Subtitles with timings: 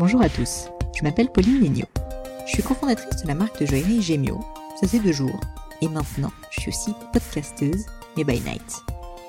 [0.00, 1.84] Bonjour à tous, je m'appelle Pauline Léniaud.
[2.46, 4.40] Je suis cofondatrice de la marque de joaillerie Gemio,
[4.80, 5.38] ça fait deux jours,
[5.82, 7.84] et maintenant je suis aussi podcasteuse,
[8.16, 8.80] mais by night.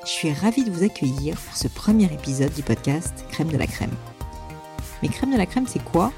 [0.05, 3.67] Je suis ravie de vous accueillir pour ce premier épisode du podcast Crème de la
[3.67, 3.91] Crème.
[5.03, 6.13] Mais Crème de la Crème, c'est quoi?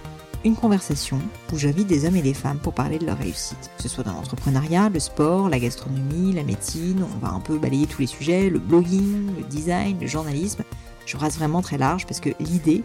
[0.46, 1.20] Une conversation
[1.52, 4.04] où j'invite des hommes et des femmes pour parler de leur réussite, que ce soit
[4.04, 8.08] dans l'entrepreneuriat, le sport, la gastronomie, la médecine, on va un peu balayer tous les
[8.08, 10.64] sujets, le blogging, le design, le journalisme.
[11.08, 12.84] Je rase vraiment très large parce que l'idée,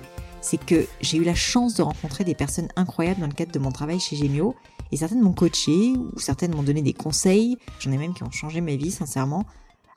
[0.48, 3.59] c'est que j'ai eu la chance de rencontrer des personnes incroyables dans le cadre de
[3.59, 4.55] mon travail chez Gemio,
[4.91, 8.30] et certaines m'ont coaché, ou certaines m'ont donné des conseils, j'en ai même qui ont
[8.30, 9.45] changé ma vie sincèrement.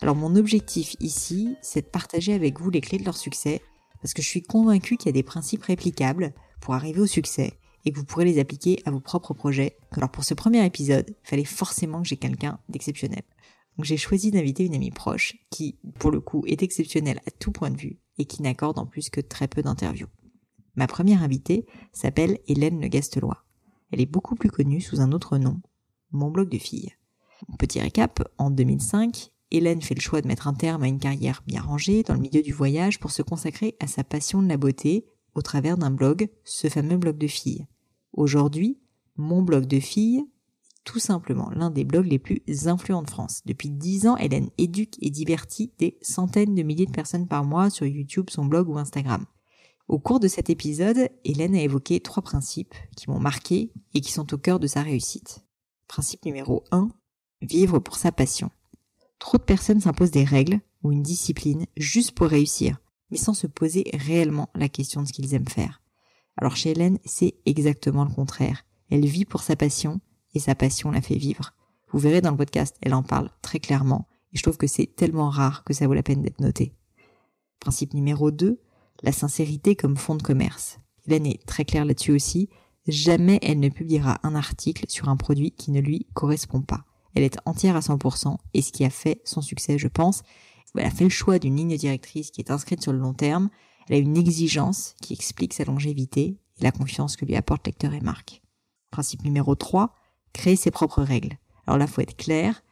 [0.02, 3.62] Alors mon objectif ici, c'est de partager avec vous les clés de leur succès,
[4.02, 7.54] parce que je suis convaincue qu'il y a des principes réplicables pour arriver au succès,
[7.86, 9.78] et que vous pourrez les appliquer à vos propres projets.
[9.92, 13.24] Alors pour ce premier épisode, il fallait forcément que j'ai quelqu'un d'exceptionnel.
[13.78, 17.54] Donc j'ai choisi d'inviter une amie proche qui, pour le coup, est exceptionnelle à tout
[17.54, 20.08] point de vue et qui n'accorde en plus que très peu d'interviews.
[20.76, 23.44] Ma première invitée s'appelle Hélène Le Gastelois.
[23.92, 25.62] Elle est beaucoup plus connue sous un autre nom,
[26.12, 26.94] Mon blog de filles.
[27.60, 31.44] Petit récap, en 2005, Hélène fait le choix de mettre un terme à une carrière
[31.46, 34.58] bien rangée dans le milieu du voyage pour se consacrer à sa passion de la
[34.58, 35.06] beauté
[35.36, 37.68] au travers d'un blog, ce fameux blog de filles.
[38.14, 38.80] Aujourd'hui,
[39.18, 40.26] Mon blog de filles
[40.84, 43.42] tout simplement l'un des blogs les plus influents de France.
[43.46, 47.70] Depuis dix ans, Hélène éduque et divertit des centaines de milliers de personnes par mois
[47.70, 49.26] sur YouTube, son blog ou Instagram.
[49.88, 54.12] Au cours de cet épisode, Hélène a évoqué trois principes qui m'ont marqué et qui
[54.12, 55.44] sont au cœur de sa réussite.
[55.88, 56.90] Principe numéro 1,
[57.42, 58.52] vivre pour sa passion.
[59.20, 62.78] Trop de personnes s'imposent des règles ou une discipline juste pour réussir,
[63.10, 65.82] mais sans se poser réellement la question de ce qu'ils aiment faire.
[66.38, 68.66] Alors chez Hélène, c'est exactement le contraire.
[68.90, 70.00] Elle vit pour sa passion
[70.34, 71.54] et sa passion la fait vivre.
[71.92, 74.88] Vous verrez dans le podcast, elle en parle très clairement et je trouve que c'est
[74.88, 76.74] tellement rare que ça vaut la peine d'être noté.
[77.60, 78.60] Principe numéro 2,
[79.04, 80.80] la sincérité comme fond de commerce.
[81.08, 82.50] Hélène est très claire là-dessus aussi.
[82.88, 86.86] Jamais elle ne publiera un article sur un produit qui ne lui correspond pas.
[87.14, 90.24] Elle est entière à 100% et ce qui a fait son succès, je pense,
[90.76, 93.50] elle a fait le choix d'une ligne directrice qui est inscrite sur le long terme.
[93.88, 97.94] Elle a une exigence qui explique sa longévité et la confiance que lui apporte lecteur
[97.94, 98.42] et marque.
[98.90, 99.94] Principe numéro 3,
[100.34, 101.38] créer ses propres règles.
[101.68, 102.64] Alors là, faut être clair.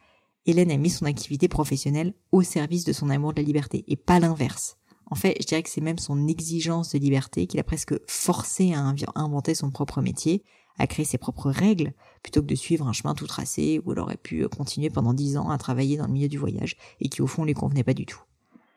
[0.46, 3.96] Hélène a mis son activité professionnelle au service de son amour de la liberté et
[3.96, 4.78] pas l'inverse.
[5.10, 8.72] En fait, je dirais que c'est même son exigence de liberté qui l'a presque forcé
[8.72, 10.44] à inventer son propre métier,
[10.78, 13.98] à créer ses propres règles, plutôt que de suivre un chemin tout tracé où elle
[13.98, 17.22] aurait pu continuer pendant dix ans à travailler dans le milieu du voyage et qui
[17.22, 18.22] au fond lui convenait pas du tout.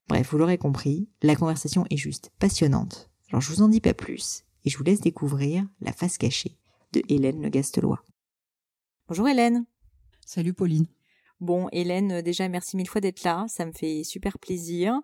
[0.10, 3.10] Bref, vous l'aurez compris, la conversation est juste passionnante.
[3.30, 6.58] Alors je vous en dis pas plus et je vous laisse découvrir la face cachée
[6.94, 8.04] de Hélène Le Gastelois.
[9.08, 9.66] Bonjour Hélène.
[10.26, 10.88] Salut Pauline.
[11.40, 15.00] Bon, Hélène, déjà merci mille fois d'être là, ça me fait super plaisir.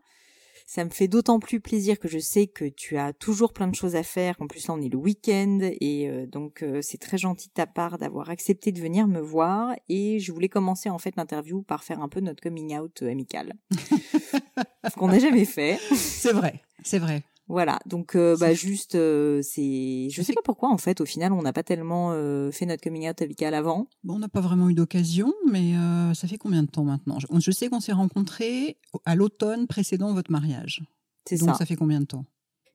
[0.71, 3.73] Ça me fait d'autant plus plaisir que je sais que tu as toujours plein de
[3.73, 4.35] choses à faire.
[4.37, 7.53] En plus là on est le week-end et euh, donc euh, c'est très gentil de
[7.53, 9.73] ta part d'avoir accepté de venir me voir.
[9.89, 13.09] Et je voulais commencer en fait l'interview par faire un peu notre coming out euh,
[13.09, 15.79] amical, ce qu'on n'a jamais fait.
[15.95, 17.23] C'est vrai, c'est vrai.
[17.49, 21.33] Voilà, donc euh, bah juste euh, c'est je sais pas pourquoi en fait au final
[21.33, 23.87] on n'a pas tellement euh, fait notre coming out amical avant.
[24.03, 25.73] Bon, on n'a pas vraiment eu d'occasion, mais
[26.13, 27.17] ça fait combien de temps maintenant?
[27.17, 30.83] Je, je, sais qu'on s'est rencontrés à l'automne précédent votre mariage.
[31.25, 31.47] C'est ça.
[31.47, 32.25] Donc ça fait combien de temps?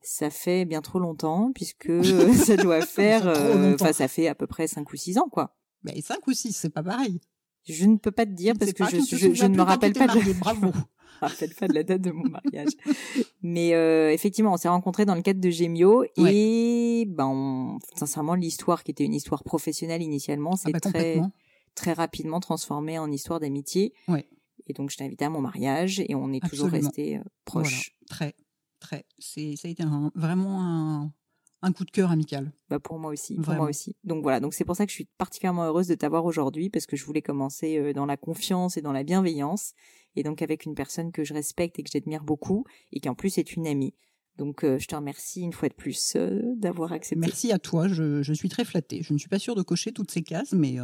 [0.02, 1.92] Ça fait bien trop longtemps puisque
[2.44, 3.28] ça doit faire
[3.74, 5.54] enfin ça fait à peu près 5 ou 6 ans quoi.
[5.84, 7.20] Mais 5 ou 6, c'est pas pareil.
[7.66, 10.06] Je ne peux pas te dire parce que je, je, je ne me rappelle pas
[10.06, 10.72] de bravo.
[11.20, 12.72] rappelle pas de la date de mon mariage.
[13.42, 18.84] Mais euh, effectivement, on s'est rencontrés dans le cadre de Gemio et ben sincèrement l'histoire
[18.84, 21.20] qui était une histoire professionnelle initialement, ah c'est bah, très
[21.74, 23.92] très rapidement transformé en histoire d'amitié.
[24.08, 24.28] Ouais.
[24.66, 27.92] Et donc je t'ai invité à mon mariage et on est toujours restés euh, proches.
[28.08, 28.34] Très
[28.80, 29.04] très.
[29.18, 31.12] C'est ça a été un, vraiment un
[31.64, 32.52] un coup de cœur amical.
[32.68, 33.96] Bah pour moi aussi, pour moi aussi.
[34.04, 36.86] Donc voilà, donc c'est pour ça que je suis particulièrement heureuse de t'avoir aujourd'hui parce
[36.86, 39.72] que je voulais commencer euh, dans la confiance et dans la bienveillance
[40.14, 43.14] et donc avec une personne que je respecte et que j'admire beaucoup et qui en
[43.14, 43.94] plus est une amie.
[44.36, 47.20] Donc euh, je te remercie une fois de plus euh, d'avoir accepté.
[47.20, 49.02] Merci à toi, je, je, suis très flattée.
[49.02, 50.76] Je ne suis pas sûre de cocher toutes ces cases, mais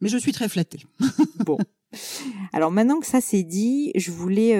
[0.00, 0.84] mais je suis très flattée.
[1.44, 1.58] bon.
[2.52, 4.56] Alors maintenant que ça c'est dit, je voulais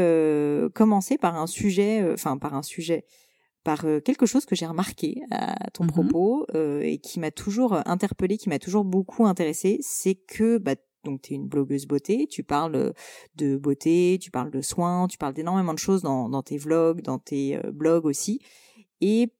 [0.74, 3.06] commencer par un sujet, enfin par un sujet
[3.64, 7.30] par euh, quelque chose que j'ai remarqué à ton mmh propos euh, et qui m'a
[7.30, 10.74] toujours interpellé, qui m'a toujours beaucoup intéressé, c'est que bah,
[11.04, 12.92] donc tu es une blogueuse beauté, tu parles
[13.36, 17.02] de beauté, tu parles de soins, tu parles d'énormément de choses dans, dans tes vlogs,
[17.02, 18.40] dans tes euh, blogs aussi.
[19.00, 19.32] Et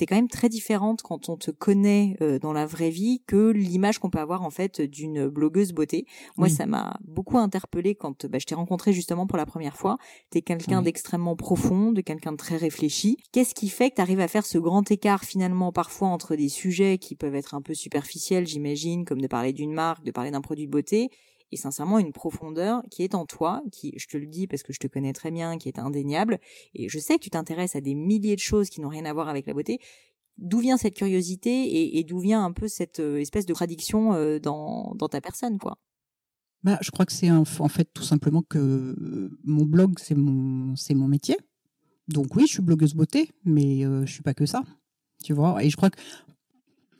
[0.00, 3.50] t'es quand même très différente quand on te connaît euh, dans la vraie vie que
[3.50, 6.06] l'image qu'on peut avoir en fait d'une blogueuse beauté.
[6.38, 9.98] Moi, ça m'a beaucoup interpellée quand bah, je t'ai rencontré justement pour la première fois.
[10.30, 13.18] T'es quelqu'un d'extrêmement profond, de quelqu'un de très réfléchi.
[13.32, 16.96] Qu'est-ce qui fait que t'arrives à faire ce grand écart finalement parfois entre des sujets
[16.96, 20.40] qui peuvent être un peu superficiels, j'imagine, comme de parler d'une marque, de parler d'un
[20.40, 21.10] produit de beauté,
[21.52, 24.72] et sincèrement une profondeur qui est en toi, qui, je te le dis parce que
[24.72, 26.38] je te connais très bien, qui est indéniable,
[26.74, 29.12] et je sais que tu t'intéresses à des milliers de choses qui n'ont rien à
[29.12, 29.78] voir avec la beauté.
[30.38, 34.38] D'où vient cette curiosité et, d'où vient un peu cette euh, espèce de tradiction euh,
[34.38, 35.76] dans, dans ta personne, quoi?
[36.62, 40.92] Bah, je crois que c'est en fait tout simplement que mon blog c'est mon c'est
[40.92, 41.38] mon métier.
[42.08, 44.62] Donc oui, je suis blogueuse beauté, mais euh, je suis pas que ça.
[45.24, 45.98] Tu vois, et je crois que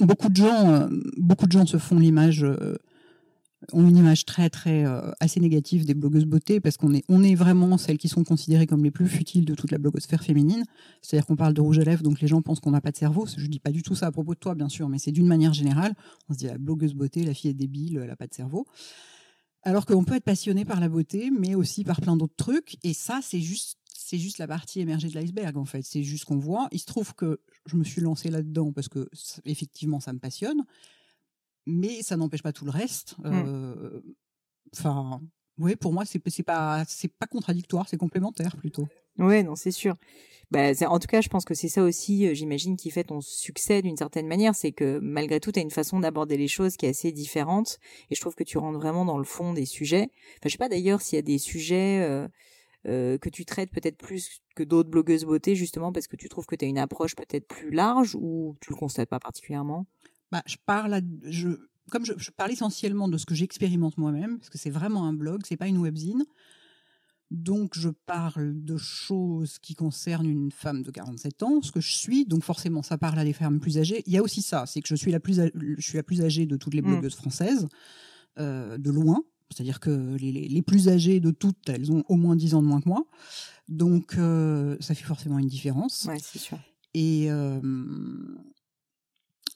[0.01, 0.89] beaucoup de gens
[1.19, 2.43] beaucoup de gens se font l'image
[3.73, 7.23] ont une image très très euh, assez négative des blogueuses beauté parce qu'on est on
[7.23, 10.65] est vraiment celles qui sont considérées comme les plus futiles de toute la blogosphère féminine.
[11.03, 12.97] C'est-à-dire qu'on parle de rouge à lèvres, donc les gens pensent qu'on n'a pas de
[12.97, 13.27] cerveau.
[13.27, 15.27] Je dis pas du tout ça à propos de toi, bien sûr, mais c'est d'une
[15.27, 15.95] manière générale.
[16.29, 18.67] On se dit la blogueuse beauté, la fille est débile, elle a pas de cerveau.
[19.63, 22.79] Alors qu'on peut être passionné par la beauté, mais aussi par plein d'autres trucs.
[22.83, 25.83] Et ça, c'est juste c'est juste la partie émergée de l'iceberg en fait.
[25.83, 26.69] C'est juste qu'on voit.
[26.73, 29.09] Il se trouve que je me suis lancée là-dedans parce que
[29.45, 30.65] effectivement ça me passionne
[31.71, 33.17] mais ça n'empêche pas tout le reste.
[33.19, 33.25] Mmh.
[33.25, 34.01] Euh,
[34.77, 35.21] enfin,
[35.59, 38.89] oui, pour moi, c'est pas c'est pas contradictoire, c'est complémentaire plutôt.
[39.19, 39.97] Oui, non, c'est sûr.
[40.51, 43.21] Bah, en tout cas, je pense que c'est ça aussi, euh, j'imagine, qui fait ton
[43.21, 46.77] succès d'une certaine manière, c'est que malgré tout, tu as une façon d'aborder les choses
[46.77, 47.79] qui est assez différente,
[48.11, 50.11] et je trouve que tu rentres vraiment dans le fond des sujets.
[50.39, 52.27] Enfin, je sais pas d'ailleurs s'il y a des sujets euh,
[52.89, 56.47] euh, que tu traites peut-être plus que d'autres blogueuses beauté, justement parce que tu trouves
[56.47, 59.87] que tu as une approche peut-être plus large, ou tu le constates pas particulièrement?
[60.33, 61.49] Bah, je parle, je,
[61.91, 65.43] comme je, parle essentiellement de ce que j'expérimente moi-même, parce que c'est vraiment un blog,
[65.47, 66.25] c'est pas une webzine.
[67.31, 71.93] Donc, je parle de choses qui concernent une femme de 47 ans, ce que je
[71.93, 72.25] suis.
[72.25, 74.03] Donc, forcément, ça parle à des femmes plus âgées.
[74.07, 76.23] Il y a aussi ça, c'est que je suis la plus, je suis la plus
[76.23, 76.87] âgée de toutes les mmh.
[76.87, 77.69] blogueuses françaises,
[78.39, 79.23] euh, de loin.
[79.51, 82.67] C'est-à-dire que les, les, plus âgées de toutes, elles ont au moins 10 ans de
[82.69, 83.05] moins que moi.
[83.69, 86.07] Donc, euh, ça fait forcément une différence.
[86.07, 86.59] Ouais, c'est sûr.
[86.95, 87.61] Et, euh,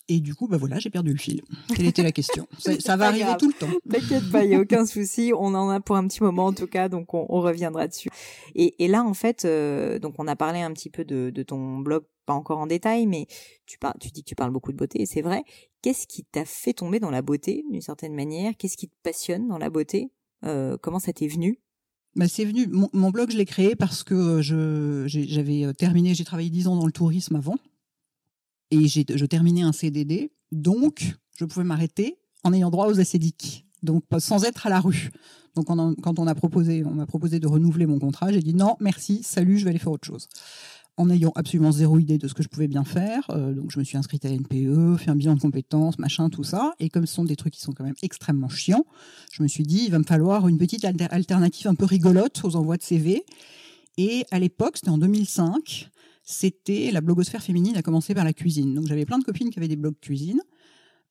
[0.09, 1.43] et du coup, bah voilà, j'ai perdu le fil.
[1.75, 3.73] Quelle était la question Ça, va arriver tout le temps.
[3.91, 5.33] T'inquiète pas, il y a aucun souci.
[5.35, 8.11] On en a pour un petit moment en tout cas, donc on, reviendra dessus.
[8.55, 12.05] Et, là, en fait, euh, donc on a parlé un petit peu de, ton blog,
[12.27, 13.27] pas encore en détail, mais
[13.67, 15.43] tu, parles, tu dis que tu parles beaucoup de beauté, et c'est vrai.
[15.83, 18.53] Qu'est-ce qui t'a fait tomber dans la beauté, d'une certaine manière?
[18.59, 20.11] Qu'est-ce qui te passionne dans la beauté?
[20.45, 21.59] Euh, Comment ça t'est venu?
[22.17, 22.67] Bah, c'est venu.
[22.69, 26.15] Mon, blog, je l'ai créé parce que je j'avais euh, terminé.
[26.15, 27.56] J'ai travaillé dix ans dans le tourisme avant
[28.71, 34.05] et je terminais un CDD, donc je pouvais m'arrêter en ayant droit aux acédiques, donc
[34.19, 35.11] sans être à la rue.
[35.55, 39.23] Donc quand on a proposé, m'a proposé de renouveler mon contrat, j'ai dit non, merci,
[39.23, 40.29] salut, je vais aller faire autre chose.
[40.97, 43.81] En ayant absolument zéro idée de ce que je pouvais bien faire, euh, donc je
[43.81, 46.73] me suis inscrite à NPE, fait un bilan de compétences, machin, tout ça.
[46.79, 48.85] Et comme ce sont des trucs qui sont quand même extrêmement chiants,
[49.33, 52.55] je me suis dit il va me falloir une petite alternative un peu rigolote aux
[52.55, 53.25] envois de CV.
[53.97, 55.91] Et à l'époque, c'était en 2005,
[56.25, 58.75] c'était la blogosphère féminine a commencé par la cuisine.
[58.75, 60.41] Donc j'avais plein de copines qui avaient des blogs cuisine.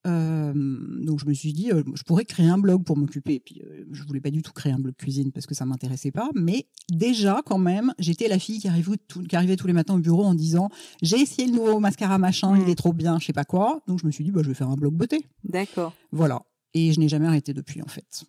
[0.06, 3.40] Euh, donc je me suis dit, euh, je pourrais créer un blog pour m'occuper.
[3.40, 6.12] Puis euh, je voulais pas du tout créer un blog cuisine parce que ça m'intéressait
[6.12, 6.30] pas.
[6.34, 8.98] Mais déjà quand même, j'étais la fille qui arrivait,
[9.30, 10.70] qui arrivait tous les matins au bureau en disant,
[11.02, 13.82] j'ai essayé le nouveau mascara machin, il est trop bien, je sais pas quoi.
[13.88, 15.26] Donc je me suis dit, bah, je vais faire un blog beauté.
[15.44, 15.94] D'accord.
[16.12, 16.42] Voilà.
[16.74, 18.26] Et je n'ai jamais arrêté depuis en fait.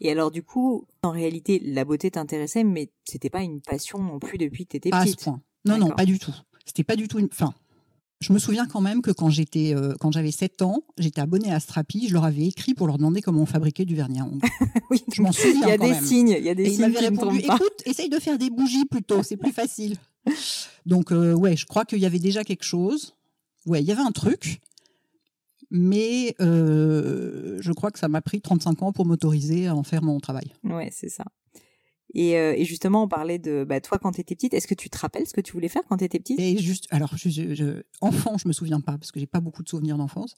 [0.00, 4.18] Et alors du coup, en réalité, la beauté t'intéressait, mais c'était pas une passion non
[4.20, 5.02] plus depuis que t'étais petite.
[5.02, 5.42] À ce point.
[5.64, 6.34] Non, non, pas du tout.
[6.64, 7.28] C'était pas du tout une.
[7.32, 7.52] Enfin,
[8.20, 11.52] je me souviens quand même que quand j'étais, euh, quand j'avais 7 ans, j'étais abonnée
[11.52, 14.24] à Strapi, je leur avais écrit pour leur demander comment on fabriquait du vernis à
[14.24, 14.46] ongles.
[14.90, 15.52] oui, je m'en souviens.
[15.62, 16.74] Il y a des signes, il y a des Et signes.
[16.74, 19.96] Ils m'avaient répondu, écoute, essaye de faire des bougies plutôt, c'est plus facile.
[20.84, 23.14] Donc, euh, ouais, je crois qu'il y avait déjà quelque chose.
[23.66, 24.60] Ouais, il y avait un truc.
[25.70, 30.02] Mais euh, je crois que ça m'a pris 35 ans pour m'autoriser à en faire
[30.02, 30.54] mon travail.
[30.64, 31.24] Ouais, c'est ça.
[32.14, 34.54] Et, euh, et, justement, on parlait de bah, toi quand tu étais petite.
[34.54, 36.40] Est-ce que tu te rappelles ce que tu voulais faire quand tu étais petite?
[36.40, 39.62] Et juste, alors, je, je, enfant, je me souviens pas parce que j'ai pas beaucoup
[39.62, 40.34] de souvenirs d'enfance.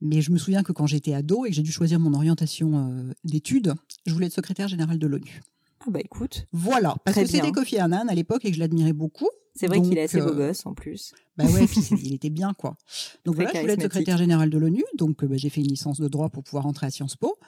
[0.00, 2.88] Mais je me souviens que quand j'étais ado et que j'ai dû choisir mon orientation
[2.90, 3.74] euh, d'études,
[4.06, 5.42] je voulais être secrétaire générale de l'ONU.
[5.86, 6.46] Ah bah écoute.
[6.52, 9.28] Voilà, parce que c'était Kofi Annan à l'époque et que je l'admirais beaucoup.
[9.54, 11.12] C'est vrai qu'il est assez beau euh, gosse en plus.
[11.36, 11.66] Bah ouais,
[12.02, 12.76] il était bien quoi.
[13.24, 16.00] Donc voilà, je voulais être secrétaire général de l'ONU, donc bah, j'ai fait une licence
[16.00, 17.38] de droit pour pouvoir entrer à Sciences Po.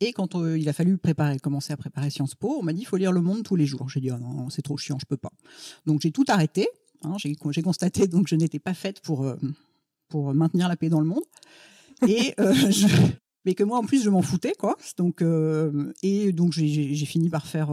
[0.00, 2.80] Et quand euh, il a fallu préparer, commencer à préparer Sciences Po, on m'a dit
[2.80, 3.88] il faut lire Le Monde tous les jours.
[3.88, 5.32] J'ai dit oh non, c'est trop chiant, je peux pas.
[5.86, 6.68] Donc j'ai tout arrêté.
[7.02, 9.36] Hein, j'ai constaté donc je n'étais pas faite pour euh,
[10.08, 11.24] pour maintenir la paix dans le monde.
[12.08, 12.86] Et je,
[13.44, 14.76] mais que moi en plus je m'en foutais quoi.
[14.96, 15.22] Donc
[16.02, 17.70] et donc j'ai fini par faire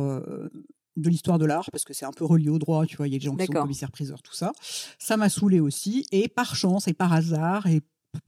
[0.98, 3.14] de l'histoire de l'art, parce que c'est un peu relié au droit, tu vois, il
[3.14, 3.64] y a des gens qui sont D'accord.
[3.64, 4.52] commissaires-priseurs, tout ça.
[5.00, 7.80] Ça m'a saoulé aussi, et par chance et par hasard, et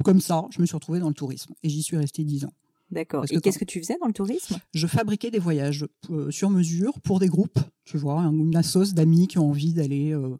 [0.06, 1.54] comme ça, je me suis retrouvée dans le tourisme.
[1.62, 2.54] Et j'y suis restée dix ans.
[2.90, 3.26] D'accord.
[3.26, 4.56] Et que qu'est-ce que tu faisais dans le tourisme?
[4.74, 8.94] Je fabriquais des voyages euh, sur mesure pour des groupes, tu vois, un- une assoce
[8.94, 10.38] d'amis qui ont envie d'aller euh,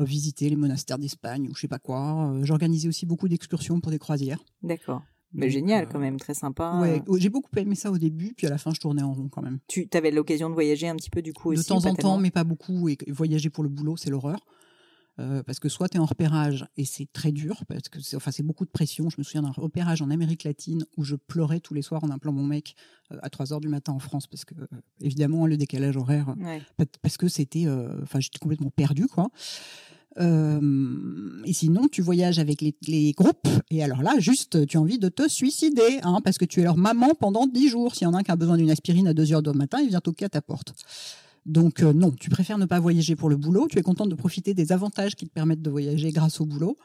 [0.00, 2.30] visiter les monastères d'Espagne ou je sais pas quoi.
[2.30, 4.44] Euh, J'organisais aussi beaucoup d'excursions pour des croisières.
[4.62, 5.02] D'accord.
[5.34, 6.78] Mais génial euh, quand même, très sympa.
[6.80, 9.02] Ouais, Euh, oh, j'ai beaucoup aimé ça au début, puis à la fin, je tournais
[9.02, 9.58] en rond quand même.
[9.68, 12.30] Tu avais l'occasion de voyager un petit peu du coup de temps en temps, mais
[12.30, 12.88] pas beaucoup.
[12.88, 14.38] Et voyager pour le boulot, c'est l'horreur.
[15.20, 18.16] Euh, parce que soit tu es en repérage et c'est très dur, parce que c'est
[18.16, 19.08] enfin, beaucoup de pression.
[19.10, 22.10] Je me souviens d'un repérage en Amérique latine où je pleurais tous les soirs en
[22.10, 22.74] appelant mon mec
[23.12, 24.66] euh, à 3 heures du matin en France, parce que, euh,
[25.00, 26.60] évidemment, le décalage horaire, Ouais.
[27.00, 27.66] parce que c'était.
[27.66, 29.28] euh, Enfin, j'étais complètement perdue, quoi.
[30.18, 34.80] Euh, et sinon, tu voyages avec les, les groupes, et alors là, juste, tu as
[34.80, 37.94] envie de te suicider, hein, parce que tu es leur maman pendant 10 jours.
[37.94, 39.78] S'il y en a un qui a besoin d'une aspirine à 2 heures du matin,
[39.82, 40.74] il vient toquer à ta porte.
[41.46, 43.68] Donc euh, non, tu préfères ne pas voyager pour le boulot.
[43.68, 46.78] Tu es contente de profiter des avantages qui te permettent de voyager grâce au boulot,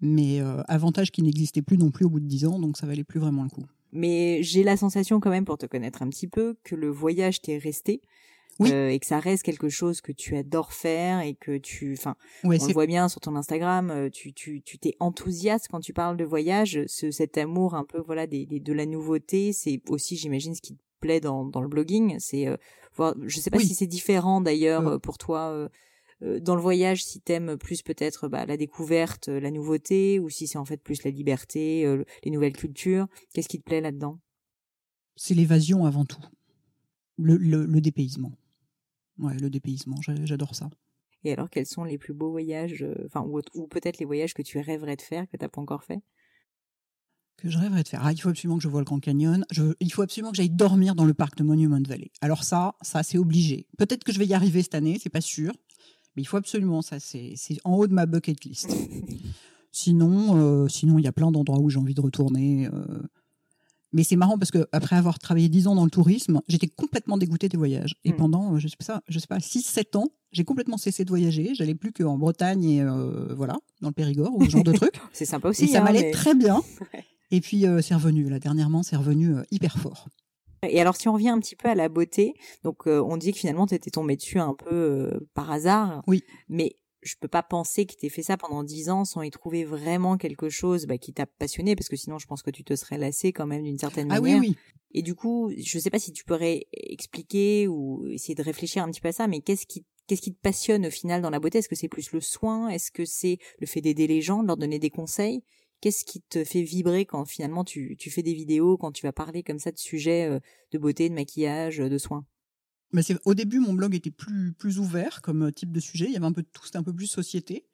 [0.00, 2.86] mais euh, avantages qui n'existaient plus non plus au bout de 10 ans, donc ça
[2.86, 3.64] valait plus vraiment le coup.
[3.92, 7.40] Mais j'ai la sensation quand même, pour te connaître un petit peu, que le voyage
[7.40, 8.02] t'est resté.
[8.58, 8.70] Oui.
[8.72, 12.16] euh, et que ça reste quelque chose que tu adores faire et que tu, enfin,
[12.44, 15.80] Ouais, on le voit bien sur ton Instagram, euh, tu, tu, tu t'es enthousiaste quand
[15.80, 19.52] tu parles de voyage, ce, cet amour un peu, voilà, des, des- de la nouveauté,
[19.52, 22.56] c'est aussi, j'imagine, ce qui te plaît dans, dans le blogging, c'est, euh,
[22.94, 23.66] voir, je sais pas Oui.
[23.66, 24.94] si c'est différent d'ailleurs Euh.
[24.94, 25.68] euh, pour toi,
[26.22, 30.56] dans le voyage, si t'aimes plus peut-être bah, la découverte, la nouveauté, ou si c'est
[30.56, 31.84] en fait plus la liberté,
[32.24, 34.18] les nouvelles cultures, qu'est-ce qui te plaît là-dedans?
[35.16, 36.22] C'est l'évasion avant tout,
[37.18, 38.32] le, le, le dépaysement.
[39.18, 40.68] Ouais, le dépaysement, j'a- j'adore ça.
[41.24, 44.34] Et alors, quels sont les plus beaux voyages, euh, enfin, ou, ou peut-être les voyages
[44.34, 46.00] que tu rêverais de faire, que t'as pas encore fait?
[47.36, 48.00] Que je rêverais de faire.
[48.02, 49.44] Ah, il faut absolument que je voie le Grand Canyon.
[49.50, 52.10] Je, il faut absolument que j'aille dormir dans le parc de Monument Valley.
[52.22, 53.66] Alors ça, ça c'est obligé.
[53.76, 55.52] Peut-être que je vais y arriver cette année, c'est pas sûr,
[56.16, 56.98] mais il faut absolument ça.
[56.98, 58.70] C'est c'est en haut de ma bucket list.
[59.72, 62.66] Sinon, euh, sinon il y a plein d'endroits où j'ai envie de retourner.
[62.72, 63.02] euh.
[63.96, 67.16] Mais c'est marrant parce que après avoir travaillé 10 ans dans le tourisme, j'étais complètement
[67.16, 67.94] dégoûtée des voyages.
[68.04, 68.16] Et Mm.
[68.16, 71.54] pendant, euh, je sais pas, je sais pas, 6-7 ans, j'ai complètement cessé de voyager.
[71.54, 75.00] J'allais plus qu'en Bretagne et euh, voilà, dans le Périgord ou ce genre de trucs.
[75.14, 75.64] C'est sympa aussi.
[75.64, 76.62] Et ça hein, m'allait mais- très bien.
[77.32, 80.08] Et puis euh, c'est revenu, là, dernièrement, c'est revenu euh, hyper fort.
[80.68, 82.34] Et alors, si on revient un petit peu à la beauté,
[82.64, 86.02] donc on dit que finalement, t'étais tombé dessus un peu par hasard.
[86.06, 86.22] Oui.
[86.48, 89.64] Mais je peux pas penser que t'aies fait ça pendant dix ans sans y trouver
[89.64, 92.74] vraiment quelque chose bah, qui t'a passionné, parce que sinon, je pense que tu te
[92.76, 94.40] serais lassé quand même d'une certaine Ah manière.
[94.40, 94.56] oui.
[94.92, 98.90] Et du coup, je sais pas si tu pourrais expliquer ou essayer de réfléchir un
[98.90, 101.40] petit peu à ça, mais qu'est-ce qui Qu'est-ce qui te passionne au final dans la
[101.40, 101.58] beauté?
[101.58, 102.68] Est-ce que c'est plus le soin?
[102.68, 105.42] Est-ce que c'est le fait d'aider les gens, de leur donner des conseils?
[105.80, 109.12] Qu'est-ce qui te fait vibrer quand finalement tu, tu fais des vidéos, quand tu vas
[109.12, 110.38] parler comme ça de sujets euh,
[110.70, 112.24] de beauté, de maquillage, euh, de soins?
[113.02, 116.06] C'est- au début, mon blog était plus, plus ouvert comme euh, type de sujet.
[116.06, 117.64] Il y avait un peu de tout, c'était un peu plus société.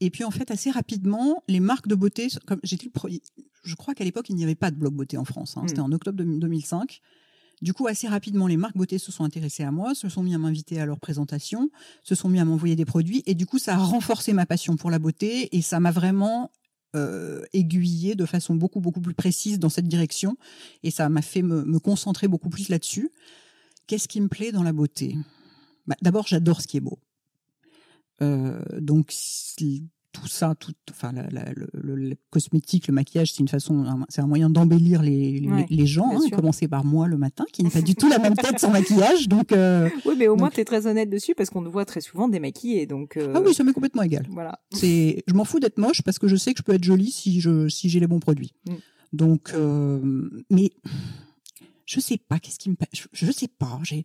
[0.00, 3.20] Et puis en fait, assez rapidement, les marques de beauté, comme j'étais le premier-
[3.64, 5.56] je crois qu'à l'époque, il n'y avait pas de blog beauté en France.
[5.56, 5.62] hein.
[5.64, 5.68] Mm.
[5.68, 7.00] C'était en octobre de- 2005.
[7.62, 10.34] Du coup, assez rapidement, les marques beauté se sont intéressées à moi, se sont mis
[10.34, 11.70] à m'inviter à leurs présentations,
[12.02, 13.22] se sont mis à m'envoyer des produits.
[13.26, 16.50] Et du coup, ça a renforcé ma passion pour la beauté et ça m'a vraiment
[16.96, 20.36] euh, aiguillé de façon beaucoup, beaucoup plus précise dans cette direction.
[20.82, 23.10] Et ça m'a fait me, me concentrer beaucoup plus là-dessus.
[23.90, 25.16] Qu'est-ce qui me plaît dans la beauté?
[25.88, 27.00] Bah, D'abord, j'adore ce qui est beau.
[28.22, 33.32] Euh, donc, si- tout ça, tout, enfin, la- la- le, le- le cosmétique, le maquillage,
[33.32, 36.10] c'est une façon, un- c'est un moyen d'embellir les, les, Ouais, les gens.
[36.12, 38.70] Hein, commencer par moi le matin, qui n'est pas du tout la même tête sans
[38.70, 39.28] maquillage.
[39.28, 41.84] Donc, euh, Oui, mais au moins tu es très honnête dessus parce qu'on te voit
[41.84, 44.24] très souvent démaquillée, donc euh, ah oui, ça m'est complètement égal.
[44.30, 44.60] voilà.
[44.72, 47.10] C'est, je m'en fous d'être moche parce que je sais que je peux être jolie
[47.10, 48.52] si je, si j'ai les bons produits.
[48.68, 48.74] Mm.
[49.12, 49.52] Donc,
[50.50, 50.70] mais
[51.90, 53.80] je sais pas qu'est-ce qui me, je, je sais pas.
[53.82, 54.04] J'ai,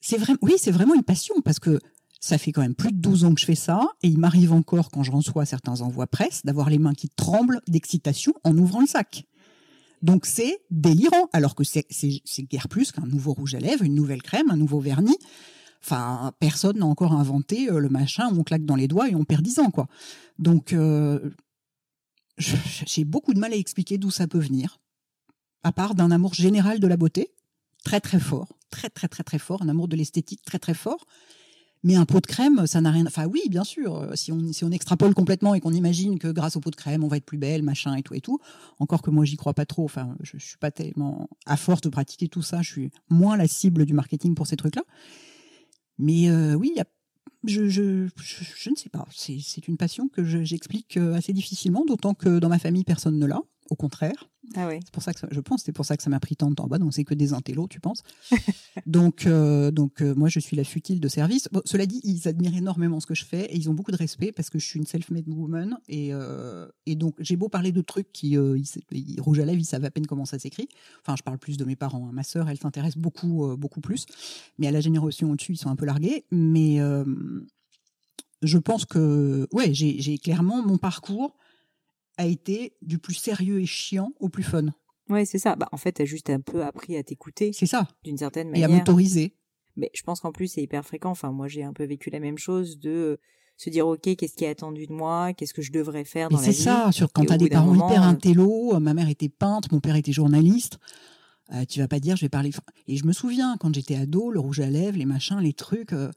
[0.00, 1.80] c'est vraiment, oui, c'est vraiment une passion parce que
[2.20, 4.52] ça fait quand même plus de 12 ans que je fais ça et il m'arrive
[4.52, 8.80] encore quand je reçois certains envois presse d'avoir les mains qui tremblent d'excitation en ouvrant
[8.80, 9.24] le sac.
[10.02, 11.86] Donc c'est délirant, alors que c'est,
[12.48, 15.18] guère plus qu'un nouveau rouge à lèvres, une nouvelle crème, un nouveau vernis.
[15.82, 19.14] Enfin, personne n'a encore inventé euh, le machin où on claque dans les doigts et
[19.14, 19.88] on perd 10 ans, quoi.
[20.38, 21.30] Donc, euh,
[22.38, 24.78] j'ai beaucoup de mal à expliquer d'où ça peut venir,
[25.62, 27.30] à part d'un amour général de la beauté,
[27.84, 31.06] très très fort, très très très très fort, un amour de l'esthétique très très fort.
[31.82, 33.06] Mais un pot de crème, ça n'a rien.
[33.06, 34.10] Enfin, oui, bien sûr.
[34.14, 37.04] Si on, si on extrapole complètement et qu'on imagine que grâce au pot de crème,
[37.04, 38.40] on va être plus belle, machin et tout et tout.
[38.80, 39.84] Encore que moi, j'y crois pas trop.
[39.84, 42.60] Enfin, je, je suis pas tellement à force de pratiquer tout ça.
[42.62, 44.82] Je suis moins la cible du marketing pour ces trucs-là.
[45.98, 46.86] Mais euh, oui, y a-
[47.44, 49.06] je, je, je, ne sais pas.
[49.14, 53.18] C'est une passion que je- j'explique euh, assez difficilement, d'autant que dans ma famille, personne
[53.18, 53.42] ne l'a.
[53.70, 54.28] Au contraire.
[54.54, 54.78] Ah oui.
[54.84, 56.50] C'est pour ça que ça- je pense, c'est pour ça que ça m'a pris tant
[56.50, 56.68] de temps.
[56.68, 58.02] Bah non, c'est que des intellos, tu penses.
[58.86, 61.48] donc, euh, donc euh, moi, je suis la futile de service.
[61.50, 63.96] Bon, cela dit, ils admirent énormément ce que je fais et ils ont beaucoup de
[63.96, 67.72] respect parce que je suis une self-made woman et, euh, et donc j'ai beau parler
[67.72, 70.68] de trucs qui ils, rouge à lèvres, ils savent à peine comment ça s'écrit.
[71.02, 72.06] Enfin, je parle plus de mes parents.
[72.08, 72.12] hein.
[72.12, 74.06] Ma sœur, elle s'intéresse beaucoup, beaucoup plus.
[74.58, 76.24] Mais à la génération au-dessus, ils sont un peu largués.
[76.30, 76.78] Mais
[78.42, 81.36] je pense que, ouais, j'ai clairement mon parcours
[82.18, 84.66] a été du plus sérieux et chiant au plus fun.
[85.08, 85.54] Ouais, c'est ça.
[85.56, 87.86] Bah, en fait, t'as juste un peu appris à t'écouter C'est ça.
[88.04, 88.76] d'une certaine Et à manière.
[88.78, 89.36] m'autoriser.
[89.76, 91.10] Mais je pense qu'en plus, c'est hyper fréquent.
[91.10, 93.16] Enfin, moi, j'ai un peu vécu la même chose de euh,
[93.58, 95.32] se dire, OK, qu'est-ce qui est attendu de moi?
[95.34, 96.62] Qu'est-ce que je devrais faire dans Mais la c'est vie?
[96.64, 99.68] ça, sur, quand t'as des parents moment, hyper euh, intello, euh, ma mère était peintre,
[99.72, 100.78] mon père était journaliste,
[101.52, 102.50] euh, tu vas pas dire je vais parler.
[102.88, 105.92] Et je me souviens, quand j'étais ado, le rouge à lèvres, les machins, les trucs,
[105.92, 106.10] euh,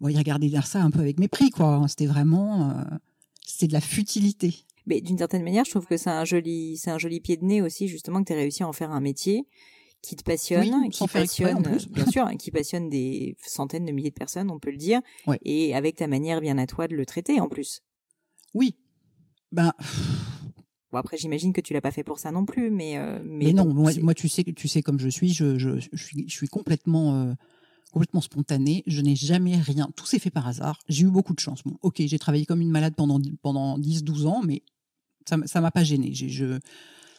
[0.00, 1.84] bon, ils regardaient ça un peu avec mépris, quoi.
[1.88, 2.70] C'était vraiment.
[2.70, 2.84] euh,
[3.44, 4.54] c'était de la futilité.
[4.86, 7.44] Mais d'une certaine manière, je trouve que c'est un joli, c'est un joli pied de
[7.44, 9.46] nez aussi, justement, que tu as réussi à en faire un métier
[10.02, 14.10] qui te passionne, Oui, qui passionne, bien sûr, hein, qui passionne des centaines de milliers
[14.10, 15.38] de personnes, on peut le dire, Ouais.
[15.42, 17.82] et avec ta manière bien à toi de le traiter en plus.
[18.54, 18.74] Oui.
[19.52, 19.72] Ben,
[20.90, 23.46] Bon, après, j'imagine que tu l'as pas fait pour ça non plus, mais euh, mais,
[23.46, 26.34] mais, non, moi, tu sais, tu sais comme je suis, je, je, je suis, je
[26.34, 27.32] suis complètement, euh,
[27.92, 28.82] complètement spontanée.
[28.86, 29.88] Je n'ai jamais rien.
[29.96, 30.78] Tout s'est fait par hasard.
[30.90, 31.62] J'ai eu beaucoup de chance.
[31.64, 34.62] Bon, ok, j'ai travaillé comme une malade pendant pendant 10-12 ans, mais
[35.28, 36.14] ça, ça m'a pas gêné.
[36.14, 36.58] Je,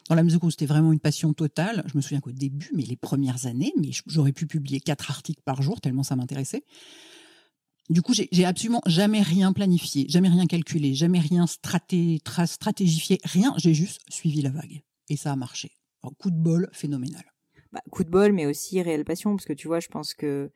[0.10, 2.84] dans la mesure où c'était vraiment une passion totale, je me souviens qu'au début, mais
[2.84, 6.64] les premières années, mais j'aurais pu publier quatre articles par jour tellement ça m'intéressait.
[7.90, 13.20] Du coup, j'ai absolument jamais rien planifié, jamais rien calculé, jamais rien straté, tra- stratégifié,
[13.26, 13.54] rien.
[13.58, 14.84] J'ai juste suivi la vague.
[15.10, 15.72] Et ça a marché.
[16.18, 17.24] Coup de bol phénoménal.
[17.74, 20.52] bah, coup de bol, mais aussi réelle passion, parce que tu vois, je pense que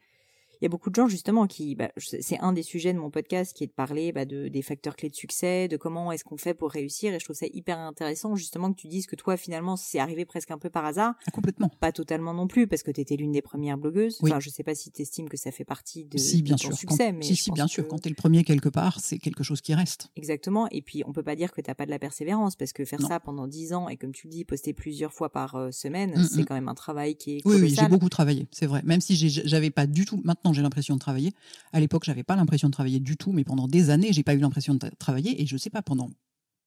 [0.61, 3.09] il y a beaucoup de gens justement qui, bah, c'est un des sujets de mon
[3.09, 6.23] podcast qui est de parler bah, de des facteurs clés de succès, de comment est-ce
[6.23, 9.15] qu'on fait pour réussir, et je trouve ça hyper intéressant justement que tu dises que
[9.15, 11.69] toi finalement c'est arrivé presque un peu par hasard, complètement.
[11.79, 14.17] pas totalement non plus, parce que tu étais l'une des premières blogueuses.
[14.21, 14.31] Oui.
[14.31, 16.61] Enfin, je sais pas si tu estimes que ça fait partie de, si, bien de
[16.61, 16.77] ton sûr.
[16.77, 17.87] succès, Quand- mais si, si, bien sûr.
[17.87, 20.09] Quand tu es le premier quelque part, c'est quelque chose qui reste.
[20.15, 20.67] Exactement.
[20.71, 23.01] Et puis, on peut pas dire que t'as pas de la persévérance parce que faire
[23.01, 23.07] Non.
[23.07, 26.11] ça pendant dix ans et comme tu le dis, poster plusieurs fois par euh, semaine,
[26.17, 26.45] Mm, c'est mm.
[26.45, 28.81] quand même un travail qui est Oui, oui, j'ai beaucoup travaillé, c'est vrai.
[28.83, 31.33] Même si j'avais pas du tout, maintenant j'ai l'impression de travailler.
[31.73, 34.33] À l'époque, j'avais pas l'impression de travailler du tout, mais pendant des années, j'ai pas
[34.33, 35.41] eu l'impression de tra- travailler.
[35.41, 36.09] Et je sais pas, pendant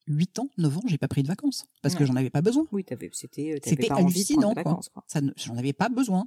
[0.06, 2.06] 8 ans, 9 ans, j'ai pas pris de vacances parce que Ouais.
[2.06, 2.66] j'en avais pas besoin.
[2.72, 4.62] Oui, c'était, prendre hallucinant, quoi.
[4.62, 5.04] vacances, quoi.
[5.06, 6.26] Ça ne- J'en avais pas besoin.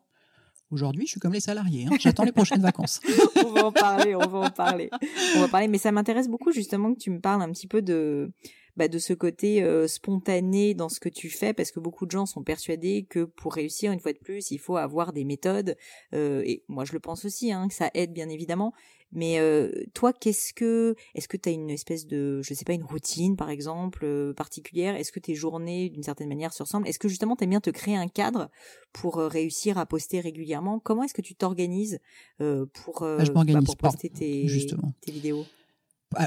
[0.72, 1.86] Aujourd'hui, je suis comme les salariés.
[1.86, 1.96] hein.
[2.00, 3.00] J'attends les prochaines vacances.
[3.46, 4.90] on va en parler, on va en parler.
[5.36, 7.82] On va parler, mais ça m'intéresse beaucoup justement que tu me parles un petit peu
[7.84, 8.32] de
[8.76, 12.12] bah, de ce côté euh, spontané dans ce que tu fais, parce que beaucoup de
[12.12, 15.76] gens sont persuadés que pour réussir, une fois de plus, il faut avoir des méthodes.
[16.14, 18.74] euh, et moi, je le pense aussi, hein, que ça aide bien évidemment.
[19.16, 22.74] Mais euh, toi, qu'est-ce que, est-ce que tu as une espèce de, je sais pas,
[22.74, 24.96] une routine par exemple euh, particulière?
[24.96, 26.88] Est-ce que tes journées, d'une certaine manière, se ressemblent?
[26.88, 28.50] Est-ce que justement, tu aimes bien te créer un cadre
[28.92, 30.80] pour euh, réussir à poster régulièrement?
[30.80, 32.00] Comment est-ce que tu t'organises
[32.42, 34.96] euh, pour, euh, Ah, m'organise pour pas, poster tes, justement.
[35.02, 35.46] tes vidéos?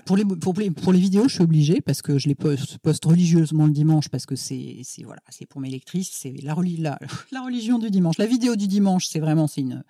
[0.04, 3.72] Pour les, pour, les, vidéos, je suis obligée parce que je les poste, religieusement le
[3.72, 6.98] dimanche parce que c'est voilà, c'est pour mes lectrices, c'est la, reli- la,
[7.32, 8.18] la religion du dimanche.
[8.18, 9.84] La vidéo du dimanche, c'est vraiment c'est une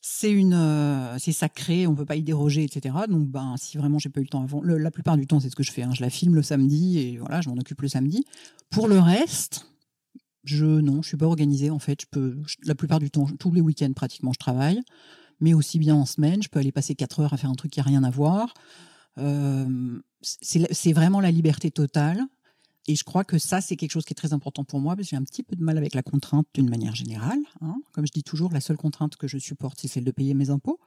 [0.00, 2.94] c'est une euh, sacré, on peut pas y déroger, etc.
[3.08, 5.50] Donc ben si vraiment j'ai pas eu le temps avant, la plupart du temps c'est
[5.50, 5.82] ce que je fais.
[5.82, 5.92] hein.
[5.94, 8.24] je la filme le samedi et voilà, je m'en occupe le samedi.
[8.70, 9.66] Pour le reste,
[10.44, 12.00] je non, je suis pas organisée en fait.
[12.02, 14.80] Je peux la plupart du temps, tous les week-ends pratiquement, je travaille,
[15.40, 17.72] mais aussi bien en semaine, je peux aller passer quatre heures à faire un truc
[17.72, 18.54] qui a rien à voir.
[19.18, 22.22] Euh, c'est vraiment la liberté totale.
[22.90, 25.06] Et je crois que ça, c'est quelque chose qui est très important pour moi, parce
[25.06, 27.40] que j'ai un petit peu de mal avec la contrainte d'une manière générale.
[27.60, 27.76] hein.
[27.92, 30.48] Comme je dis toujours, la seule contrainte que je supporte, c'est celle de payer mes
[30.48, 30.80] impôts.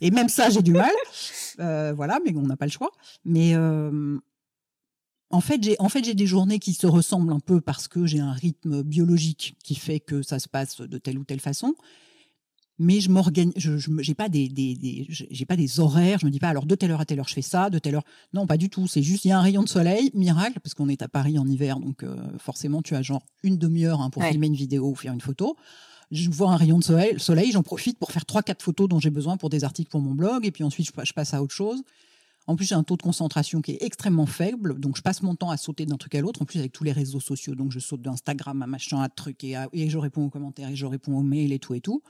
[0.00, 0.90] Et même ça, j'ai du mal.
[1.60, 2.90] Euh, voilà, mais on n'a pas le choix.
[3.26, 4.18] Mais euh,
[5.28, 8.20] en fait, j'ai en fait des journées qui se ressemblent un peu parce que j'ai
[8.20, 11.74] un rythme biologique qui fait que ça se passe de telle ou telle façon.
[12.78, 16.18] Mais je m'organise, j'ai pas des, des, des- j'ai pas des horaires.
[16.18, 17.78] Je me dis pas alors de telle heure à telle heure je fais ça, de
[17.78, 18.04] telle heure.
[18.32, 18.88] Non, pas du tout.
[18.88, 21.38] C'est juste il y a un rayon de soleil, miracle, parce qu'on est à Paris
[21.38, 24.30] en hiver, donc euh, forcément tu as genre une demi-heure hein, pour Ouais.
[24.32, 25.56] filmer une vidéo ou faire une photo.
[26.10, 28.98] Je vois un rayon de soleil, soleil j'en profite pour faire trois quatre photos dont
[28.98, 31.32] j'ai besoin pour des articles pour mon blog, et puis ensuite je, pa- je passe
[31.32, 31.80] à autre chose.
[32.46, 35.34] En plus, j'ai un taux de concentration qui est extrêmement faible, donc je passe mon
[35.34, 36.42] temps à sauter d'un truc à l'autre.
[36.42, 39.42] En plus, avec tous les réseaux sociaux, donc je saute d'Instagram à machin, à truc,
[39.44, 41.80] et, à- et je réponds aux commentaires, et je réponds aux mails et tout et
[41.80, 42.02] tout.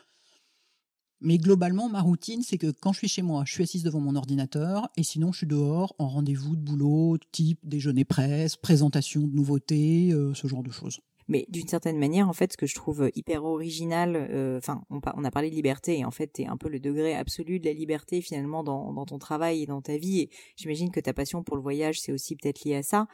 [1.20, 4.00] Mais globalement, ma routine, c'est que quand je suis chez moi, je suis assise devant
[4.00, 9.22] mon ordinateur, et sinon, je suis dehors en rendez-vous de boulot, type déjeuner presse, présentation
[9.22, 11.00] de nouveautés, euh, ce genre de choses.
[11.26, 15.24] Mais d'une certaine manière, en fait, ce que je trouve hyper original, euh, enfin, on,
[15.24, 17.72] a parlé de liberté, et en fait, t'es un peu le degré absolu de la
[17.72, 20.20] liberté finalement dans, dans ton travail et dans ta vie.
[20.20, 23.08] Et j'imagine que ta passion pour le voyage, c'est aussi peut-être lié à ça.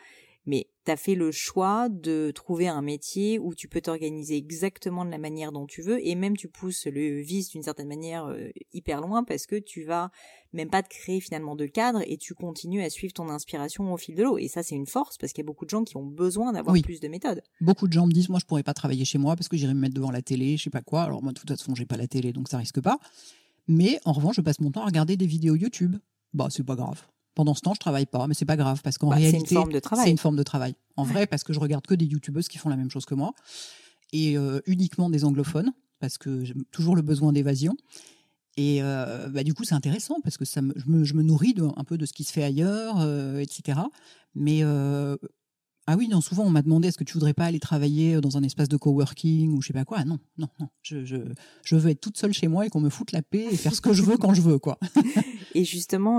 [0.50, 5.04] Mais tu as fait le choix de trouver un métier où tu peux t'organiser exactement
[5.04, 8.24] de la manière dont tu veux et même tu pousses le vice d'une certaine manière
[8.24, 10.10] euh, hyper loin parce que tu vas
[10.52, 13.96] même pas te créer finalement de cadre et tu continues à suivre ton inspiration au
[13.96, 14.38] fil de l'eau.
[14.38, 16.52] Et ça, c'est une force parce qu'il y a beaucoup de gens qui ont besoin
[16.52, 17.42] d'avoir plus de méthodes.
[17.60, 19.74] Beaucoup de gens me disent, moi, je pourrais pas travailler chez moi parce que j'irai
[19.74, 21.02] me mettre devant la télé, je sais pas quoi.
[21.02, 22.98] Alors moi, de toute façon, j'ai pas la télé, donc ça risque pas.
[23.68, 25.94] Mais en revanche, je passe mon temps à regarder des vidéos YouTube.
[26.34, 27.06] Bah, c'est pas grave.
[27.40, 29.54] Pendant ce temps, je travaille pas, mais c'est pas grave parce qu'en bah, réalité, c'est
[29.54, 30.04] une forme de travail.
[30.04, 30.74] C'est une forme de travail.
[30.98, 33.14] En vrai, parce que je regarde que des YouTubeuses qui font la même chose que
[33.14, 33.32] moi
[34.12, 37.74] et euh, uniquement des anglophones parce que j'ai toujours le besoin d'évasion.
[38.58, 41.22] Et euh, bah, du coup, c'est intéressant parce que ça me, je, me, je, me,
[41.22, 43.80] nourris un peu de ce qui se fait ailleurs, euh, etc.
[44.34, 44.62] Mais
[45.86, 48.36] ah oui, non, souvent on m'a demandé est-ce que tu voudrais pas aller travailler dans
[48.36, 49.96] un espace de coworking ou je sais pas quoi?
[50.00, 50.68] Ah non, non, non.
[50.82, 51.16] Je, je,
[51.64, 53.74] je, veux être toute seule chez moi et qu'on me foute la paix et faire
[53.74, 54.78] ce que je veux quand je veux, quoi.
[55.54, 56.18] et justement,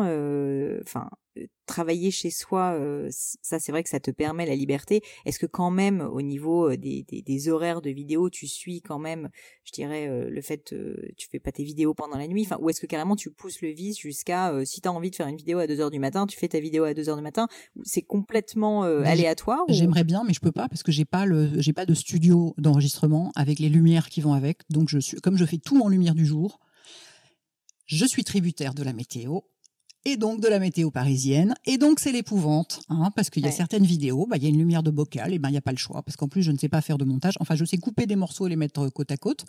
[0.82, 5.02] enfin, euh, travailler chez soi, euh, ça c'est vrai que ça te permet la liberté.
[5.26, 8.82] Est-ce que quand même au niveau euh, des, des, des, horaires de vidéo, tu suis
[8.82, 9.30] quand même,
[9.64, 10.76] je dirais, le fait
[11.16, 13.62] tu fais pas tes vidéos pendant la nuit, enfin, ou est-ce que carrément tu pousses
[13.62, 16.00] le vice jusqu'à si tu as envie de faire une vidéo à 2 heures du
[16.00, 17.48] matin, tu fais ta vidéo à 2 heures du matin,
[17.84, 21.74] c'est complètement aléatoire J'aimerais bien, mais je peux pas parce que j'ai pas le j'ai
[21.74, 24.60] pas de studio d'enregistrement avec les lumières qui vont avec.
[24.70, 26.60] Donc je suis comme je fais tout en lumière du jour,
[27.92, 29.42] je suis tributaire de la météo
[30.06, 33.52] et donc de la météo parisienne, et donc c'est l'épouvante, hein, parce qu'il y a
[33.52, 35.62] certaines vidéos, bah, il y a une lumière de bocal, et ben il n'y a
[35.62, 37.66] pas le choix, parce qu'en plus je ne sais pas faire de montage, enfin je
[37.66, 39.46] sais couper des morceaux et les mettre côte à côte,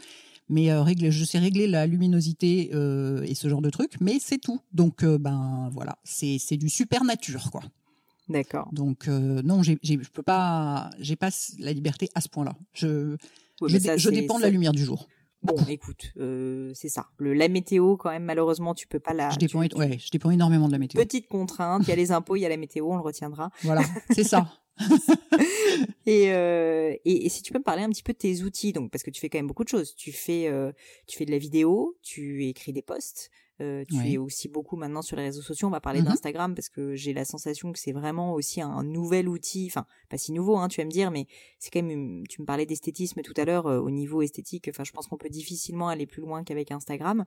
[0.50, 4.18] mais euh, régler, je sais régler la luminosité euh, et ce genre de trucs, mais
[4.20, 4.60] c'est tout.
[4.74, 7.62] Donc euh, ben voilà, c'est c'est du super nature quoi.
[8.28, 8.68] D'accord.
[8.72, 12.56] Donc non, j'ai, j'ai, je peux pas, j'ai pas la liberté à ce point-là.
[12.72, 13.16] Je
[13.66, 15.08] je, je dépends de la lumière du jour.
[15.42, 17.06] Bon, écoute, euh, c'est ça.
[17.18, 19.30] Le, la météo, quand même, malheureusement, tu peux pas la.
[19.30, 21.02] Je dépends, ouais, je dépends énormément de la météo.
[21.02, 23.50] Petite contrainte, il y a les impôts, il y a la météo, on le retiendra.
[23.62, 24.46] Voilà, c'est ça.
[26.06, 28.72] et, euh, et, et, si tu peux me parler un petit peu de tes outils,
[28.72, 29.94] donc parce que tu fais quand même beaucoup de choses.
[29.94, 30.72] Tu fais, euh,
[31.06, 35.02] tu fais de la vidéo, tu écris des posts, euh, tu es aussi beaucoup maintenant
[35.02, 35.68] sur les réseaux sociaux.
[35.68, 36.04] On va parler mm-hmm.
[36.04, 39.66] d'Instagram parce que j'ai la sensation que c'est vraiment aussi un nouvel outil.
[39.70, 41.26] Enfin, pas si nouveau, hein, tu vas me dire, mais
[41.58, 42.26] c'est quand même.
[42.28, 44.68] Tu me parlais d'esthétisme tout à l'heure euh, au niveau esthétique.
[44.68, 47.24] Enfin, je pense qu'on peut difficilement aller plus loin qu'avec Instagram.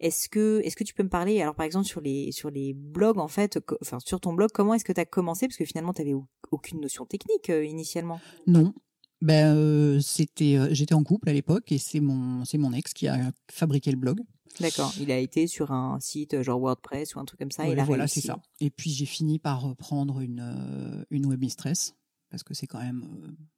[0.00, 2.74] Est-ce que est-ce que tu peux me parler alors par exemple sur les sur les
[2.74, 5.46] blogs en fait enfin sur ton blog comment est-ce que tu as commencé?
[5.46, 6.14] Parce que finalement tu avais
[6.50, 8.74] aucune notion technique euh, initialement Non.
[9.22, 13.30] Ben c'était j'étais en couple à l'époque et c'est mon c'est mon ex qui a
[13.48, 14.18] fabriqué le blog.
[14.60, 14.92] D'accord.
[15.00, 17.66] Il a été sur un site genre WordPress ou un truc comme ça.
[17.68, 18.40] et voilà, c'est ça.
[18.60, 21.94] Et puis j'ai fini par prendre une, euh, une web mistress
[22.34, 23.04] parce que c'est quand même,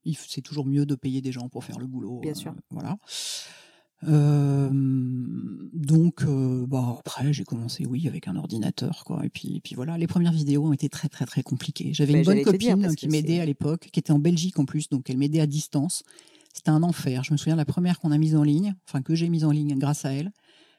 [0.06, 2.20] euh, c'est toujours mieux de payer des gens pour faire le boulot.
[2.20, 2.52] Bien sûr.
[2.52, 2.98] Euh, voilà.
[4.06, 4.68] Euh,
[5.72, 6.26] donc,
[6.68, 9.24] bah, après, j'ai commencé, oui, avec un ordinateur, quoi.
[9.24, 11.94] Et puis, et puis voilà, les premières vidéos ont été très, très, très compliquées.
[11.94, 15.08] J'avais une bonne copine qui m'aidait à l'époque, qui était en Belgique en plus, donc
[15.08, 16.02] elle m'aidait à distance.
[16.52, 17.24] C'était un enfer.
[17.24, 19.52] Je me souviens la première qu'on a mise en ligne, enfin que j'ai mise en
[19.52, 20.32] ligne grâce à elle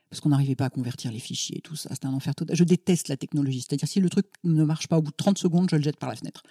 [0.09, 1.89] parce qu'on n'arrivait pas à convertir les fichiers et tout ça.
[1.93, 2.55] C'était un enfer total.
[2.55, 3.61] Je déteste la technologie.
[3.61, 5.97] C'est-à-dire, si le truc ne marche pas au bout de 30 secondes, je le jette
[5.97, 6.43] par la fenêtre.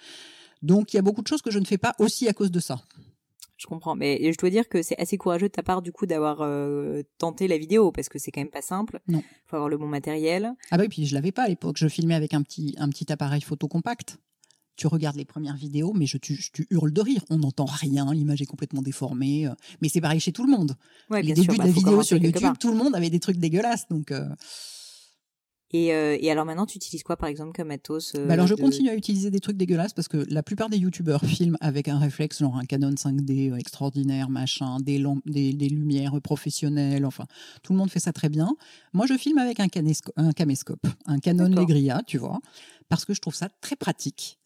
[0.61, 2.51] Donc, il y a beaucoup de choses que je ne fais pas aussi à cause
[2.51, 2.81] de ça.
[3.57, 6.05] Je comprends, mais je dois dire que c'est assez courageux de ta part du coup
[6.05, 8.99] d'avoir euh, tenté la vidéo parce que c'est quand même pas simple.
[9.07, 9.23] Non.
[9.47, 10.53] Faut avoir le bon matériel.
[10.69, 11.77] Ah bah oui, puis je l'avais pas à l'époque.
[11.77, 14.19] Je filmais avec un petit un petit appareil photo compact
[14.77, 17.25] tu regardes les premières vidéos, mais je, tu, tu hurles de rire.
[17.29, 19.47] On n'entend rien, l'image est complètement déformée.
[19.47, 19.53] Euh.
[19.81, 20.75] mais c'est pareil chez tout le monde.
[21.09, 23.37] Ouais, les débuts de bah, la vidéo sur YouTube, tout le monde avait des trucs
[23.37, 23.87] dégueulasses.
[23.89, 24.29] Donc, euh.
[25.71, 28.53] et, euh, et, alors maintenant, tu utilises quoi par exemple comme matos bah Alors je
[28.53, 31.97] continue à utiliser des trucs dégueulasses parce que la plupart des YouTubeurs filment avec un
[31.97, 37.25] réflexe, genre un Canon 5D extraordinaire, machin, des, des, des, lumières professionnelles, enfin,
[37.63, 38.55] tout le monde fait ça très bien.
[38.93, 39.67] Moi, je filme avec un,
[40.17, 42.39] un caméscope, un Canon Legria, tu vois,
[42.89, 44.37] parce que je trouve ça très pratique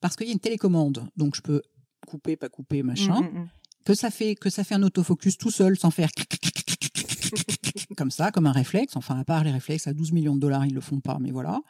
[0.00, 1.62] parce qu'il y a une télécommande, donc je peux
[2.06, 3.48] couper, pas couper, machin, mm, mm, mm.
[3.84, 6.10] que ça fait que ça fait un autofocus tout seul sans faire
[7.96, 8.96] comme ça, comme un réflexe.
[8.96, 11.30] Enfin, à part les réflexes à 12 millions de dollars, ils le font pas, mais
[11.30, 11.60] voilà.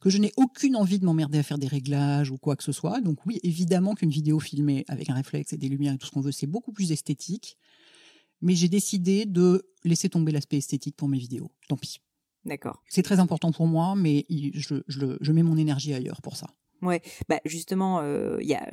[0.00, 2.72] Que je n'ai aucune envie de m'emmerder à faire des réglages ou quoi que ce
[2.72, 3.00] soit.
[3.00, 6.12] Donc oui, évidemment qu'une vidéo filmée avec un réflexe et des lumières et tout ce
[6.12, 7.56] qu'on veut, c'est beaucoup plus esthétique.
[8.42, 11.50] Mais j'ai décidé de laisser tomber l'aspect esthétique pour mes vidéos.
[11.68, 12.00] Tant pis.
[12.44, 12.82] D'accord.
[12.88, 16.48] C'est très important pour moi, mais je, je mets mon énergie ailleurs pour ça.
[16.82, 18.68] Ouais, bah justement, euh, y a,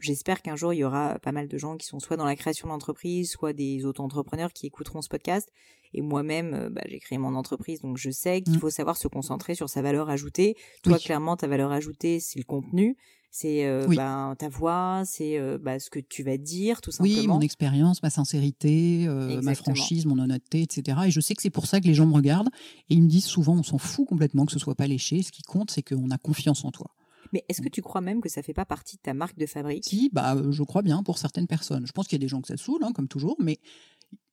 [0.00, 2.34] j'espère qu'un jour il y aura pas mal de gens qui sont soit dans la
[2.34, 5.50] création d'entreprise, soit des auto-entrepreneurs qui écouteront ce podcast.
[5.94, 8.58] Et moi-même, euh, bah, j'ai créé mon entreprise, donc je sais qu'il mmh.
[8.58, 10.56] faut savoir se concentrer sur sa valeur ajoutée.
[10.82, 12.96] Toi, clairement, ta valeur ajoutée, c'est le contenu,
[13.30, 17.18] c'est euh, bah, ta voix, c'est euh, bah, ce que tu vas dire, tout simplement.
[17.18, 19.08] Oui, mon expérience, ma sincérité,
[19.42, 20.98] ma franchise, mon honnêteté, etc.
[21.06, 22.50] Et je sais que c'est pour ça que les gens me regardent
[22.90, 25.22] et ils me disent souvent, on s'en fout complètement que ce soit pas léché.
[25.22, 26.90] Ce qui compte, c'est qu'on a confiance en toi.
[27.32, 29.46] Mais est-ce que tu crois même que ça fait pas partie de ta marque de
[29.46, 29.84] fabrique?
[29.84, 31.86] Si, bah, je crois bien pour certaines personnes.
[31.86, 33.58] Je pense qu'il y a des gens que ça saoule, hein, comme toujours, mais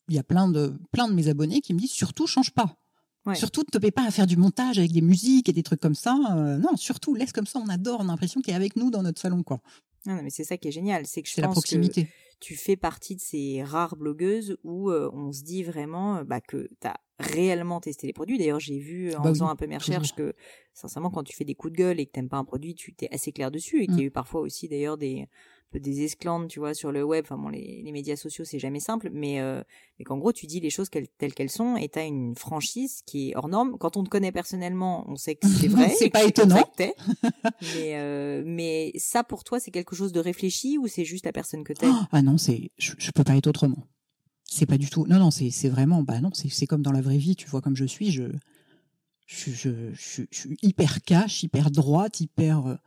[0.10, 2.78] il y a plein de, plein de mes abonnés qui me disent surtout change pas.
[3.36, 5.80] Surtout, ne te paie pas à faire du montage avec des musiques et des trucs
[5.80, 6.18] comme ça.
[6.36, 8.92] Euh, non, surtout, laisse comme ça, on adore, on a l'impression qu'il est avec nous
[8.92, 9.62] dans notre salon, quoi.
[10.06, 12.06] Non, mais c'est ça qui est génial, c'est que je pense la proximité.
[12.06, 16.24] que tu fais partie de ces rares blogueuses où euh, on se dit vraiment euh,
[16.26, 18.38] bah, que tu as réellement testé les produits.
[18.38, 20.34] D'ailleurs, j'ai vu en bah faisant un peu mes recherches que,
[20.74, 22.94] sincèrement, quand tu fais des coups de gueule et que t'aimes pas un produit, tu
[22.94, 24.08] t'es assez clair dessus et qu'il y a mmh.
[24.08, 25.28] eu parfois aussi d'ailleurs des
[25.80, 27.26] des esclandres, tu vois, sur le web.
[27.26, 29.62] Enfin bon, les, les médias sociaux, c'est jamais simple, mais, euh,
[29.98, 33.02] mais qu'en gros, tu dis les choses telles qu'elles sont et tu as une franchise
[33.06, 33.78] qui est hors norme.
[33.80, 35.90] Quand on te connaît personnellement, on sait que c'est vrai.
[35.98, 36.64] c'est pas étonnant.
[36.80, 41.34] mais, euh, mais ça, pour toi, c'est quelque chose de réfléchi ou c'est juste la
[41.34, 43.88] personne que tu es Ah non, c'est, je, je peux pas être autrement.
[44.46, 45.06] C'est pas du tout.
[45.08, 47.48] Non, non, c'est, c'est vraiment, bah non, c'est, c'est comme dans la vraie vie, tu
[47.48, 48.24] vois, comme je suis, je,
[49.26, 52.78] je, je, je, suis hyper cash, hyper droite, hyper.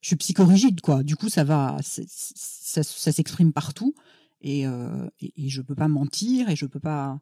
[0.00, 1.02] Je suis psychorigide, quoi.
[1.02, 3.94] Du coup, ça va, ça, s'exprime partout,
[4.40, 7.20] et, euh, et, je peux pas mentir, et je peux pas.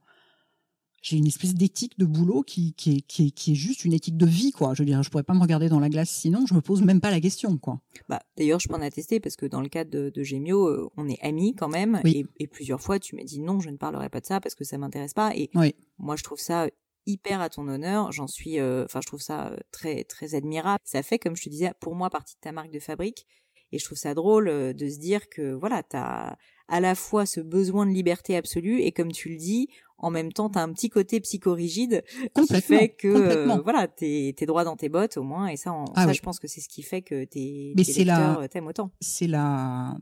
[1.01, 3.93] J'ai une espèce d'éthique de boulot qui, qui, est, qui, est, qui est juste une
[3.93, 4.75] éthique de vie, quoi.
[4.75, 6.83] Je veux dire, je pourrais pas me regarder dans la glace sinon, je me pose
[6.83, 7.81] même pas la question, quoi.
[8.09, 10.91] Bah, d'ailleurs, je peux en attester parce que dans le cadre de, de Gémio, euh,
[10.97, 13.77] on est amis quand même, et, et, plusieurs fois, tu m'as dit non, je ne
[13.77, 15.51] parlerai pas de ça parce que ça m'intéresse pas, et
[15.99, 16.69] moi, je trouve ça
[17.09, 18.12] hyper à ton honneur.
[18.12, 20.81] J'en suis, euh, enfin, je trouve ça euh, très très admirable.
[20.85, 23.27] Ça fait, comme je te disais, pour moi partie de ta marque de fabrique.
[23.73, 26.37] Et je trouve ça drôle euh, de se dire que voilà, t'as
[26.68, 29.68] à la fois ce besoin de liberté absolue et comme tu le dis,
[29.99, 34.64] en même temps, t'as un petit côté psychorigide qui fait que voilà, t'es es droit
[34.64, 35.49] dans tes bottes au moins.
[35.49, 38.05] Et ça, ah ça je pense que c'est ce qui fait que tes, Mais tes
[38.05, 38.92] lecteurs t'aiment autant.
[39.01, 39.99] C'est la,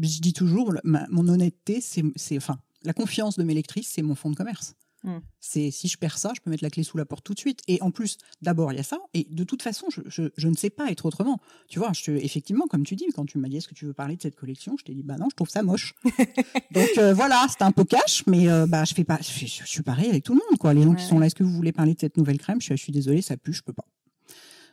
[0.00, 4.30] je dis toujours, mon honnêteté, c'est enfin la confiance de mes lectrices, c'est mon fonds
[4.30, 4.74] de commerce.
[5.04, 5.18] Mmh.
[5.40, 7.38] C'est si je perds ça, je peux mettre la clé sous la porte tout de
[7.38, 7.60] suite.
[7.66, 10.54] Et en plus, d'abord il y a ça, et de toute façon, je, je, ne
[10.54, 11.40] sais pas être autrement.
[11.68, 13.92] Tu vois, je, effectivement, comme tu dis, quand tu m'as dit est-ce que tu veux
[13.92, 15.94] parler de cette collection, je t'ai dit bah non, je trouve ça moche.
[16.70, 19.82] Donc euh, voilà, c'est un peu cash, mais euh, bah je fais pas, je, suis
[19.82, 20.72] pareil avec tout le monde quoi.
[20.72, 22.60] Les gens qui sont là, est-ce que vous voulez parler de cette nouvelle crème?
[22.60, 23.86] Je suis, je suis désolée, ça pue, je peux pas.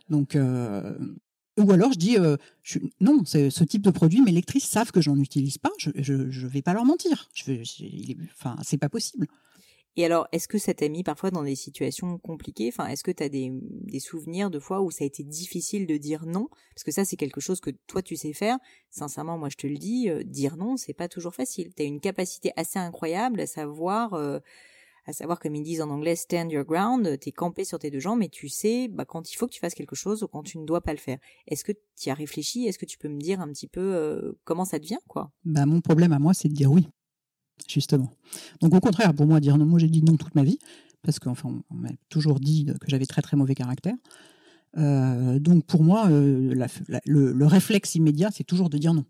[0.09, 0.95] Donc euh,
[1.57, 2.17] ou alors je dis
[2.61, 5.89] je, non, c'est ce type de produit, mes lectrices savent que j'en utilise pas, je,
[5.95, 7.29] je, je vais pas leur mentir.
[7.33, 7.63] Je,
[8.35, 9.27] enfin, c'est pas possible.
[9.95, 12.69] Et alors, est-ce que ça t'a mis parfois dans des situations compliquées?
[12.71, 15.87] Enfin, est-ce que tu as des, des, souvenirs de fois où ça a été difficile
[15.87, 16.47] de dire non?
[16.73, 18.57] Parce que ça, c'est quelque chose que toi, tu sais faire.
[18.91, 21.73] Sincèrement, moi, je te le dis, euh, dire non, c'est pas toujours facile.
[21.75, 24.13] Tu as une capacité assez incroyable à savoir...
[24.13, 24.39] Euh,
[25.05, 27.99] à savoir, comme ils disent en anglais, stand your ground, t'es campé sur tes deux
[27.99, 30.43] jambes, mais tu sais bah, quand il faut que tu fasses quelque chose ou quand
[30.43, 31.17] tu ne dois pas le faire.
[31.47, 32.65] Est-ce que tu as réfléchi?
[32.67, 35.31] Est-ce que tu peux me dire un petit peu euh, comment ça devient quoi?
[35.45, 36.87] Bah, Mon problème à moi, c'est de dire oui
[37.67, 38.11] justement.
[38.61, 40.59] Donc au contraire, pour moi, dire non, moi j'ai dit non toute ma vie,
[41.01, 43.95] parce qu'enfin, on m'a toujours dit que j'avais très très mauvais caractère.
[44.77, 46.53] Euh, donc pour moi, euh,
[47.05, 49.05] le, réflexe immédiat, c'est toujours de dire non.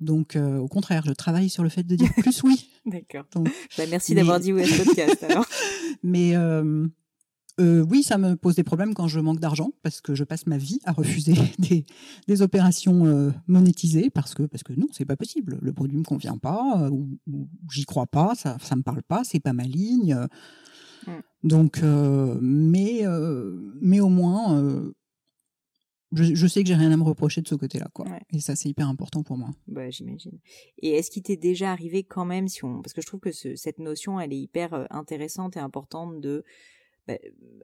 [0.00, 2.68] Donc euh, au contraire, je travaille sur le fait de dire plus oui.
[2.86, 3.24] D'accord.
[3.78, 5.46] Bah, merci d'avoir dit oui à ce podcast alors.
[6.02, 6.34] mais
[7.60, 10.46] euh, oui, ça me pose des problèmes quand je manque d'argent parce que je passe
[10.46, 11.34] ma vie à refuser
[12.26, 15.58] des, opérations euh, monétisées parce que parce que non, c'est pas possible.
[15.62, 17.08] Le produit me convient pas euh, ou,
[17.70, 20.18] j'y crois pas, ça ça me parle pas, c'est pas ma ligne.
[21.06, 21.10] Mm.
[21.44, 21.82] Donc,
[22.40, 23.02] mais
[23.80, 24.92] mais au moins.
[26.16, 28.06] Je, sais que j'ai rien à me reprocher de ce côté-là, quoi.
[28.32, 29.50] Et ça, c'est hyper important pour moi.
[29.66, 30.38] Bah, j'imagine.
[30.78, 33.32] Et est-ce qu'il t'est déjà arrivé quand même, si on, parce que je trouve que
[33.32, 36.44] cette notion, elle est hyper intéressante et importante de
[37.06, 37.14] bah,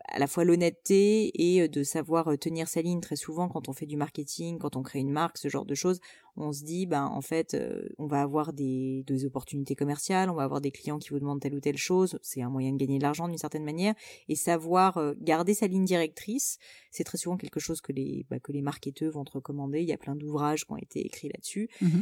[0.07, 3.01] à la fois l'honnêteté et de savoir tenir sa ligne.
[3.01, 5.75] Très souvent quand on fait du marketing, quand on crée une marque, ce genre de
[5.75, 6.01] choses,
[6.37, 7.57] on se dit ben en fait
[7.99, 11.41] on va avoir des, des opportunités commerciales, on va avoir des clients qui vous demandent
[11.41, 13.95] telle ou telle chose, c'est un moyen de gagner de l'argent d'une certaine manière.
[14.29, 16.59] Et savoir garder sa ligne directrice,
[16.91, 19.89] c'est très souvent quelque chose que les bah, que les marketeurs vont te recommander, il
[19.89, 21.69] y a plein d'ouvrages qui ont été écrits là-dessus.
[21.81, 22.01] Mmh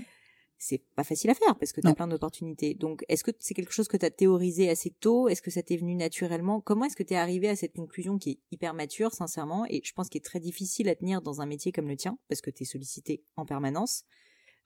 [0.58, 2.74] c'est pas facile à faire parce que tu as plein d'opportunités.
[2.74, 5.28] Donc, est-ce que c'est quelque chose que tu as théorisé assez tôt?
[5.28, 6.60] Est-ce que ça t'est venu naturellement?
[6.60, 9.80] Comment est-ce que tu es arrivé à cette conclusion qui est hyper mature, sincèrement, et
[9.84, 12.40] je pense qu'il est très difficile à tenir dans un métier comme le tien parce
[12.40, 14.04] que tu es sollicité en permanence?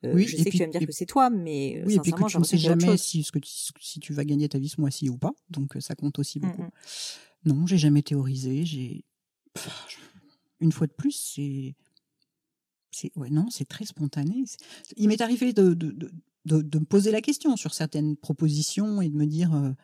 [0.05, 1.95] Euh, oui, je sais que tu vas me dire que c'est toi, mais euh, oui,
[1.95, 4.69] sincèrement, je ne sais jamais si, ce que tu, si tu vas gagner ta vie
[4.69, 5.33] ce mois-ci ou pas.
[5.49, 6.65] Donc, euh, ça compte aussi beaucoup.
[7.45, 8.65] Non, j'ai jamais théorisé.
[8.65, 9.05] J'ai
[10.61, 11.75] une fois de plus, c'est
[13.17, 14.45] ouais, non, c'est très spontané.
[14.97, 15.75] Il m'est arrivé de,
[16.47, 19.75] me poser la question sur certaines propositions et de me dire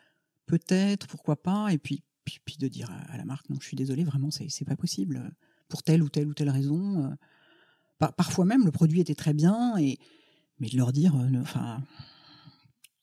[0.45, 3.77] peut-être, pourquoi pas, et puis, puis, puis, de dire à la marque non, je suis
[3.77, 5.31] désolé, vraiment, c'est, pas possible
[5.67, 7.15] pour telle ou telle ou telle raison.
[7.99, 9.97] Parfois même, le produit était très bien, et
[10.59, 11.81] mais de leur dire, enfin,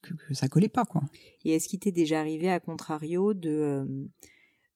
[0.03, 1.03] que, que, ça collait pas, quoi.
[1.45, 4.09] Et est-ce qu'il t'est déjà arrivé, à contrario, de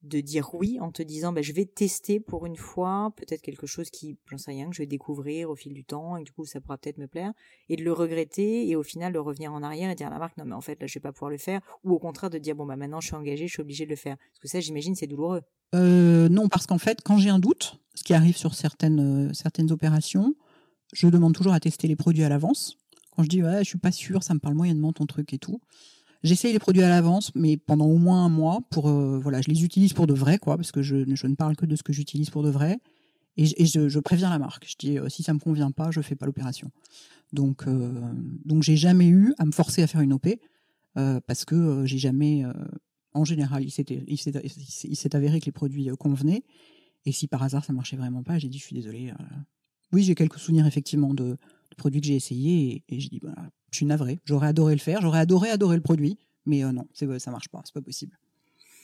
[0.03, 3.67] de dire oui en te disant bah, je vais tester pour une fois peut-être quelque
[3.67, 6.33] chose qui j'en sais rien que je vais découvrir au fil du temps et du
[6.33, 7.33] coup ça pourra peut-être me plaire
[7.69, 10.19] et de le regretter et au final de revenir en arrière et dire à la
[10.19, 12.31] marque non mais en fait là je vais pas pouvoir le faire ou au contraire
[12.31, 14.17] de dire bon bah maintenant je suis engagée je suis obligée de le faire.
[14.17, 15.43] Parce que ça j'imagine c'est douloureux.
[15.75, 19.33] Euh, non parce qu'en fait quand j'ai un doute ce qui arrive sur certaines euh,
[19.35, 20.35] certaines opérations
[20.95, 22.79] je demande toujours à tester les produits à l'avance.
[23.15, 25.39] Quand je dis ouais je suis pas sûre ça me parle moyennement ton truc et
[25.39, 25.61] tout
[26.23, 29.49] J'essaye les produits à l'avance, mais pendant au moins un mois pour euh, voilà, je
[29.49, 31.83] les utilise pour de vrai quoi, parce que je, je ne parle que de ce
[31.83, 32.79] que j'utilise pour de vrai,
[33.37, 34.69] et, je, je, préviens la marque.
[34.69, 36.71] Je dis euh, si ça me convient pas, je fais pas l'opération.
[37.33, 38.13] Donc euh,
[38.45, 40.29] donc j'ai jamais eu à me forcer à faire une OP
[40.99, 42.45] euh, parce que j'ai jamais,
[43.15, 46.43] en général, il s'est il s'est avéré que les produits convenaient,
[47.07, 49.13] et si par hasard ça marchait vraiment pas, j'ai dit je suis désolé.
[49.93, 53.21] oui, j'ai quelques souvenirs effectivement de, de produits que j'ai essayés et, et j'ai dit
[53.23, 54.21] voilà, je suis navré.
[54.25, 57.49] J'aurais adoré le faire, j'aurais adoré adorer le produit, mais euh, non, c'est ça marche
[57.49, 58.19] pas, c'est pas possible.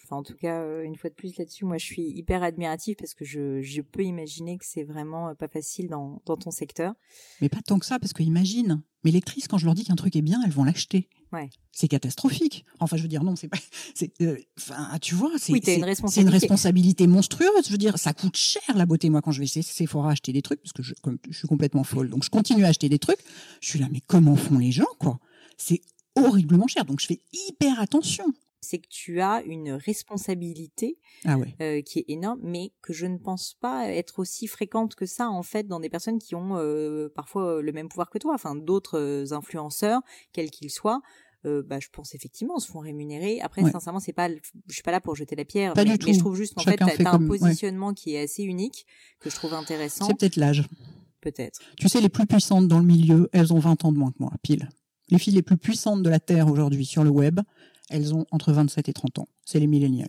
[0.07, 2.95] Enfin, en tout cas, euh, une fois de plus là-dessus, moi, je suis hyper admirative
[2.97, 6.53] parce que je, je peux imaginer que c'est vraiment euh, pas facile dans, dans ton
[6.53, 6.95] secteur.
[7.40, 9.97] Mais pas tant que ça, parce que imagine, mes lectrices, quand je leur dis qu'un
[9.97, 11.09] truc est bien, elles vont l'acheter.
[11.33, 11.51] Ouais.
[11.73, 12.64] C'est catastrophique.
[12.79, 13.59] Enfin, je veux dire, non, c'est pas.
[14.59, 16.21] enfin, tu vois, c'est oui, une, responsabilité.
[16.21, 17.66] une responsabilité monstrueuse.
[17.66, 19.11] Je veux dire, ça coûte cher la beauté.
[19.11, 21.49] Moi, quand je vais chez Sephora acheter des trucs, parce que je, comme, je suis
[21.49, 23.19] complètement folle, donc je continue à acheter des trucs.
[23.61, 25.19] Je suis là, mais comment font les gens, quoi?
[25.59, 25.81] C'est
[26.14, 26.85] horriblement cher.
[26.85, 28.33] Donc, je fais hyper attention
[28.67, 33.19] c'est que tu as une responsabilité ah euh, qui est énorme, mais que je ne
[33.19, 37.09] pense pas être aussi fréquente que ça en fait dans des personnes qui ont euh,
[37.15, 40.01] parfois le même pouvoir que toi, enfin d'autres euh, influenceurs,
[40.33, 41.01] quels qu'ils soient.
[41.45, 43.41] Euh, bah, je pense effectivement se font rémunérer.
[43.41, 46.35] Après, sincèrement, c'est pas, je suis pas là pour jeter la pierre, mais, je trouve
[46.35, 48.87] juste en fait, t'as as un positionnement qui est assez unique
[49.21, 50.07] que je trouve intéressant.
[50.07, 50.65] C'est peut-être l'âge.
[51.21, 51.61] Peut-être.
[51.77, 54.19] Tu sais, les plus puissantes dans le milieu, elles ont 20 ans de moins que
[54.19, 54.69] moi, pile.
[55.09, 57.41] Les filles les plus puissantes de la Terre aujourd'hui sur le web,
[57.90, 59.29] elles ont entre 27 et 30 ans.
[59.44, 60.09] C'est les millennials.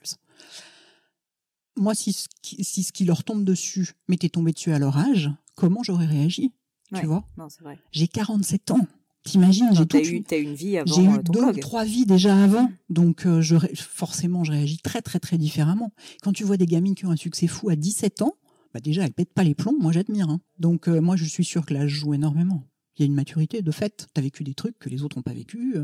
[1.76, 4.98] Moi, si ce, qui, si ce qui leur tombe dessus m'était tombé dessus à leur
[4.98, 6.52] âge, comment j'aurais réagi
[6.96, 7.28] Tu vois?
[7.38, 7.78] Non, c'est vrai.
[7.92, 8.88] J'ai 47 ans.
[9.24, 10.96] T'imagines, j'ai toute eu, as une vie avant.
[10.96, 15.02] J'ai eu euh, deux trois vies déjà avant, donc euh, je, forcément je réagis très
[15.02, 15.92] très très différemment.
[16.24, 18.36] Quand tu vois des gamines qui ont un succès fou à 17 ans,
[18.74, 20.30] bah déjà elles pètent pas les plombs, moi j'admire.
[20.30, 20.40] Hein.
[20.60, 22.64] Donc euh, moi je suis sûr que l'âge joue énormément.
[22.96, 24.08] Il y a une maturité de fait.
[24.14, 25.76] Tu as vécu des trucs que les autres n'ont pas vécu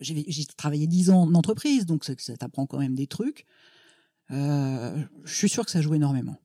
[0.00, 3.46] j'ai travaillé dix ans en entreprise, donc ça, ça t'apprend quand même des trucs.
[4.30, 6.36] Euh, je suis sûr que ça joue énormément.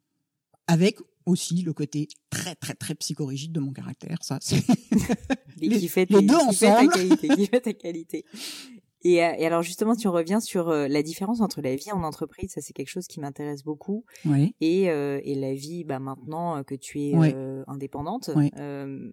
[0.67, 4.39] Avec aussi le côté très très très psychorigide de mon caractère, ça.
[5.57, 6.51] les, les, les deux ensemble.
[6.51, 8.25] Qui fait ta qualité, qui fait ta qualité.
[9.03, 12.03] Et, euh, et, alors justement, tu reviens sur euh, la différence entre la vie en
[12.03, 14.55] entreprise, ça c'est quelque chose qui m'intéresse beaucoup, oui.
[14.59, 18.29] et, euh, et la vie bah, maintenant que tu es euh, indépendante.
[18.35, 18.51] Oui.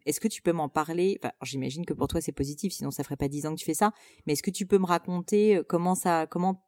[0.05, 1.19] est-ce que tu peux m'en parler?
[1.23, 3.65] Enfin, J'imagine que pour toi c'est positif, sinon ça ferait pas dix ans que tu
[3.65, 3.93] fais ça.
[4.27, 6.63] Mais est-ce que tu peux me raconter comment ça, comment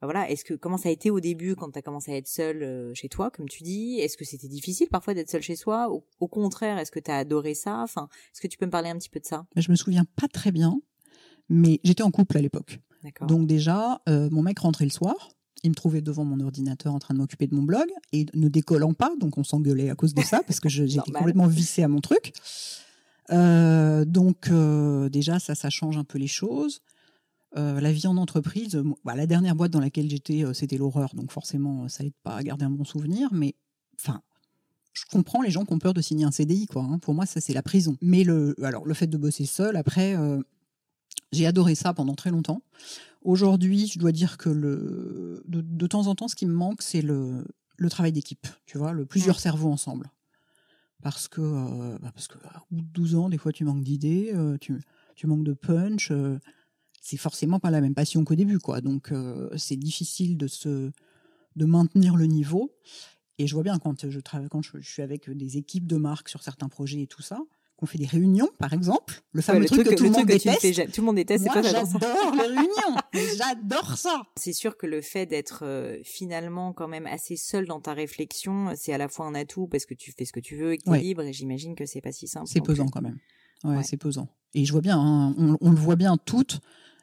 [0.00, 2.16] bah, voilà, est-ce que comment ça a été au début quand tu as commencé à
[2.16, 3.98] être seule chez toi, comme tu dis?
[4.00, 5.90] Est-ce que c'était difficile parfois d'être seule chez soi?
[5.90, 7.80] Au, au, contraire, est-ce que tu as adoré ça?
[7.82, 9.46] Enfin, est-ce que tu peux me parler un petit peu de ça?
[9.56, 10.80] Je me souviens pas très bien
[11.48, 12.80] mais j'étais en couple à l'époque.
[13.26, 15.14] Donc déjà, euh, mon mec rentrait le soir.
[15.62, 18.48] Il me trouvait devant mon ordinateur en train de m'occuper de mon blog et ne
[18.48, 21.88] décollant pas, donc on s'engueulait à cause de ça parce que j'étais complètement vissée à
[21.88, 22.32] mon truc.
[23.32, 26.80] Euh, donc euh, déjà ça, ça change un peu les choses.
[27.56, 31.32] Euh, la vie en entreprise, bah, la dernière boîte dans laquelle j'étais, c'était l'horreur, donc
[31.32, 33.30] forcément ça aide pas à garder un bon souvenir.
[33.32, 33.54] Mais
[33.98, 34.20] enfin,
[34.92, 36.82] je comprends les gens qui ont peur de signer un CDI, quoi.
[36.82, 36.98] Hein.
[36.98, 37.96] Pour moi, ça c'est la prison.
[38.02, 40.16] Mais le, alors le fait de bosser seul, après,
[41.32, 42.62] j'ai adoré ça pendant très longtemps.
[43.22, 46.82] Aujourd'hui, je dois dire que le, de, de, temps en temps, ce qui me manque,
[46.82, 47.44] c'est le,
[47.76, 50.10] le travail d'équipe, tu vois, le plusieurs cerveaux ensemble.
[51.02, 53.82] Parce que, euh, bah parce que au bout de 12 ans, des fois, tu manques
[53.82, 54.80] d'idées, euh, tu,
[55.14, 56.10] tu manques de punch.
[56.10, 56.38] Euh,
[57.02, 58.80] c'est forcément pas la même passion qu'au début, quoi.
[58.80, 60.90] Donc, euh, c'est difficile de se,
[61.56, 62.72] de maintenir le niveau.
[63.38, 65.96] Et je vois bien quand je travaille, quand je, je suis avec des équipes de
[65.96, 67.40] marques sur certains projets et tout ça,
[67.76, 69.22] qu'on fait des réunions, par exemple.
[69.32, 70.60] Le fameux ouais, truc, truc, que tout le monde déteste.
[70.60, 71.44] Fais, tout le monde déteste.
[71.44, 72.96] Moi, j'adore les réunions.
[73.36, 74.22] j'adore ça.
[74.36, 78.72] C'est sûr que le fait d'être euh, finalement quand même assez seul dans ta réflexion,
[78.76, 80.78] c'est à la fois un atout parce que tu fais ce que tu veux et
[80.78, 81.22] que tu es libre.
[81.22, 82.46] Et j'imagine que c'est pas si simple.
[82.46, 83.18] C'est pesant quand même.
[83.64, 83.82] Ouais, ouais.
[83.82, 84.28] c'est pesant.
[84.54, 86.60] Et je vois bien, hein, on, on, le voit bien toutes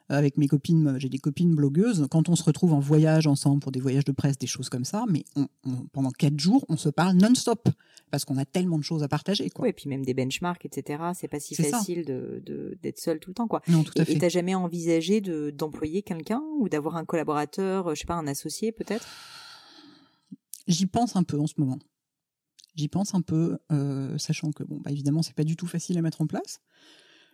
[0.08, 3.72] avec mes copines, j'ai des copines blogueuses, quand on se retrouve en voyage ensemble pour
[3.72, 6.76] des voyages de presse, des choses comme ça, mais on, on, pendant quatre jours, on
[6.76, 7.68] se parle non-stop
[8.10, 9.48] parce qu'on a tellement de choses à partager.
[9.50, 9.64] Quoi.
[9.64, 11.02] Oui, et puis même des benchmarks, etc.
[11.14, 13.62] C'est pas si facile de, de, d'être seul tout le temps, quoi.
[13.66, 14.12] Non, tout à fait.
[14.12, 18.26] Et t'as jamais envisagé de, d'employer quelqu'un ou d'avoir un collaborateur, je sais pas, un
[18.26, 19.06] associé peut-être?
[20.68, 21.78] J'y pense un peu en ce moment.
[22.74, 25.96] J'y pense un peu, euh, sachant que bon, bah évidemment, c'est pas du tout facile
[25.96, 26.60] à mettre en place.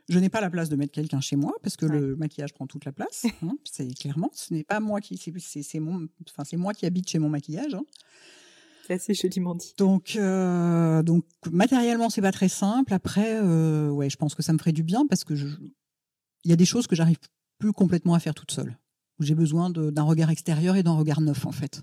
[0.08, 2.66] Je n'ai pas la place de mettre quelqu'un chez moi parce que le maquillage prend
[2.66, 3.26] toute la place.
[3.42, 7.08] Hein, c'est clairement, ce n'est pas moi qui, c'est mon, enfin c'est moi qui habite
[7.08, 7.74] chez mon maquillage.
[7.74, 7.84] Hein.
[8.86, 9.72] C'est assez joliment dit.
[9.78, 12.92] Donc, euh, donc matériellement, c'est pas très simple.
[12.92, 16.52] Après, euh, ouais, je pense que ça me ferait du bien parce que il y
[16.52, 17.18] a des choses que j'arrive
[17.58, 18.76] plus complètement à faire toute seule.
[19.18, 21.82] Où j'ai besoin d'un regard extérieur et d'un regard neuf en fait.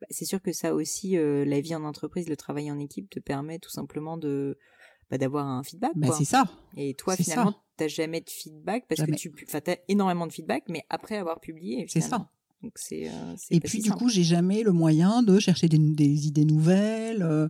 [0.00, 3.08] Bah, c'est sûr que ça aussi, euh, la vie en entreprise, le travail en équipe
[3.08, 4.58] te permet tout simplement de
[5.10, 5.92] bah, d'avoir un feedback.
[5.94, 6.44] Bah, c'est ça.
[6.76, 10.64] Et toi, finalement, t'as jamais de feedback parce que tu, enfin, t'as énormément de feedback,
[10.68, 11.86] mais après avoir publié.
[11.88, 12.30] C'est ça.
[12.62, 13.08] Donc c'est.
[13.08, 17.22] Euh, et puis du coup, j'ai jamais le moyen de chercher des, des idées nouvelles.
[17.22, 17.48] Euh,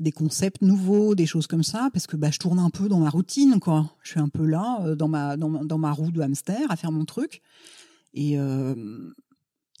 [0.00, 2.98] des concepts nouveaux, des choses comme ça, parce que bah, je tourne un peu dans
[2.98, 3.94] ma routine, quoi.
[4.02, 6.90] Je suis un peu là, dans ma, dans, dans ma roue de hamster, à faire
[6.90, 7.40] mon truc.
[8.12, 8.36] Et,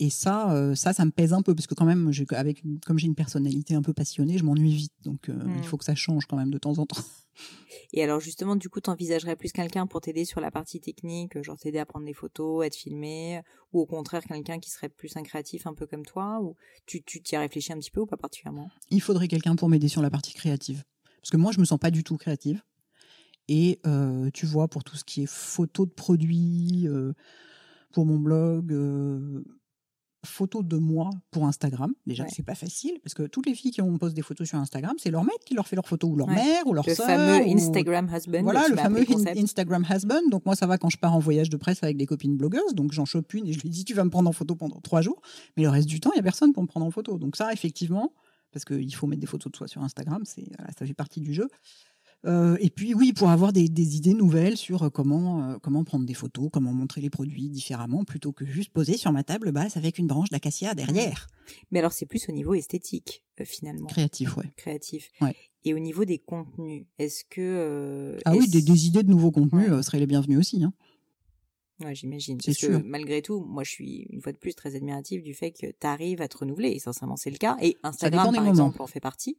[0.02, 2.98] et ça, euh, ça, ça me pèse un peu parce que quand même, avec comme
[2.98, 4.92] j'ai une personnalité un peu passionnée, je m'ennuie vite.
[5.04, 5.62] Donc, euh, il mmh.
[5.62, 7.00] faut que ça change quand même de temps en temps.
[7.92, 11.56] Et alors justement, du coup, t'envisagerais plus quelqu'un pour t'aider sur la partie technique, genre
[11.56, 13.42] t'aider à prendre des photos, à te filmer,
[13.72, 17.00] ou au contraire quelqu'un qui serait plus un créatif, un peu comme toi, ou tu
[17.02, 18.72] t'y as réfléchi un petit peu ou pas particulièrement?
[18.90, 20.82] Il faudrait quelqu'un pour m'aider sur la partie créative,
[21.20, 22.60] parce que moi, je me sens pas du tout créative.
[23.46, 26.88] Et euh, tu vois, pour tout ce qui est photos de produits,
[27.92, 28.72] pour mon blog
[30.24, 31.92] photos de moi pour Instagram.
[32.06, 34.58] Déjà, c'est pas facile parce que toutes les filles qui ont posé des photos sur
[34.58, 36.94] Instagram, c'est leur mec qui leur fait leurs photos ou leur mère ou leur le
[36.94, 37.08] soeur.
[37.08, 38.42] Le fameux Instagram husband.
[38.42, 39.04] Voilà, le fameux
[39.36, 40.28] Instagram husband.
[40.30, 42.74] Donc moi, ça va quand je pars en voyage de presse avec des copines blogueuses.
[42.74, 44.80] Donc j'en chope une et je lui dis tu vas me prendre en photo pendant
[44.80, 45.20] trois jours.
[45.56, 47.18] Mais le reste du temps, il y a personne pour me prendre en photo.
[47.18, 48.12] Donc ça, effectivement,
[48.52, 51.34] parce qu'il faut mettre des photos de soi sur Instagram, c'est ça fait partie du
[51.34, 51.48] jeu.
[52.24, 56.06] Euh, et puis oui, pour avoir des, idées nouvelles sur euh, comment euh, comment prendre
[56.06, 59.76] des photos, comment montrer les produits différemment, plutôt que juste poser sur ma table basse
[59.76, 61.26] avec une branche d'acacia derrière.
[61.70, 63.88] Mais alors c'est plus au niveau esthétique finalement.
[63.88, 64.52] Créatif, ouais.
[64.56, 65.10] Créatif.
[65.20, 65.34] Ouais.
[65.64, 69.98] Et au niveau des contenus, est-ce que ah oui, des, idées de nouveaux contenus seraient
[69.98, 70.62] les bienvenues aussi.
[70.62, 70.72] Hein.
[71.84, 72.40] Ouais, j'imagine.
[72.40, 72.80] C'est sûr.
[72.80, 75.66] Que, malgré tout, moi, je suis une fois de plus très admirative du fait que
[75.66, 76.70] tu arrives à te renouveler.
[76.70, 77.56] Et sincèrement, c'est le cas.
[77.60, 79.38] Et Instagram, par exemple, en fait partie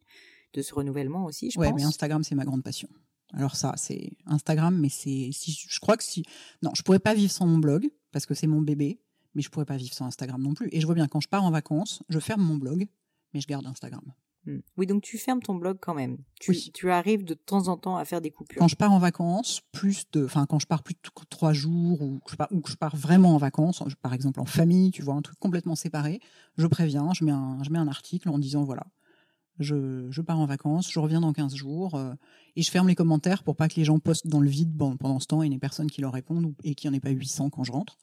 [0.54, 2.88] de ce renouvellement aussi, je ouais, mais Instagram, c'est ma grande passion.
[3.32, 6.24] Alors ça, c'est Instagram, mais c'est, si, je crois que si,
[6.62, 9.00] non, je pourrais pas vivre sans mon blog parce que c'est mon bébé,
[9.34, 10.68] mais je pourrais pas vivre sans Instagram non plus.
[10.72, 12.86] Et je vois bien quand je pars en vacances, je ferme mon blog,
[13.32, 14.04] mais je garde Instagram.
[14.46, 14.58] Hmm.
[14.76, 16.18] Oui, donc tu fermes ton blog quand même.
[16.38, 16.70] Tu, oui.
[16.74, 18.58] tu arrives de temps en temps à faire des coupures.
[18.58, 21.00] Quand je pars en vacances, plus de, enfin quand je pars plus de
[21.30, 24.40] trois jours ou que je pars, ou que je pars vraiment en vacances, par exemple
[24.40, 26.20] en famille, tu vois, un truc complètement séparé,
[26.58, 28.86] je préviens, je mets un, je mets un article en disant voilà,
[29.58, 32.14] je, pars en vacances, je reviens dans 15 jours euh,
[32.56, 35.20] et je ferme les commentaires pour pas que les gens postent dans le vide pendant
[35.20, 37.10] ce temps et n'y ait personne qui leur réponde et qu'il n'y en ait pas
[37.10, 37.98] 800 quand je rentre.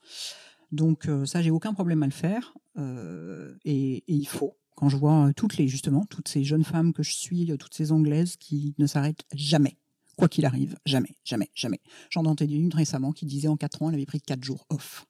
[0.72, 4.58] Donc euh, ça, j'ai aucun problème à le faire euh, et, il faut.
[4.76, 7.92] Quand je vois toutes les justement toutes ces jeunes femmes que je suis, toutes ces
[7.92, 9.78] anglaises qui ne s'arrêtent jamais,
[10.18, 11.82] quoi qu'il arrive, jamais, jamais, jamais.
[12.10, 14.66] J'en ai entendu une récemment qui disait en 4 ans, elle avait pris 4 jours
[14.70, 15.06] off.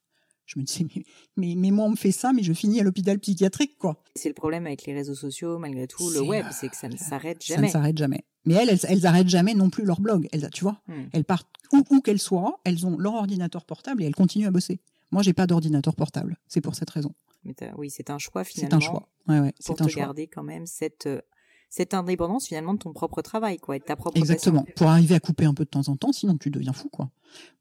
[0.54, 0.84] Je me disais,
[1.36, 4.02] mais, mais, moi, on me fait ça, mais je finis à l'hôpital psychiatrique, quoi.
[4.14, 6.96] C'est le problème avec les réseaux sociaux, malgré tout, le web, c'est que ça ne
[6.96, 7.68] s'arrête jamais.
[7.68, 8.24] Ça ne s'arrête jamais.
[8.44, 10.28] Mais elles, elles, elles jamais non plus leur blog.
[10.32, 11.04] Elles, tu vois, hmm.
[11.12, 14.50] elles partent où, où qu'elles soient, elles ont leur ordinateur portable et elles continuent à
[14.50, 14.80] bosser.
[15.10, 16.38] Moi, j'ai pas d'ordinateur portable.
[16.48, 17.14] C'est pour cette raison.
[17.44, 18.80] Mais oui, c'est un choix finalement.
[18.80, 19.08] C'est un choix.
[19.28, 21.20] Ouais, ouais, pour te garder quand même cette euh,
[21.72, 24.66] cette indépendance finalement de ton propre travail, quoi, et de ta propre Exactement.
[24.76, 27.10] Pour arriver à couper un peu de temps en temps, sinon tu deviens fou, quoi.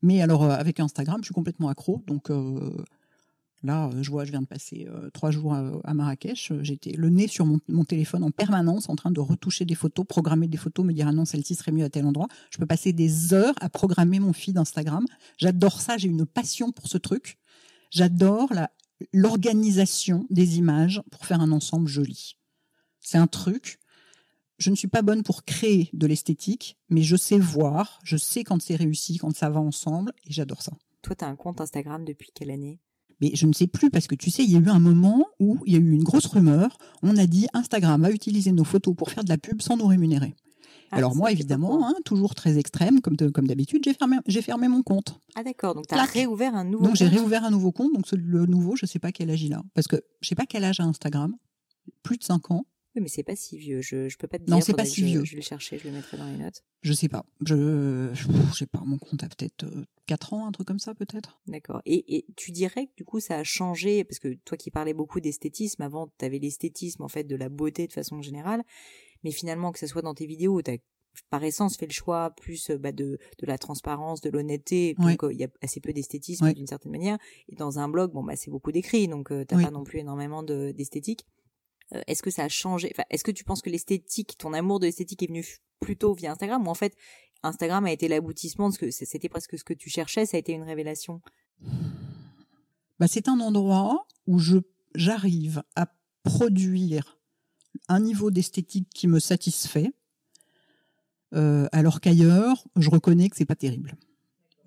[0.02, 2.76] Mais alors euh, avec Instagram, je suis complètement accro, donc euh,
[3.64, 6.52] Là, euh, je vois, je viens de passer trois jours à, Marrakech.
[6.62, 10.48] J'étais le nez sur mon, téléphone en permanence, en train de retoucher des photos, programmer
[10.48, 12.28] des photos, me dire ah non, celle-ci serait mieux à tel endroit.
[12.50, 15.06] Je peux passer des heures à programmer mon feed Instagram.
[15.38, 15.98] J'adore ça.
[15.98, 17.38] J'ai une passion pour ce truc.
[17.92, 18.52] J'adore
[19.14, 22.38] l'organisation des images pour faire un ensemble joli.
[23.00, 23.80] C'est un truc.
[24.62, 28.44] Je ne suis pas bonne pour créer de l'esthétique, mais je sais voir, je sais
[28.44, 30.74] quand c'est réussi, quand ça va ensemble, et j'adore ça.
[31.02, 32.80] Toi, tu as un compte Instagram depuis quelle année?
[33.22, 35.26] Mais je ne sais plus parce que tu sais, il y a eu un moment
[35.40, 36.78] où il y a eu une grosse rumeur.
[37.02, 39.88] On a dit Instagram va utiliser nos photos pour faire de la pub sans nous
[39.88, 40.36] rémunérer.
[40.92, 44.68] Ah, Alors moi, évidemment, hein, toujours très extrême, comme, comme d'habitude, j'ai fermé, j'ai fermé
[44.68, 45.20] mon compte.
[45.34, 48.06] Ah d'accord, donc tu as réouvert un nouveau Donc j'ai réouvert un nouveau compte, donc
[48.12, 49.64] le nouveau, je ne sais pas quel âge il a.
[49.74, 51.36] Parce que je sais pas quel âge a Instagram,
[52.04, 52.66] plus de 5 ans.
[52.96, 53.82] Oui, mais c'est pas si vieux.
[53.82, 54.54] Je, je peux pas te dire.
[54.54, 55.24] Non, c'est pas si vieux.
[55.24, 56.64] Je vais le chercher, je le mettrai dans les notes.
[56.82, 57.26] Je sais pas.
[57.46, 58.82] Je, je, sais pas.
[58.86, 59.66] Mon compte a peut-être
[60.08, 61.40] 4 euh, ans, un truc comme ça, peut-être.
[61.48, 61.82] D'accord.
[61.86, 64.94] Et, et tu dirais que du coup, ça a changé parce que toi qui parlais
[64.94, 68.62] beaucoup d'esthétisme, avant, tu avais l'esthétisme en fait de la beauté de façon générale,
[69.24, 70.78] mais finalement que ce soit dans tes vidéos, tu as
[71.30, 74.96] par essence fait le choix plus euh, bah, de, de la transparence, de l'honnêteté.
[74.98, 77.18] Donc euh, il y a assez peu d'esthétisme d'une certaine manière.
[77.48, 80.00] Et dans un blog, bon bah c'est beaucoup d'écrits, donc tu t'as pas non plus
[80.00, 81.26] énormément d'esthétique.
[81.94, 82.94] Euh, est-ce que ça a changé?
[83.10, 85.46] Est-ce que tu penses que l'esthétique, ton amour de l'esthétique est venu
[85.80, 86.66] plutôt via Instagram?
[86.68, 86.96] Ou en fait,
[87.44, 90.40] Instagram a été l'aboutissement de ce que c'était presque ce que tu cherchais, ça a
[90.40, 91.22] été une révélation?
[93.00, 94.58] Bah, c'est un endroit où je
[94.94, 95.88] j'arrive à
[96.24, 97.20] produire
[97.88, 99.92] un niveau d'esthétique qui me satisfait,
[101.34, 103.98] euh, alors qu'ailleurs, je reconnais que c'est pas terrible.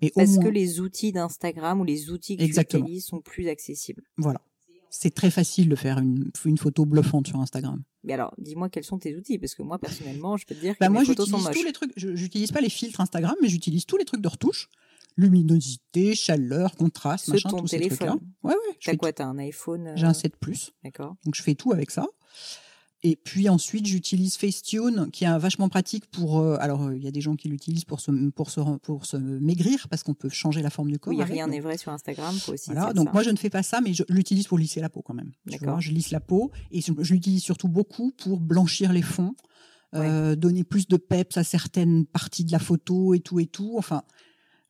[0.01, 4.03] Et Parce que les outils d'Instagram ou les outils que tu utilises sont plus accessibles.
[4.17, 4.41] Voilà.
[4.97, 7.83] C'est très facile de faire une, une photo bluffante sur Instagram.
[8.03, 10.73] Mais alors, dis-moi quels sont tes outils, parce que moi, personnellement, je peux te dire
[10.75, 11.91] que bah mes moi, photos sont tous les trucs.
[11.97, 14.69] J'utilise pas les filtres Instagram, mais j'utilise tous les trucs de retouche
[15.17, 17.91] luminosité, chaleur, contraste, machin, ton tous téléphone.
[17.91, 18.17] ces trucs-là.
[18.43, 18.77] Ouais, ouais.
[18.83, 20.73] T'as quoi T'as un iPhone J'ai un 7 Plus.
[20.83, 21.15] D'accord.
[21.23, 22.05] Donc je fais tout avec ça.
[23.03, 26.39] Et puis ensuite, j'utilise Facetune, qui est vachement pratique pour.
[26.39, 29.17] Euh, alors, il y a des gens qui l'utilisent pour se pour se pour se
[29.17, 31.13] maigrir parce qu'on peut changer la forme du corps.
[31.13, 32.71] Oui, rien n'est vrai sur Instagram, faut aussi.
[32.71, 32.93] Voilà.
[32.93, 35.13] Donc moi, je ne fais pas ça, mais je l'utilise pour lisser la peau quand
[35.13, 35.31] même.
[35.45, 35.81] D'accord.
[35.81, 39.35] Je lisse la peau et je, l'utilise surtout beaucoup pour blanchir les fonds,
[39.93, 43.75] euh, donner plus de peps à certaines parties de la photo et tout et tout.
[43.77, 44.03] Enfin,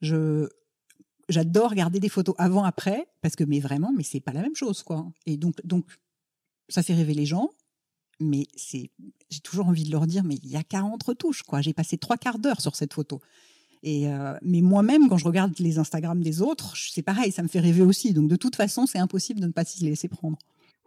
[0.01, 0.49] je
[1.29, 4.55] j'adore regarder des photos avant après parce que mais vraiment mais c'est pas la même
[4.55, 5.07] chose quoi.
[5.25, 5.85] Et donc donc
[6.69, 7.49] ça fait rêver les gens
[8.19, 8.89] mais c'est,
[9.29, 11.61] j'ai toujours envie de leur dire, mais il y a 40 retouches, quoi.
[11.61, 13.21] J'ai passé trois quarts d'heure sur cette photo.
[13.83, 17.47] Et euh, mais moi-même, quand je regarde les Instagram des autres, c'est pareil, ça me
[17.47, 18.13] fait rêver aussi.
[18.13, 20.37] Donc de toute façon, c'est impossible de ne pas s'y laisser prendre.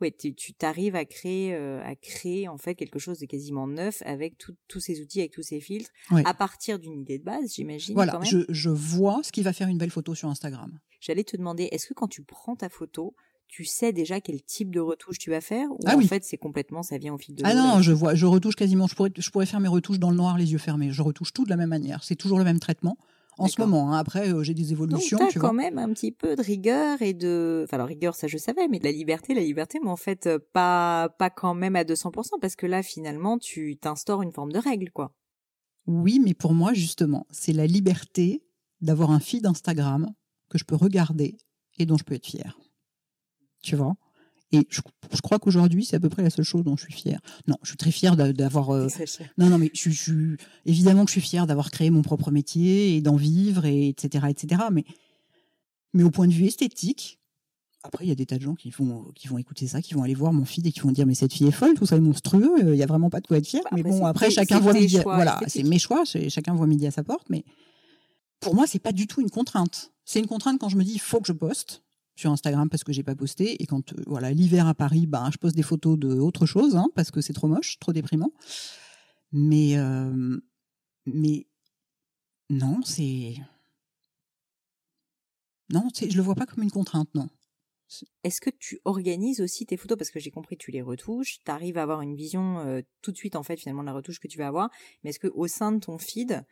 [0.01, 4.01] Oui, tu t'arrives à créer, euh, à créer en fait quelque chose de quasiment neuf
[4.07, 4.37] avec
[4.69, 5.91] tous ces outils, avec tous ces filtres,
[6.25, 7.95] à partir d'une idée de base, j'imagine.
[7.95, 10.79] Voilà, Je, je vois ce qui va faire une belle photo sur Instagram.
[11.01, 13.15] J'allais te demander, est-ce que quand tu prends ta photo,
[13.49, 16.37] tu sais déjà quel type de retouche tu vas faire ou ah en fait c'est
[16.37, 19.11] complètement ça vient au fil de Ah non, je vois, je retouche quasiment, je pourrais,
[19.17, 20.93] je pourrais faire mes retouches dans le noir, les yeux fermés.
[20.93, 22.05] Je retouche tout de la même manière.
[22.05, 22.97] C'est toujours le même traitement.
[23.39, 23.99] En ce moment, hein.
[23.99, 25.17] après euh, j'ai des évolutions.
[25.17, 28.27] Donc, tu quand même un petit peu de rigueur et de, enfin alors rigueur ça
[28.27, 31.55] je savais, mais de la liberté, la liberté, mais en fait euh, pas pas quand
[31.55, 35.13] même à 200% parce que là finalement tu t'instaures une forme de règle quoi.
[35.87, 38.43] Oui, mais pour moi justement c'est la liberté
[38.81, 40.13] d'avoir un feed Instagram
[40.51, 41.37] que je peux regarder
[41.79, 42.59] et dont je peux être fière
[43.69, 43.97] tu vois.
[44.51, 44.81] Et je,
[45.21, 47.21] crois qu'aujourd'hui, c'est à peu près la seule chose dont je suis fière.
[47.49, 48.71] Non, je suis très fière d'avoir.
[48.71, 48.89] Euh,
[49.37, 52.97] non, non, mais je, suis évidemment que je suis fière d'avoir créé mon propre métier
[52.97, 54.63] et d'en vivre, et etc., etc.
[54.73, 54.85] Mais,
[55.93, 57.19] mais au point de vue esthétique,
[57.83, 59.93] après, il y a des tas de gens qui vont, qui vont écouter ça, qui
[59.93, 61.85] vont aller voir mon feed et qui vont dire mais cette fille est folle, tout
[61.85, 63.61] ça est monstrueux, il n'y a vraiment pas de quoi être fier.
[63.65, 64.99] Bah, mais bon, après, chacun voit midi.
[65.05, 67.29] voilà, c'est mes choix, chacun voit midi à sa porte.
[67.29, 67.45] Mais
[68.41, 69.93] pour moi, c'est pas du tout une contrainte.
[70.07, 71.83] C'est une contrainte quand je me dis il faut que je poste
[72.19, 73.63] sur Instagram parce que j'ai pas posté.
[73.63, 76.77] Et quand euh, voilà l'hiver à Paris ben je poste des photos de autre chose
[76.77, 78.33] hein, parce que c'est trop moche trop déprimant.
[79.33, 80.39] Mais euh,
[81.07, 81.47] mais
[82.51, 83.35] non c'est
[85.71, 87.29] non je le vois pas comme une contrainte non.
[88.23, 89.97] Est-ce que tu organises aussi tes photos?
[89.97, 93.13] Parce que j'ai compris tu les retouches, tu arrives à avoir une vision euh, tout
[93.13, 94.71] de suite en fait finalement de la retouche que tu vas avoir,
[95.03, 96.45] mais est-ce que au sein de ton feed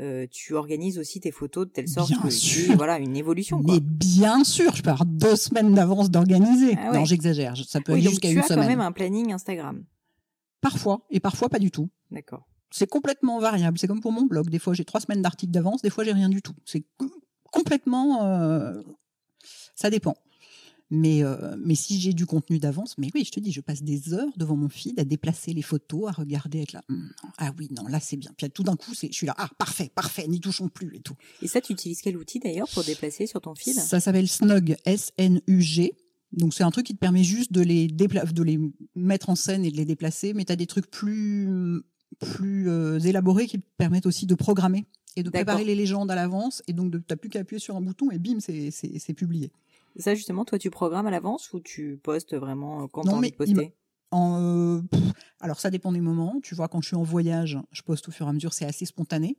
[0.00, 2.74] euh, tu organises aussi tes photos de telle sorte bien que sûr.
[2.76, 3.60] voilà une évolution.
[3.64, 6.76] Mais bien sûr, je peux avoir deux semaines d'avance d'organiser.
[6.78, 7.54] Ah non, j'exagère.
[7.66, 8.46] Ça peut aller jusqu'à une semaine.
[8.46, 9.84] Tu as quand même un planning Instagram.
[10.60, 11.88] Parfois, et parfois pas du tout.
[12.10, 12.46] D'accord.
[12.70, 13.78] C'est complètement variable.
[13.78, 14.48] C'est comme pour mon blog.
[14.48, 15.82] Des fois, j'ai trois semaines d'articles d'avance.
[15.82, 16.54] Des fois, j'ai rien du tout.
[16.64, 16.84] C'est
[17.50, 18.24] complètement.
[18.24, 18.80] Euh,
[19.74, 20.14] ça dépend.
[20.92, 23.82] Mais, euh, mais si j'ai du contenu d'avance, mais oui, je te dis, je passe
[23.82, 26.82] des heures devant mon feed à déplacer les photos, à regarder, être là.
[26.88, 28.32] Hum, ah oui, non, là c'est bien.
[28.36, 31.14] Puis tout d'un coup, je suis là, ah parfait, parfait, n'y touchons plus et tout.
[31.42, 33.74] Et ça, tu utilises quel outil d'ailleurs pour déplacer sur ton feed?
[33.74, 35.94] Ça s'appelle Snug, S-N-U-G.
[36.32, 38.58] Donc c'est un truc qui te permet juste de les, de les
[38.96, 41.82] mettre en scène et de les déplacer, mais tu as des trucs plus,
[42.18, 44.86] plus euh, élaborés qui te permettent aussi de programmer
[45.16, 46.62] et de préparer les légendes à l'avance.
[46.68, 49.52] Et donc tu n'as plus qu'à appuyer sur un bouton et bim, c'est publié.
[49.96, 53.12] Ça, justement, toi, tu programmes à l'avance ou tu postes vraiment euh, quand tu as
[53.12, 53.74] envie de poster?
[54.12, 54.80] en, euh,
[55.40, 56.40] alors ça dépend des moments.
[56.42, 58.52] Tu vois, quand je suis en voyage, je poste au fur et à mesure.
[58.52, 59.36] C'est assez spontané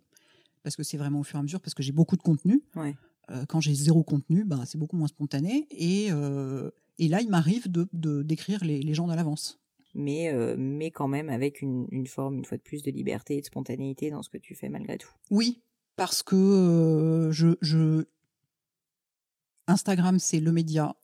[0.63, 2.63] parce que c'est vraiment au fur et à mesure parce que j'ai beaucoup de contenu.
[2.77, 5.67] Euh, quand j'ai zéro contenu, bah, c'est beaucoup moins spontané.
[5.71, 7.87] Et, et là, il m'arrive de
[8.23, 9.59] d'écrire les, les gens à l'avance.
[9.93, 13.41] Mais, mais quand même avec une, une, forme, une fois de plus, de liberté et
[13.41, 15.11] de spontanéité dans ce que tu fais malgré tout.
[15.29, 15.61] Oui,
[15.97, 18.05] parce que je, je,
[19.67, 20.95] Instagram, c'est le média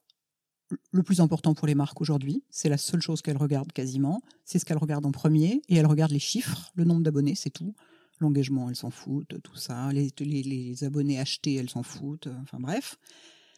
[0.92, 2.44] le plus important pour les marques aujourd'hui.
[2.50, 4.22] C'est la seule chose qu'elles regardent quasiment.
[4.46, 5.62] C'est ce qu'elles regardent en premier.
[5.70, 7.76] Et elles regardent les chiffres, le nombre d'abonnés, c'est tout.
[8.20, 9.92] L'engagement, elles s'en foutent, tout ça.
[9.94, 12.28] Les, les, abonnés achetés, elles s'en foutent.
[12.42, 12.98] Enfin bref,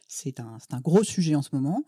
[0.06, 1.84] c'est un, un, gros sujet en ce moment.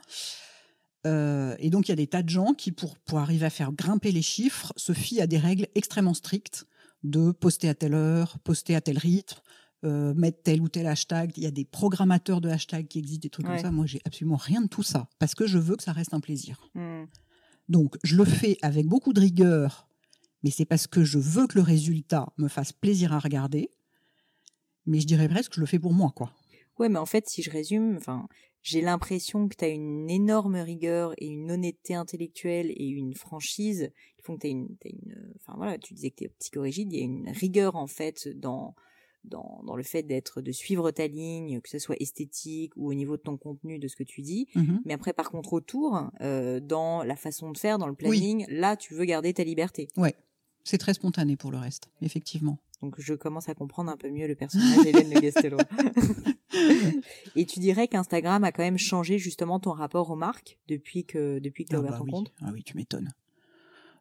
[1.06, 3.50] Euh, et donc il y a des tas de gens qui, pour, pour arriver à
[3.50, 6.66] faire grimper les chiffres, se fient à des règles extrêmement strictes
[7.02, 9.40] de poster à telle heure, poster à tel rythme,
[9.84, 11.32] euh, mettre tel ou tel hashtag.
[11.36, 13.70] Il y a des programmateurs de hashtags qui existent, des trucs comme ça.
[13.70, 16.20] Moi, j'ai absolument rien de tout ça parce que je veux que ça reste un
[16.20, 16.70] plaisir.
[16.74, 17.04] Hmm.
[17.68, 19.88] Donc, je le fais avec beaucoup de rigueur,
[20.42, 23.70] mais c'est parce que je veux que le résultat me fasse plaisir à regarder.
[24.86, 26.32] mais je dirais presque que je le fais pour moi, quoi.
[26.78, 28.28] Ouais, mais en fait, si je résume, enfin,
[28.62, 33.90] j'ai l'impression que tu as une énorme rigueur et une honnêteté intellectuelle et une franchise
[34.16, 36.98] qui font que tu une, une, enfin voilà, tu disais que tu es psychorigide, il
[36.98, 38.74] y a une rigueur en fait dans
[39.24, 42.94] dans, dans le fait d'être de suivre ta ligne, que ce soit esthétique ou au
[42.94, 44.48] niveau de ton contenu, de ce que tu dis.
[44.54, 44.82] Mhm.
[44.84, 48.76] Mais après, par contre, autour, euh, dans la façon de faire, dans le planning, là,
[48.76, 49.88] tu veux garder ta liberté.
[49.96, 50.14] Ouais,
[50.64, 52.58] c'est très spontané pour le reste, effectivement.
[52.82, 55.58] Donc je commence à comprendre un peu mieux le personnage d'Hélène Le Gastelot.
[57.36, 61.38] Et tu dirais qu'Instagram a quand même changé justement ton rapport aux marques depuis que
[61.38, 62.10] depuis que tu as Ah ouvert bah ton oui.
[62.10, 62.32] compte?
[62.42, 63.12] Ah oui, tu m'étonnes.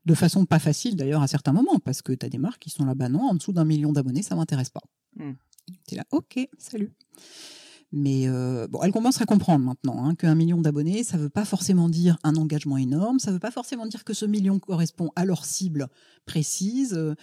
[0.05, 2.71] De façon pas facile d'ailleurs à certains moments, parce que tu as des marques qui
[2.71, 4.81] sont là, bah non, en dessous d'un million d'abonnés, ça m'intéresse pas.
[5.15, 5.33] Hmm.
[5.87, 6.91] T'es là, ok, salut.
[7.93, 11.43] Mais euh, bon, elle commence à comprendre maintenant hein, qu'un million d'abonnés, ça veut pas
[11.43, 15.25] forcément dire un engagement énorme, ça veut pas forcément dire que ce million correspond à
[15.25, 15.89] leur cible
[16.25, 17.15] précise, euh,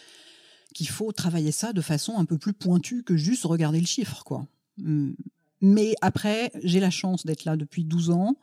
[0.74, 4.24] qu'il faut travailler ça de façon un peu plus pointue que juste regarder le chiffre,
[4.24, 4.46] quoi.
[4.76, 5.12] Hmm.
[5.60, 8.36] Mais après, j'ai la chance d'être là depuis 12 ans,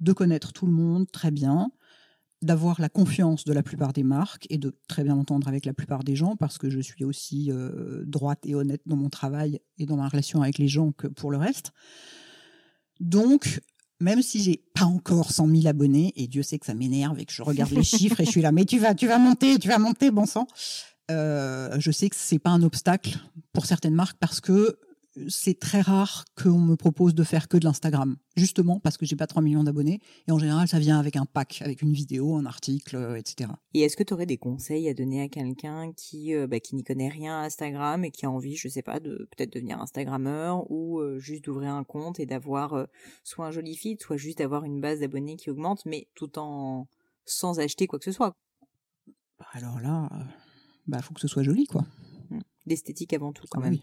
[0.00, 1.70] de connaître tout le monde très bien,
[2.42, 5.72] d'avoir la confiance de la plupart des marques et de très bien m'entendre avec la
[5.72, 9.60] plupart des gens parce que je suis aussi euh, droite et honnête dans mon travail
[9.78, 11.72] et dans ma relation avec les gens que pour le reste.
[13.00, 13.60] Donc,
[14.00, 17.24] même si j'ai pas encore 100 000 abonnés, et Dieu sait que ça m'énerve et
[17.24, 19.58] que je regarde les chiffres et je suis là, mais tu vas, tu vas monter,
[19.58, 20.46] tu vas monter, bon sang.
[21.10, 23.18] Euh, je sais que c'est pas un obstacle
[23.52, 24.78] pour certaines marques parce que
[25.28, 29.16] c'est très rare qu'on me propose de faire que de l'Instagram, justement parce que j'ai
[29.16, 32.36] pas 3 millions d'abonnés et en général ça vient avec un pack, avec une vidéo,
[32.36, 33.50] un article, euh, etc.
[33.74, 36.74] Et est-ce que tu aurais des conseils à donner à quelqu'un qui euh, bah, qui
[36.74, 39.80] n'y connaît rien à Instagram et qui a envie, je sais pas, de peut-être devenir
[39.80, 42.84] Instagrammeur ou euh, juste d'ouvrir un compte et d'avoir euh,
[43.24, 46.88] soit un joli feed, soit juste d'avoir une base d'abonnés qui augmente, mais tout en
[47.24, 48.34] sans acheter quoi que ce soit?
[49.38, 50.08] Bah, Alors là,
[50.86, 51.84] bah faut que ce soit joli quoi.
[52.66, 53.74] D'esthétique avant tout quand Ah même.
[53.74, 53.82] oui.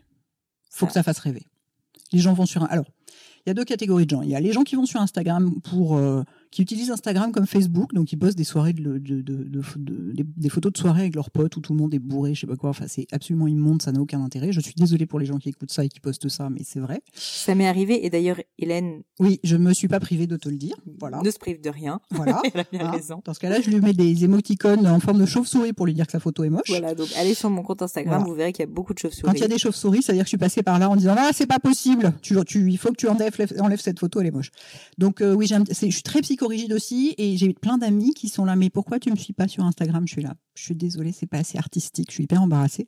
[0.73, 1.45] Faut que ça fasse rêver.
[2.11, 2.65] Les gens vont sur un...
[2.65, 2.87] Alors,
[3.45, 4.23] il y a deux catégories de gens.
[4.23, 6.23] Il y a les gens qui vont sur Instagram pour euh,
[6.53, 10.25] qui utilisent Instagram comme Facebook, donc ils postent des soirées de, de, de, de- de-
[10.37, 12.47] des, photos de soirée avec leurs potes où tout le monde est bourré, je sais
[12.47, 12.69] pas quoi.
[12.69, 14.51] Enfin, c'est absolument immonde, ça n'a aucun intérêt.
[14.51, 16.79] Je suis désolée pour les gens qui écoutent ça et qui postent ça, mais c'est
[16.79, 17.01] vrai.
[17.15, 20.57] Ça m'est arrivé et d'ailleurs Hélène Oui, je me suis pas privée de te le
[20.57, 20.75] dire.
[20.99, 21.21] Voilà.
[21.23, 21.99] ne se prive de rien.
[22.11, 22.39] Voilà.
[22.53, 23.21] Elle a bien raison.
[23.25, 26.05] Dans ce cas-là, je lui mets des émoticônes en forme de chauve-souris pour lui dire
[26.05, 26.69] que la photo est moche.
[26.69, 28.29] Voilà, donc allez sur mon compte Instagram, Voilà.
[28.29, 29.31] vous verrez qu'il y a beaucoup de Quand chauves-souris.
[29.37, 30.95] il y a des chauves-souris, ça veut dire que je suis passée par là en
[30.95, 32.13] disant ah c'est pas possible.
[32.21, 34.51] Tu, tu, il faut que tu enlèves, enlèves cette photo, elle est moche.
[34.99, 38.55] Donc euh, oui, je suis très psychorigide aussi et j'ai plein d'amis qui sont là.
[38.55, 40.05] Mais pourquoi tu me suis pas sur Instagram?
[40.07, 40.35] Je suis là.
[40.55, 42.07] Je suis désolée, c'est pas assez artistique.
[42.09, 42.87] Je suis hyper embarrassée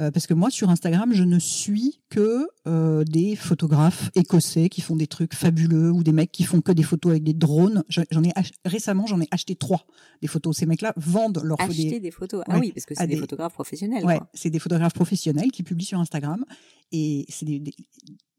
[0.00, 4.80] Euh, parce que moi sur Instagram, je ne suis que euh, des photographes écossais qui
[4.80, 7.82] font des trucs fabuleux ou des mecs qui font que des photos avec des drones.
[7.88, 9.86] Je- J'en ai ach- récemment, j'en ai acheté trois
[10.22, 10.56] des photos.
[10.56, 11.74] Ces mecs-là vendent leurs photos.
[11.80, 12.44] Acheter des photos.
[12.46, 12.60] Ah Ouais.
[12.60, 14.04] oui, parce que c'est des des- photographes professionnels.
[14.04, 16.44] Ouais, c'est des photographes professionnels qui publient sur Instagram
[16.92, 17.74] et c'est des, des-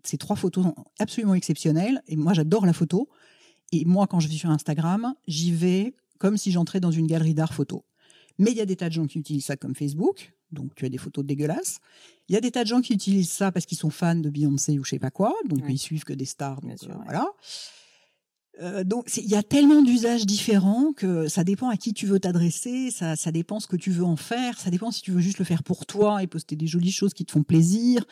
[0.06, 3.10] ces trois photos sont absolument exceptionnelles et moi j'adore la photo
[3.72, 7.34] et moi quand je vais sur Instagram j'y vais comme si j'entrais dans une galerie
[7.34, 7.84] d'art photo.
[8.38, 10.86] Mais il y a des tas de gens qui utilisent ça comme Facebook, donc tu
[10.86, 11.80] as des photos dégueulasses.
[12.30, 14.30] Il y a des tas de gens qui utilisent ça parce qu'ils sont fans de
[14.30, 15.74] Beyoncé ou je sais pas quoi, donc Ouais.
[15.74, 16.62] ils suivent que des stars.
[16.62, 17.04] Donc, sûr, euh, ouais.
[17.06, 17.28] voilà.
[18.62, 22.20] Euh, donc il y a tellement d'usages différents que ça dépend à qui tu veux
[22.20, 25.22] t'adresser, ça, ça dépend ce que tu veux en faire, ça dépend si tu veux
[25.22, 28.06] juste le faire pour toi et poster des jolies choses qui te font plaisir.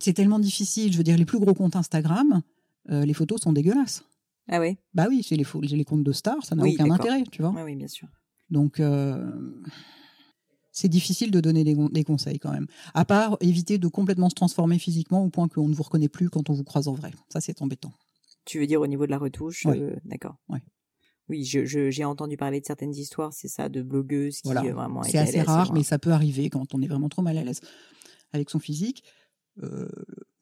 [0.00, 0.92] C'est tellement difficile.
[0.92, 2.42] Je veux dire, les plus gros comptes Instagram,
[2.90, 4.04] euh, les photos sont dégueulasses.
[4.48, 4.76] Ah ouais.
[4.92, 5.44] Bah oui, c'est les,
[5.76, 7.52] les comptes de stars, ça n'a Oui, aucun intérêt, tu vois.
[7.64, 8.08] Oui, bien sûr.
[8.50, 9.30] Donc, euh,
[10.70, 12.66] c'est difficile de donner des, con- des conseils quand même.
[12.94, 16.28] À part éviter de complètement se transformer physiquement au point qu'on ne vous reconnaît plus
[16.30, 17.12] quand on vous croise en vrai.
[17.32, 17.92] Ça, c'est embêtant.
[18.44, 20.36] Tu veux dire au niveau de la retouche euh, D'accord.
[20.48, 20.60] Ouais.
[21.30, 24.60] Oui, j'ai entendu parler de certaines histoires, c'est ça, de blogueuses qui Voilà.
[24.74, 27.44] vraiment C'est assez rare, mais ça peut arriver quand on est vraiment trop mal à
[27.44, 27.62] l'aise
[28.32, 29.04] avec son physique.
[29.62, 29.88] Euh,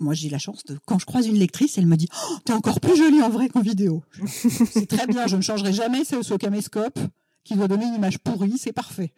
[0.03, 2.53] moi, j'ai la chance de quand je croise une lectrice, elle me dit oh, "T'es
[2.53, 6.37] encore plus jolie en vrai qu'en vidéo." C'est très bien, je ne changerai jamais ce,
[6.37, 6.99] caméscope
[7.45, 9.13] qui doit donner une image pourrie, c'est parfait.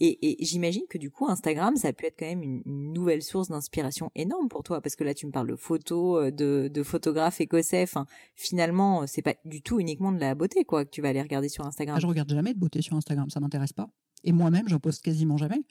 [0.00, 2.62] Et, et j'imagine que du coup, Instagram, ça a pu être quand même une,
[2.92, 6.30] nouvelle source d'inspiration énorme pour toi, parce que là, tu me parles de photos, euh,
[6.30, 7.82] de, de photographes écossais.
[7.82, 11.22] Enfin, finalement, c'est pas du tout uniquement de la beauté, quoi, que tu vas aller
[11.22, 11.96] regarder sur Instagram.
[11.96, 13.88] Ah, je regarde jamais de beauté sur Instagram, ça m'intéresse pas.
[14.24, 15.62] Et moi-même, j'en poste quasiment jamais.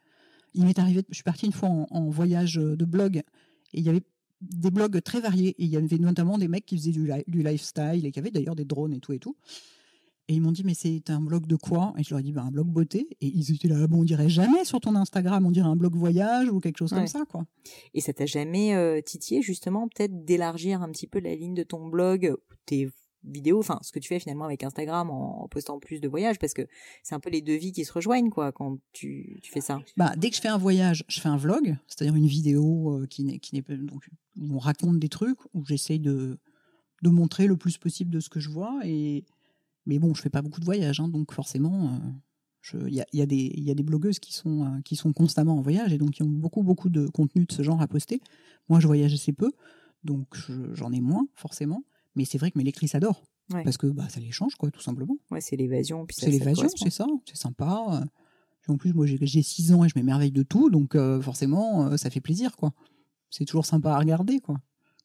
[0.54, 3.24] Il m'est arrivé, je suis partie une fois en, en voyage de blog et
[3.80, 4.04] il y avait
[4.42, 5.50] des blogs très variés.
[5.60, 8.20] Et il y avait notamment des mecs qui faisaient du, li- du lifestyle et qui
[8.20, 9.36] avaient d'ailleurs des drones et tout et tout.
[10.28, 11.94] Et ils m'ont dit, mais c'est un blog de quoi?
[11.98, 13.08] Et je leur ai dit, bah, un blog beauté.
[13.20, 15.96] Et ils étaient là, bon, on dirait jamais sur ton Instagram, on dirait un blog
[15.96, 17.00] voyage ou quelque chose Ouais.
[17.00, 17.46] comme ça, quoi.
[17.94, 21.64] Et ça t'a jamais euh, titillé, justement, peut-être d'élargir un petit peu la ligne de
[21.64, 22.34] ton blog?
[22.34, 22.88] Où t'es
[23.24, 26.54] vidéos, enfin ce que tu fais finalement avec Instagram en, postant plus de voyages, parce
[26.54, 26.68] que
[27.04, 29.80] c'est un peu les deux vies qui se rejoignent quoi quand tu, fais ça.
[29.98, 33.08] Bah, dès que je fais un voyage, je fais un vlog, c'est-à-dire une vidéo euh,
[33.08, 34.08] qui n'est qui n'est donc
[34.40, 36.40] où on raconte des trucs, où j'essaye de
[37.04, 39.26] de montrer le plus possible de ce que je vois et
[39.86, 42.00] mais bon, je fais pas beaucoup de voyages, hein, donc forcément.
[42.74, 45.58] il y a, y, a y a, des blogueuses qui sont, euh, qui sont constamment
[45.58, 48.22] en voyage et donc qui ont beaucoup, beaucoup de contenu de ce genre à poster.
[48.70, 49.52] Moi, je voyage assez peu,
[50.04, 50.28] donc
[50.74, 51.84] j'en ai moins, forcément.
[52.16, 53.24] Mais c'est vrai que mes lectrices adorent.
[53.64, 55.18] Parce que bah, ça les change, quoi, tout simplement.
[55.30, 56.06] Ouais, c'est l'évasion.
[56.10, 58.04] C'est l'évasion, c'est ça, c'est sympa.
[58.68, 61.98] en plus, moi, j'ai 6 ans et je m'émerveille de tout, donc euh, forcément, euh,
[61.98, 62.74] ça fait plaisir, quoi.
[63.30, 64.58] C'est toujours sympa à regarder, quoi.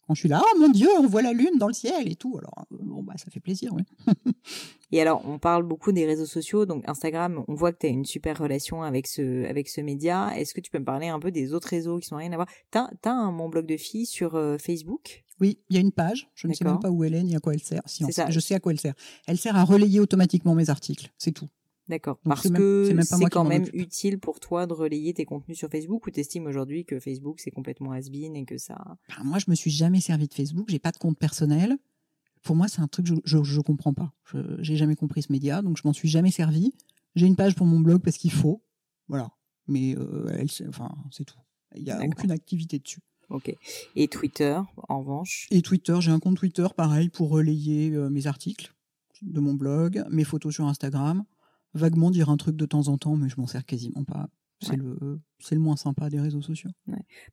[0.06, 2.14] Quand je suis là, oh mon Dieu, on voit la lune dans le ciel et
[2.14, 2.36] tout.
[2.38, 3.82] Alors, euh, bon, bah, ça fait plaisir, oui.
[4.92, 6.64] et alors, on parle beaucoup des réseaux sociaux.
[6.64, 10.30] Donc, Instagram, on voit que tu as une super relation avec ce, avec ce média.
[10.36, 12.36] Est-ce que tu peux me parler un peu des autres réseaux qui sont rien à
[12.36, 12.48] voir?
[12.70, 15.24] Tu as, un Mon Blog de filles sur Facebook?
[15.40, 16.30] Oui, il y a une page.
[16.34, 17.82] Je ne sais même pas où elle est ni à quoi elle sert.
[17.86, 18.94] Si je sais à quoi elle sert.
[19.26, 21.12] Elle sert à relayer automatiquement mes articles.
[21.18, 21.48] C'est tout.
[21.88, 22.18] D'accord.
[22.24, 26.10] Parce que c'est quand même utile pour toi de relayer tes contenus sur Facebook ou
[26.10, 28.98] t'estimes aujourd'hui que Facebook c'est complètement has-been et que ça.
[29.08, 30.66] Ben, moi, je me suis jamais servi de Facebook.
[30.68, 31.76] J'ai pas de compte personnel.
[32.42, 34.12] Pour moi, c'est un truc que je, je, comprends pas.
[34.58, 36.72] J'ai jamais compris ce média, donc je m'en suis jamais servi.
[37.14, 38.62] J'ai une page pour mon blog parce qu'il faut.
[39.08, 39.30] Voilà.
[39.68, 41.38] Mais euh, elle, enfin, c'est tout.
[41.74, 43.00] Il y a aucune activité dessus.
[43.30, 43.52] Ok.
[43.96, 48.26] Et Twitter, en revanche Et Twitter, j'ai un compte Twitter, pareil, pour relayer euh, mes
[48.28, 48.72] articles
[49.22, 51.24] de mon blog, mes photos sur Instagram,
[51.76, 54.28] vaguement dire un truc de temps en temps, mais je m'en sers quasiment pas.
[54.62, 56.70] C'est le c'est le moins sympa des réseaux sociaux.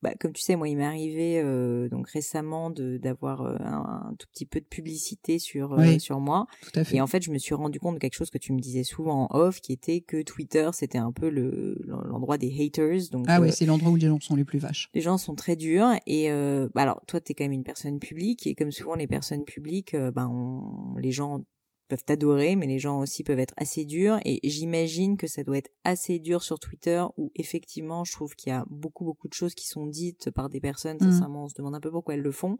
[0.01, 4.27] Bah, comme tu sais, moi, il m'est arrivé euh, donc récemment d'avoir euh, un, tout
[4.33, 6.47] petit peu de publicité sur euh, sur moi.
[6.61, 6.97] Tout à fait.
[6.97, 8.83] Et en fait, je me suis rendu compte de quelque chose que tu me disais
[8.83, 13.09] souvent en off, qui était que Twitter, c'était un peu le l'endroit des haters.
[13.09, 14.89] Donc ah oui, c'est l'endroit où les gens sont les plus vaches.
[14.93, 15.93] Les gens sont très durs.
[16.05, 19.07] Et bah alors, toi, tu es quand même une personne publique, et comme souvent les
[19.07, 20.61] personnes publiques, ben
[20.97, 21.45] les gens
[21.93, 24.19] peuvent t'adorer, mais les gens aussi peuvent être assez durs.
[24.25, 28.49] Et j'imagine que ça doit être assez dur sur Twitter, où effectivement, je trouve qu'il
[28.49, 30.97] y a beaucoup, beaucoup de choses qui sont dites par des personnes.
[30.97, 31.11] Mmh.
[31.11, 32.57] Sincèrement, on se demande un peu pourquoi elles le font.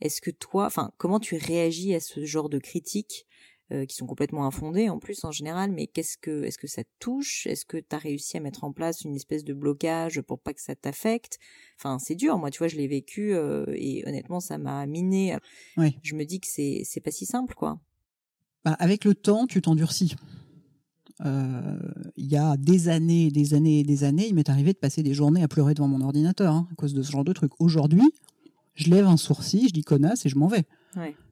[0.00, 3.26] Est-ce que toi, enfin, comment tu réagis à ce genre de critiques
[3.72, 6.82] euh, qui sont complètement infondées en plus en général, mais qu'est-ce que, est-ce que ça
[6.82, 7.46] te touche?
[7.46, 10.52] Est-ce que tu as réussi à mettre en place une espèce de blocage pour pas
[10.52, 11.38] que ça t'affecte?
[11.78, 12.36] Enfin, c'est dur.
[12.38, 15.38] Moi, tu vois, je l'ai vécu euh, et honnêtement, ça m'a miné.
[16.02, 17.78] Je me dis que c'est, c'est pas si simple, quoi.
[18.64, 20.14] Bah, avec le temps, tu t'endurcis.
[21.24, 21.78] Euh,
[22.16, 25.02] il y a des années, des années et des années, il m'est arrivé de passer
[25.02, 27.52] des journées à pleurer devant mon ordinateur hein, à cause de ce genre de truc.
[27.60, 28.10] Aujourd'hui,
[28.74, 30.64] je lève un sourcil, je dis connasse et je m'en vais.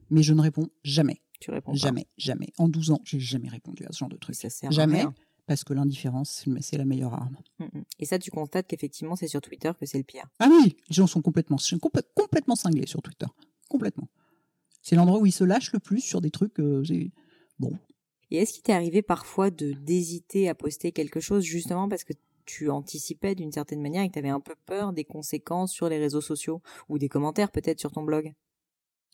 [0.09, 1.21] Mais je ne réponds jamais.
[1.39, 2.53] Tu réponds Jamais, jamais.
[2.57, 4.35] En 12 ans, j'ai jamais répondu à ce genre de truc.
[4.69, 5.05] jamais,
[5.45, 7.37] parce que l'indifférence, c'est la meilleure arme.
[7.59, 7.83] Mm, mm.
[7.99, 10.25] Et ça, tu constates qu'effectivement, c'est sur Twitter que c'est le pire.
[10.39, 11.57] Ah oui, les gens sont complètement,
[12.15, 13.25] complètement cinglés sur Twitter.
[13.67, 14.07] Complètement.
[14.81, 16.59] C'est l'endroit où ils se lâchent le plus sur des trucs.
[16.59, 16.83] Euh,
[17.59, 17.71] Bon.
[18.31, 22.13] Et est-ce qu'il t'est arrivé parfois de d'hésiter à poster quelque chose justement parce que
[22.45, 25.89] tu anticipais d'une certaine manière et que tu avais un peu peur des conséquences sur
[25.89, 28.33] les réseaux sociaux ou des commentaires peut-être sur ton blog?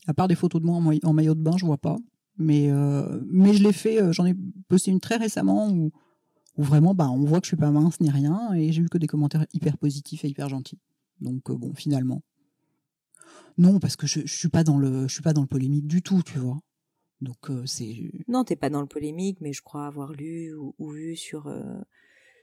[0.08, 1.98] À part des photos de moi en, maillot de bain, je vois pas.
[2.38, 4.34] Mais, euh, mais je l'ai fait, euh, j'en ai
[4.70, 5.92] posté une très récemment où,
[6.58, 8.90] où vraiment bah, on voit que je suis pas mince ni rien et j'ai eu
[8.90, 10.80] que des commentaires hyper positifs et hyper gentils.
[11.20, 12.22] Donc euh, bon, finalement.
[13.58, 15.86] Non, parce que je, je suis pas dans le je suis pas dans le polémique
[15.86, 16.60] du tout, tu vois.
[17.22, 18.12] Donc euh, c'est.
[18.28, 21.62] Non, t'es pas dans le polémique, mais je crois avoir lu ou, vu sur euh,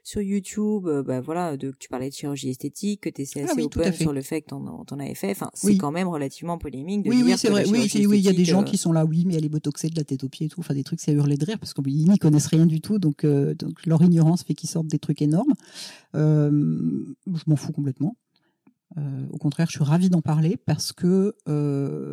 [0.03, 3.63] sur YouTube, euh, bah voilà, de, tu parlais de chirurgie esthétique, que t'étais ah assez
[3.63, 5.31] open sur le fait que t'en, en avais fait.
[5.31, 7.03] Enfin, c'est quand même relativement polémique.
[7.03, 7.67] De oui, oui, c'est vrai.
[7.67, 9.89] Oui, oui, il y a des gens qui sont là, oui, mais elle est botoxée
[9.89, 10.59] de la tête aux pieds et tout.
[10.59, 13.25] Enfin, des trucs, c'est hurler de rire parce qu'ils n'y connaissent rien du tout, donc
[13.25, 15.53] donc leur ignorance fait qu'ils sortent des trucs énormes.
[16.13, 18.15] je m'en fous complètement.
[19.31, 21.35] Au contraire, je suis ravie d'en parler parce que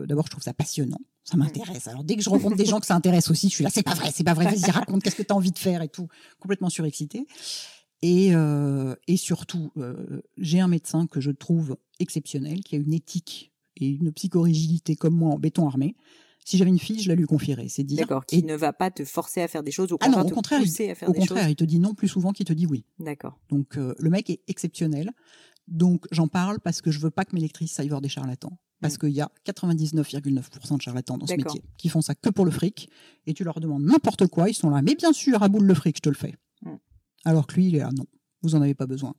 [0.07, 1.89] d'abord, je trouve ça passionnant ça m'intéresse.
[1.89, 3.83] Alors dès que je rencontre des gens que ça intéresse aussi, je suis là, c'est
[3.83, 5.89] pas vrai, c'est pas vrai, vas-y raconte, qu'est-ce que tu as envie de faire et
[5.89, 6.07] tout,
[6.39, 7.27] complètement surexcité.
[8.03, 12.93] Et, euh, et surtout, euh, j'ai un médecin que je trouve exceptionnel, qui a une
[12.93, 15.97] éthique et une psychorigidité comme moi en béton armé.
[16.45, 17.69] Si j'avais une fille, je la lui confierais.
[17.69, 18.01] C'est dire.
[18.01, 18.27] D'accord.
[18.27, 20.61] Qui ne va pas te forcer à faire des choses, au ah contraire, au contraire,
[20.63, 22.85] il, au contraire, il te dit non plus souvent qu'il te dit oui.
[22.99, 23.39] D'accord.
[23.49, 25.11] Donc euh, le mec est exceptionnel.
[25.67, 28.59] Donc j'en parle parce que je veux pas que mes lectrices aillent voir des charlatans
[28.85, 32.45] parce qu'il y a 99,9% de charlatans dans ce métier qui font ça que pour
[32.45, 32.91] le fric,
[33.27, 35.75] et tu leur demandes n'importe quoi, ils sont là, mais bien sûr, à boule le
[35.75, 36.35] fric, je te le fais.
[36.63, 36.75] Mm.
[37.25, 38.05] Alors que lui, il est là, non,
[38.43, 39.15] vous en avez pas besoin.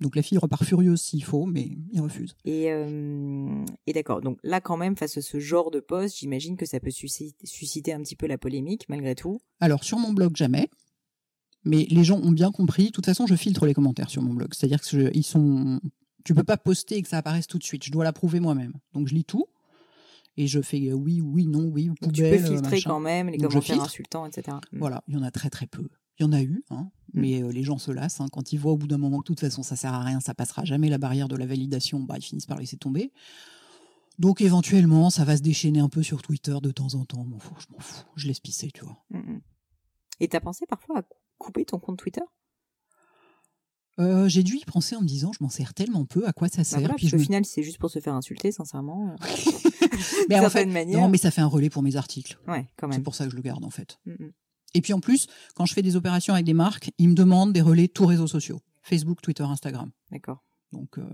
[0.00, 2.34] Donc la fille repart furieuse s'il faut, mais il refuse.
[2.44, 6.56] Et, euh, et d'accord, donc là quand même, face à ce genre de poste, j'imagine
[6.56, 9.40] que ça peut susciter, un petit peu la polémique malgré tout.
[9.60, 10.68] Alors sur mon blog, jamais.
[11.64, 12.86] Mais les gens ont bien compris.
[12.86, 14.52] De toute façon, je filtre les commentaires sur mon blog.
[14.54, 15.80] C'est-à-dire qu'ils sont
[16.24, 17.84] tu peux pas poster et que ça apparaisse tout de suite.
[17.84, 18.72] Je dois l'approuver moi-même.
[18.94, 19.46] Donc je lis tout.
[20.36, 22.12] et je fais euh, oui, oui, non, oui, poubelle.
[22.12, 22.90] tu peux filtrer machin.
[22.90, 24.56] quand même les Donc, je commentaires insultants, etc.
[24.72, 24.78] Mm.
[24.78, 25.88] Voilà, il y en a très très peu.
[26.18, 27.20] Il y en a eu, hein, Mm.
[27.20, 28.20] mais euh, les gens se lassent.
[28.20, 28.28] hein.
[28.32, 30.20] quand ils voient au bout d'un moment que de toute façon ça sert à rien,
[30.20, 33.12] ça passera jamais la barrière de la validation, bah, ils finissent par laisser tomber.
[34.18, 37.26] Donc éventuellement, ça va se déchaîner un peu sur Twitter de temps en temps.
[37.38, 38.96] Fous, je m'en fous, je laisse pisser, tu vois.
[39.10, 39.40] Mm, mm.
[40.20, 42.22] Et t'as pensé parfois à cou- couper ton compte Twitter?
[43.98, 46.48] Euh, J'ai dû y penser en me disant, je m'en sers tellement peu, à quoi
[46.48, 49.10] ça Bah sert voilà, Puis je me- final, c'est juste pour se faire insulter, sincèrement.
[49.10, 49.16] euh,
[50.30, 51.00] Mais en fait, manière.
[51.00, 52.38] non, mais ça fait un relais pour mes articles.
[52.48, 53.02] Ouais, quand C'est même.
[53.02, 53.98] pour ça que je le garde en fait.
[54.06, 54.32] Mm, mm.
[54.74, 57.52] Et puis en plus, quand je fais des opérations avec des marques, ils me demandent
[57.52, 58.60] des relais tous réseaux sociaux.
[58.82, 59.90] Facebook, Twitter, Instagram.
[60.10, 60.42] D'accord.
[60.72, 61.04] Donc, euh,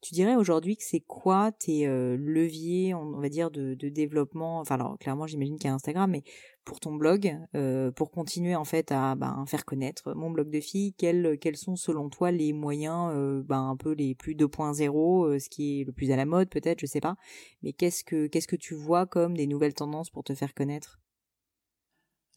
[0.00, 4.60] Tu dirais aujourd'hui que c'est quoi tes euh, leviers, on, va dire, de, de développement?
[4.60, 6.22] Enfin, alors clairement, j'imagine qu'il y a Instagram, mais
[6.68, 10.60] pour ton blog, euh, pour continuer en fait à ben, faire connaître mon blog de
[10.60, 15.24] filles, quels, quels sont selon toi les moyens, euh, ben, un peu les plus 2.0,
[15.24, 17.16] euh, ce qui est le plus à la mode peut-être, je sais pas.
[17.62, 21.00] Mais qu'est-ce que qu'est-ce que tu vois comme des nouvelles tendances pour te faire connaître?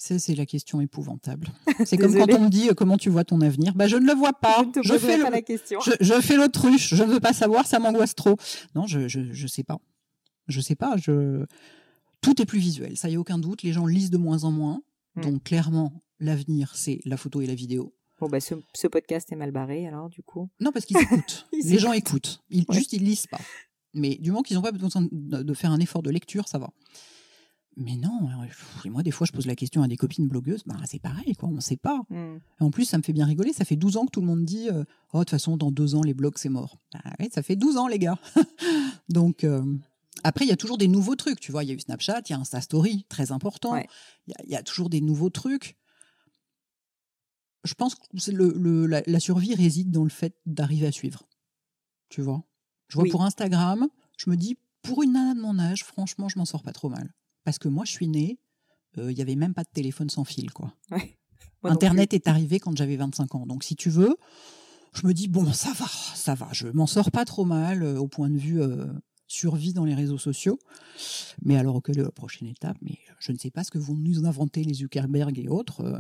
[0.02, 1.50] Ça, c'est la question épouvantable.
[1.86, 3.76] C'est comme quand on me dit euh, comment tu vois ton avenir?
[3.76, 4.66] Bah, je ne le vois pas.
[4.82, 5.80] Je fais, pas le, la question.
[5.80, 6.96] je, je fais l'autruche.
[6.96, 8.36] Je ne veux pas savoir, ça m'angoisse trop.
[8.74, 9.78] Non, je, je, je sais pas.
[10.48, 10.96] Je sais pas.
[10.98, 11.46] Je...
[12.20, 13.62] Tout est plus visuel, ça y a aucun doute.
[13.62, 14.82] Les gens lisent de moins en moins.
[15.18, 15.22] Mm.
[15.22, 17.94] Donc, clairement, l'avenir, c'est la photo et la vidéo.
[18.20, 20.50] Bon, bah, ce, ce podcast est mal barré alors, du coup.
[20.60, 21.48] Non, parce qu'ils écoutent.
[21.54, 22.42] Ils les gens écoutent.
[22.50, 22.76] Ils, Ouais.
[22.76, 23.40] Juste, ils lisent pas.
[23.94, 26.72] Mais du moment qu'ils n'ont pas besoin de faire un effort de lecture, ça va.
[27.78, 28.30] Mais non,
[28.84, 31.36] et moi, des fois, je pose la question à des copines blogueuses, bah, c'est pareil,
[31.36, 32.02] quoi, on ne sait pas.
[32.10, 32.38] Hmm.
[32.60, 33.54] En plus, ça me fait bien rigoler.
[33.54, 35.72] Ça fait 12 ans que tout le monde dit euh, Oh, de toute façon, dans
[35.72, 36.80] deux ans, les blogs, c'est mort.
[36.94, 38.20] Bah ouais, ça fait 12 ans, les gars.
[39.10, 39.64] Donc, euh,
[40.26, 41.40] après, il y a toujours des nouveaux trucs.
[41.40, 43.74] Tu vois, il y a eu Snapchat, il y a Insta Story, très important.
[43.76, 43.88] Il Ouais.
[44.28, 45.78] y, a- il y a toujours des nouveaux trucs.
[47.64, 50.92] Je pense que c'est le, le- la, la survie réside dans le fait d'arriver à
[50.92, 51.24] suivre.
[52.10, 52.44] Tu vois?
[52.90, 53.12] Je vois Oui.
[53.12, 56.64] pour Instagram, je me dis, pour une nana de mon âge, franchement, je m'en sors
[56.64, 57.14] pas trop mal.
[57.44, 58.40] Parce que moi, je suis née,
[58.98, 60.74] euh, il y avait même pas de téléphone sans fil, quoi.
[60.92, 61.18] Ouais.
[61.64, 63.46] Internet est arrivé quand j'avais 25 ans.
[63.46, 64.16] Donc, si tu veux,
[64.94, 66.48] je me dis, bon, ça va, ça va.
[66.52, 68.88] Je m'en sors pas trop mal euh, au point de vue euh,
[69.28, 70.60] survie dans les réseaux sociaux.
[71.44, 73.96] Mais alors, quelle est la prochaine étape Mais je ne sais pas ce que vont
[73.96, 75.82] nous inventer les Zuckerberg et autres.
[75.82, 76.00] euh.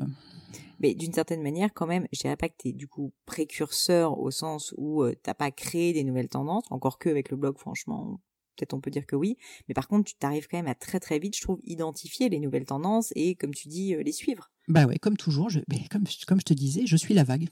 [0.79, 4.17] Mais d'une certaine manière, quand même, je dirais pas que tu es du coup précurseur
[4.19, 7.57] au sens où euh, t'as pas créé des nouvelles tendances, encore que avec le blog,
[7.59, 8.19] franchement,
[8.55, 9.37] peut-être on peut dire que oui.
[9.67, 12.39] Mais par contre, tu t'arrives quand même à très très vite, je trouve, identifier les
[12.39, 14.51] nouvelles tendances et, comme tu dis, euh, les suivre.
[14.67, 17.49] Bah ouais, comme toujours, je, mais comme, comme je te disais, je suis la vague.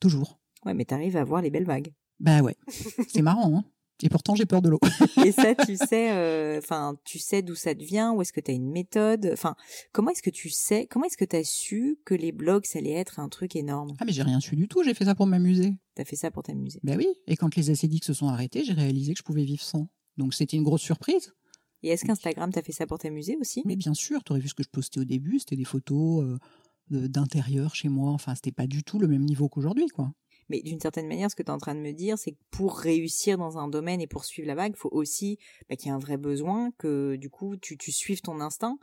[0.00, 0.38] Toujours.
[0.64, 1.92] Ouais, mais t'arrives à voir les belles vagues.
[2.20, 2.56] Bah ouais.
[3.08, 3.64] C'est marrant, hein
[4.02, 4.80] Et pourtant, j'ai peur de l'eau.
[5.24, 8.40] Et ça, tu sais, euh, enfin, tu sais d'où ça te vient, ou est-ce que
[8.40, 9.54] tu as une méthode Enfin,
[9.92, 12.78] comment est-ce que tu sais, comment est-ce que tu as su que les blogs, ça
[12.78, 13.94] allait être un truc énorme?
[13.98, 15.74] Ah, mais j'ai rien su du tout, j'ai fait ça pour m'amuser.
[15.94, 16.80] T'as fait ça pour t'amuser.
[16.82, 17.08] Bah oui.
[17.26, 19.88] Et quand les acédiques se sont arrêtés, j'ai réalisé que je pouvais vivre sans.
[20.16, 21.34] Donc, c'était une grosse surprise.
[21.82, 23.62] Et est-ce qu'Instagram, t'as fait ça pour t'amuser aussi?
[23.64, 26.24] Mais bien sûr, tu aurais vu ce que je postais au début, c'était des photos
[26.24, 26.38] euh,
[27.08, 28.10] d'intérieur chez moi.
[28.12, 30.12] Enfin, c'était pas du tout le même niveau qu'aujourd'hui, quoi.
[30.48, 32.38] Mais d'une certaine manière, ce que tu es en train de me dire, c'est que
[32.50, 35.38] pour réussir dans un domaine et poursuivre la vague, il faut aussi
[35.68, 38.78] bah, qu'il y ait un vrai besoin, que du coup, tu, tu suives ton instinct.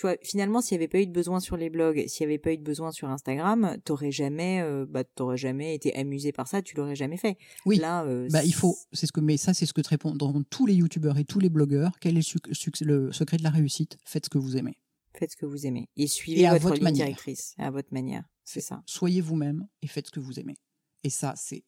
[0.00, 2.32] Tu vois, finalement, s'il n'y avait pas eu de besoin sur les blogs, s'il n'y
[2.32, 6.32] avait pas eu de besoin sur Instagram, t'aurais jamais, euh, bah, t'aurais jamais été amusé
[6.32, 7.36] par ça, tu l'aurais jamais fait.
[7.66, 7.76] Oui.
[7.76, 10.42] Là, euh, Bah, il faut, c'est ce que, mais ça, c'est ce que te répondront
[10.48, 11.98] tous les youtubeurs et tous les blogueurs.
[12.00, 12.34] Quel est
[12.80, 13.98] le, secret de la réussite?
[14.06, 14.78] Faites ce que vous aimez.
[15.12, 17.06] Faites ce que vous aimez et suivez Et à votre, votre ligne manière.
[17.08, 18.24] directrice à votre manière.
[18.42, 18.82] C'est ça.
[18.86, 20.56] Soyez vous-même et faites ce que vous aimez.
[21.04, 21.62] Et ça, c'est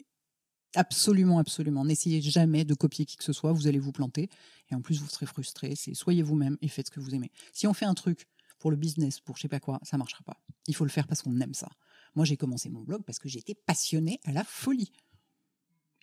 [0.75, 1.85] absolument, absolument.
[1.85, 4.29] N'essayez jamais de copier qui que ce soit, vous allez vous planter.
[4.70, 5.75] Et en plus, vous serez frustré.
[5.77, 7.31] Soyez vous-même et faites ce que vous aimez.
[7.53, 8.27] Si on fait un truc
[8.59, 10.41] pour le business, pour je sais pas quoi, ça marchera pas.
[10.68, 11.68] Il faut le faire parce qu'on aime ça.
[12.14, 14.93] Moi, j'ai commencé mon blog parce que j'étais passionnée à la folie.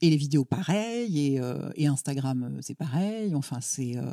[0.01, 1.33] Et les vidéos, pareil.
[1.35, 3.35] Et, euh, Instagram, euh, c'est pareil.
[3.35, 3.97] Enfin, c'est.
[3.97, 4.11] euh,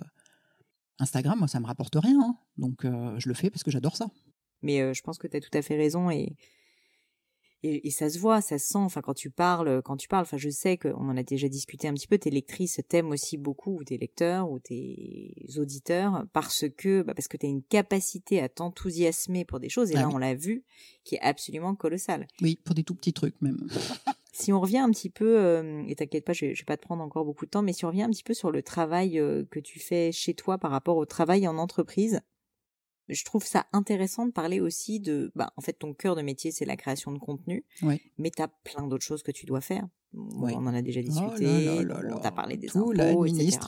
[0.99, 2.19] Instagram, moi, ça me rapporte rien.
[2.23, 2.37] hein.
[2.57, 4.07] Donc, je le fais parce que j'adore ça.
[4.63, 6.37] Mais je pense que tu as tout à fait raison et,
[7.63, 8.79] et et ça se voit, ça se sent.
[8.79, 11.89] Enfin, quand tu parles, quand tu parles, enfin, je sais qu'on en a déjà discuté
[11.89, 12.19] un petit peu.
[12.19, 17.29] Tes lectrices t'aiment aussi beaucoup, ou tes lecteurs, ou tes auditeurs, parce que bah, parce
[17.29, 19.91] que tu as une capacité à t'enthousiasmer pour des choses.
[19.91, 20.13] Et Ah là, oui.
[20.15, 20.65] on l'a vu,
[21.05, 22.27] qui est absolument colossale.
[22.43, 23.67] Oui, pour des tout petits trucs même.
[24.39, 26.83] Si on revient un petit peu, euh, et t'inquiète pas, je, je vais pas te
[26.83, 29.19] prendre encore beaucoup de temps, mais si on revient un petit peu sur le travail
[29.19, 32.21] euh, que tu fais chez toi par rapport au travail en entreprise,
[33.09, 36.51] je trouve ça intéressant de parler aussi de, bah, en fait, ton cœur de métier,
[36.51, 37.65] c'est la création de contenu,
[38.19, 39.87] mais t'as plein d'autres choses que tu dois faire.
[40.15, 43.27] on en a déjà Oh discuté, là là là on t'a parlé des Tout impôts,
[43.27, 43.59] etc.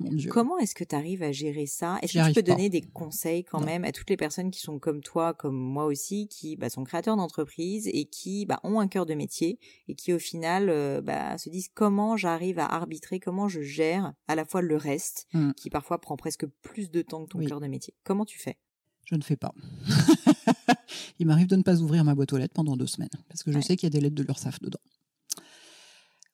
[0.00, 0.28] mon Dieu.
[0.30, 1.98] Comment est-ce que tu arrives à gérer ça?
[2.02, 2.50] Est-ce que tu peux pas.
[2.56, 3.66] donner des conseils quand Non.
[3.66, 6.82] même à toutes les personnes qui sont comme toi, comme moi aussi, qui bah, sont
[6.82, 11.00] créateurs d'entreprise et qui bah, ont un cœur de métier et qui au final euh,
[11.00, 15.26] bah, se disent comment j'arrive à arbitrer, comment je gère à la fois le reste,
[15.32, 15.52] Mm.
[15.52, 17.46] qui parfois prend presque plus de temps que ton Oui.
[17.46, 17.94] cœur de métier?
[18.04, 18.56] Comment tu fais?
[19.04, 19.54] Je ne fais pas.
[21.18, 23.52] Il m'arrive de ne pas ouvrir ma boîte aux lettres pendant deux semaines, parce que
[23.52, 23.62] je Ouais.
[23.62, 24.80] sais qu'il y a des lettres de l'URSSAF dedans.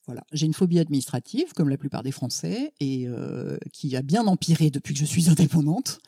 [0.07, 0.25] Voilà.
[0.33, 4.71] J'ai une phobie administrative, comme la plupart des Français, et euh, qui a bien empiré
[4.71, 6.01] depuis que je suis indépendante.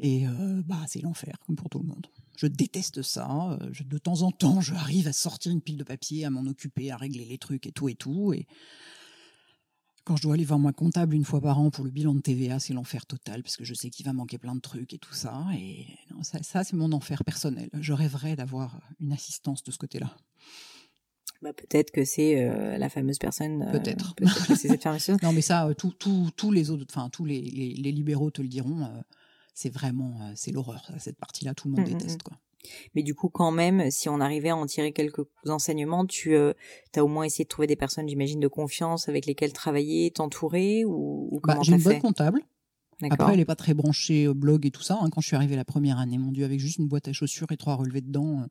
[0.00, 2.06] Et euh, bah, c'est l'enfer, comme pour tout le monde.
[2.36, 3.52] Je déteste ça.
[3.60, 6.30] Euh, je- de temps en temps, je arrive à sortir une pile de papier, à
[6.30, 8.32] m'en occuper, à régler les trucs et tout et tout.
[8.32, 8.46] Et
[10.04, 12.20] quand je dois aller voir mon comptable une fois par an pour le bilan de
[12.20, 14.98] TVA, c'est l'enfer total, parce que je sais qu'il va manquer plein de trucs et
[14.98, 15.44] tout ça.
[15.54, 17.70] Et non, ça, ça, c'est mon enfer personnel.
[17.74, 20.14] Je rêverais d'avoir une assistance de ce côté-là.
[21.42, 23.62] bah, Peut-être que c'est euh, la fameuse personne.
[23.62, 24.14] euh, Peut-être.
[24.14, 25.18] Que c'est cette fameuse personne.
[25.22, 28.48] Non, mais ça, euh, tous les autres, enfin tous les, les- les libéraux te le
[28.48, 28.88] diront.
[29.54, 30.90] c'est vraiment, c'est l'horreur.
[30.98, 32.22] Cette partie-là, tout le monde Mm, mm, déteste.
[32.22, 32.36] Quoi.
[32.94, 37.04] Mais du coup, quand même, si on arrivait à en tirer quelques enseignements, tu as
[37.04, 41.28] au moins essayé de trouver des personnes, j'imagine, de confiance avec lesquelles travailler, t'entourer ou,
[41.30, 42.40] ou Bah, comment J'ai une bonne comptable.
[43.10, 44.98] Après, elle n'est pas très branchée euh, blog et tout ça.
[45.02, 45.10] hein.
[45.10, 47.50] Quand je suis arrivée la première année, mon Dieu, avec juste une boîte à chaussures
[47.50, 48.46] et trois relevés dedans, euh,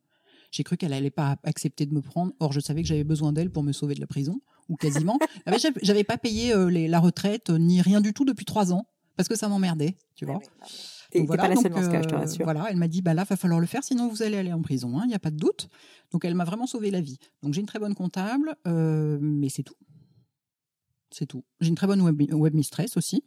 [0.51, 2.33] j'ai cru qu'elle allait pas accepter de me prendre.
[2.41, 5.17] Or, je savais que j'avais besoin d'elle pour me sauver de la prison, ou quasiment.
[5.45, 8.73] Ah j'avais- pas payé euh, les- la retraite euh, ni rien du tout depuis trois
[8.73, 8.85] ans
[9.21, 10.39] parce que ça m'emmerdait, tu vois.
[10.39, 12.43] T'es Donc t'es voilà, pas la seule dans ce cas, je te euh, rassure.
[12.45, 14.61] Voilà, elle m'a dit bah là, va falloir le faire, sinon vous allez aller en
[14.61, 15.67] prison, il n'y a pas de doute.
[16.11, 17.17] Donc elle m'a vraiment sauvé la vie.
[17.43, 19.75] Donc j'ai une très bonne comptable, euh, mais c'est tout.
[21.11, 21.43] C'est tout.
[21.59, 23.23] J'ai une très bonne web, webmistress aussi.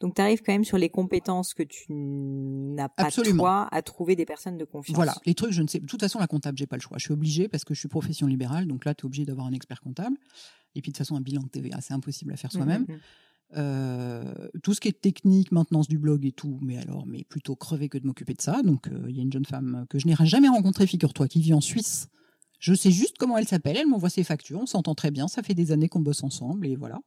[0.00, 3.42] Donc, tu arrives quand même sur les compétences que tu n'as pas Absolument.
[3.44, 4.96] toi à trouver des personnes de confiance.
[4.96, 5.78] Voilà, les trucs, je ne sais.
[5.78, 6.98] De toute façon, la comptable, j'ai pas le choix.
[6.98, 9.46] Je suis obligée parce que je suis profession libérale, donc là, tu es obligé d'avoir
[9.46, 10.16] un expert comptable.
[10.74, 12.82] Et puis de toute façon, un bilan de TVA, c'est impossible à faire Mm, soi-même.
[12.88, 13.00] mm, mm.
[13.56, 17.54] Euh, tout ce qui est technique, maintenance du blog et tout, mais alors, mais plutôt
[17.54, 18.62] crever que de m'occuper de ça.
[18.62, 21.40] Donc, euh, il y a une jeune femme que je n'ai jamais rencontrée, figure-toi, qui
[21.40, 22.08] vit en Suisse.
[22.58, 25.42] Je sais juste comment elle s'appelle, elle m'envoie ses factures, on s'entend très bien, ça
[25.42, 27.00] fait des années qu'on bosse ensemble, et voilà.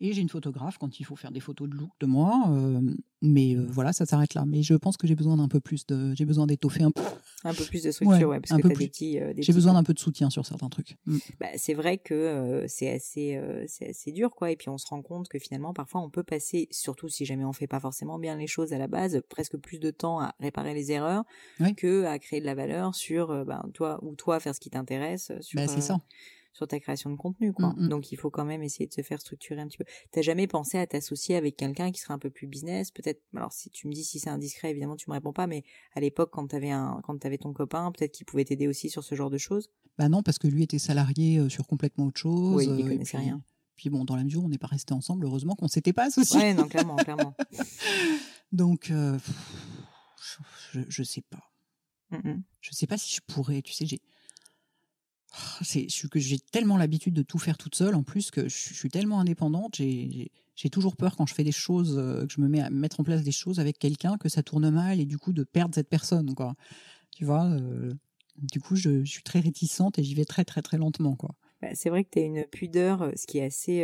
[0.00, 2.80] Et j'ai une photographe quand il faut faire des photos de look de moi, euh,
[3.20, 4.44] mais euh, voilà, ça s'arrête là.
[4.46, 7.02] Mais je pense que j'ai besoin d'un peu plus de, j'ai besoin d'étoffer un peu.
[7.44, 8.84] Un peu plus de structure, Ouais, ouais, parce un que peu plus.
[8.84, 9.18] des petits.
[9.18, 10.96] euh, J'ai besoin d'un peu de soutien sur certains trucs.
[11.06, 11.18] Mm.
[11.40, 15.02] bah, c'est vrai que c'est assez c'est assez dur quoi et puis on se rend
[15.02, 18.36] compte que finalement parfois on peut passer surtout si jamais on fait pas forcément bien
[18.36, 21.24] les choses à la base presque plus de temps à réparer les erreurs
[21.60, 21.74] Oui.
[21.74, 25.32] que à créer de la valeur sur ben, toi ou toi faire ce qui t'intéresse
[25.40, 26.00] sur Bah, c'est ça.
[26.58, 27.88] Sur ta création de contenu quoi Mm, mm.
[27.88, 30.46] donc il faut quand même essayer de se faire structurer un petit peu t'as jamais
[30.46, 32.90] pensé à t'associer avec quelqu'un qui serait un peu plus business?
[32.90, 35.64] Peut-être alors si tu me dis si c'est indiscret évidemment tu me réponds pas mais
[35.94, 39.02] à l'époque quand t'avais un quand t'avais ton copain peut-être qu'il pouvait t'aider aussi sur
[39.04, 39.70] ce genre de choses?
[39.96, 42.54] Bah non, parce que lui était salarié euh, sur complètement autre chose.
[42.56, 43.42] Oui, il euh, connaissait puis- rien.
[43.76, 46.04] Puis bon, dans la mesure où on n'est pas resté ensemble, heureusement qu'on s'était pas
[46.06, 46.38] associés.
[46.38, 47.34] ouais non clairement clairement
[48.52, 49.18] Donc, euh,
[50.72, 51.50] je, je sais pas.
[52.10, 52.42] Mm, mm.
[52.60, 53.62] Je sais pas si je pourrais.
[53.62, 54.00] Tu sais, j'ai.
[55.32, 58.56] Ah, c'est- que j'ai tellement l'habitude de tout faire toute seule en plus que je,
[58.56, 62.48] suis- tellement indépendante j'ai toujours peur quand je fais des choses euh, que je me
[62.48, 65.18] mets à mettre en place des choses avec quelqu'un que ça tourne mal et du
[65.18, 66.54] coup de perdre cette personne quoi
[67.14, 67.92] tu vois euh,
[68.38, 71.74] du coup je, suis très réticente et j'y vais très très très lentement quoi Bah,
[71.74, 73.80] c'est vrai que tu as une pudeur, euh, ce qui est assez,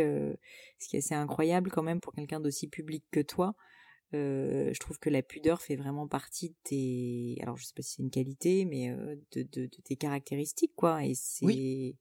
[0.79, 3.55] ce qui est assez incroyable quand même pour quelqu'un d'aussi public que toi.
[4.13, 7.81] Euh, je trouve que la pudeur fait vraiment partie de tes, alors je sais pas
[7.81, 11.03] si c'est une qualité, mais euh, de, de, de tes caractéristiques quoi.
[11.05, 11.95] Et c'est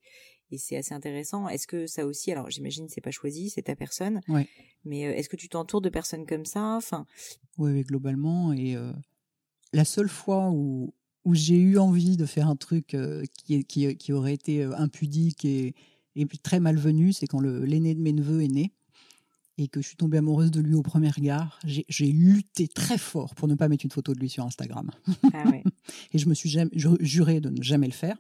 [0.50, 1.48] et c'est assez intéressant.
[1.48, 4.46] Est-ce que ça aussi, alors j'imagine c'est pas choisi, c'est ta personne, Ouais.
[4.84, 6.76] mais euh, est-ce que tu t'entoures de personnes comme ça?
[6.76, 7.07] Enfin,
[7.59, 8.52] Oui, oui, globalement.
[8.52, 8.92] Et euh,
[9.72, 10.94] la seule fois où,
[11.24, 12.94] où j'ai eu envie de faire un truc
[13.44, 15.74] qui, qui, qui aurait été impudique et,
[16.14, 18.72] et très malvenu, c'est quand l'aîné de mes neveux est né
[19.57, 21.59] et que je suis tombée amoureuse de lui au premier regard.
[21.64, 24.90] J'ai lutté très fort pour ne pas mettre une photo de lui sur Instagram.
[25.32, 25.62] ah ouais.
[26.12, 28.16] Et je me suis jamais, juré de ne jamais le faire.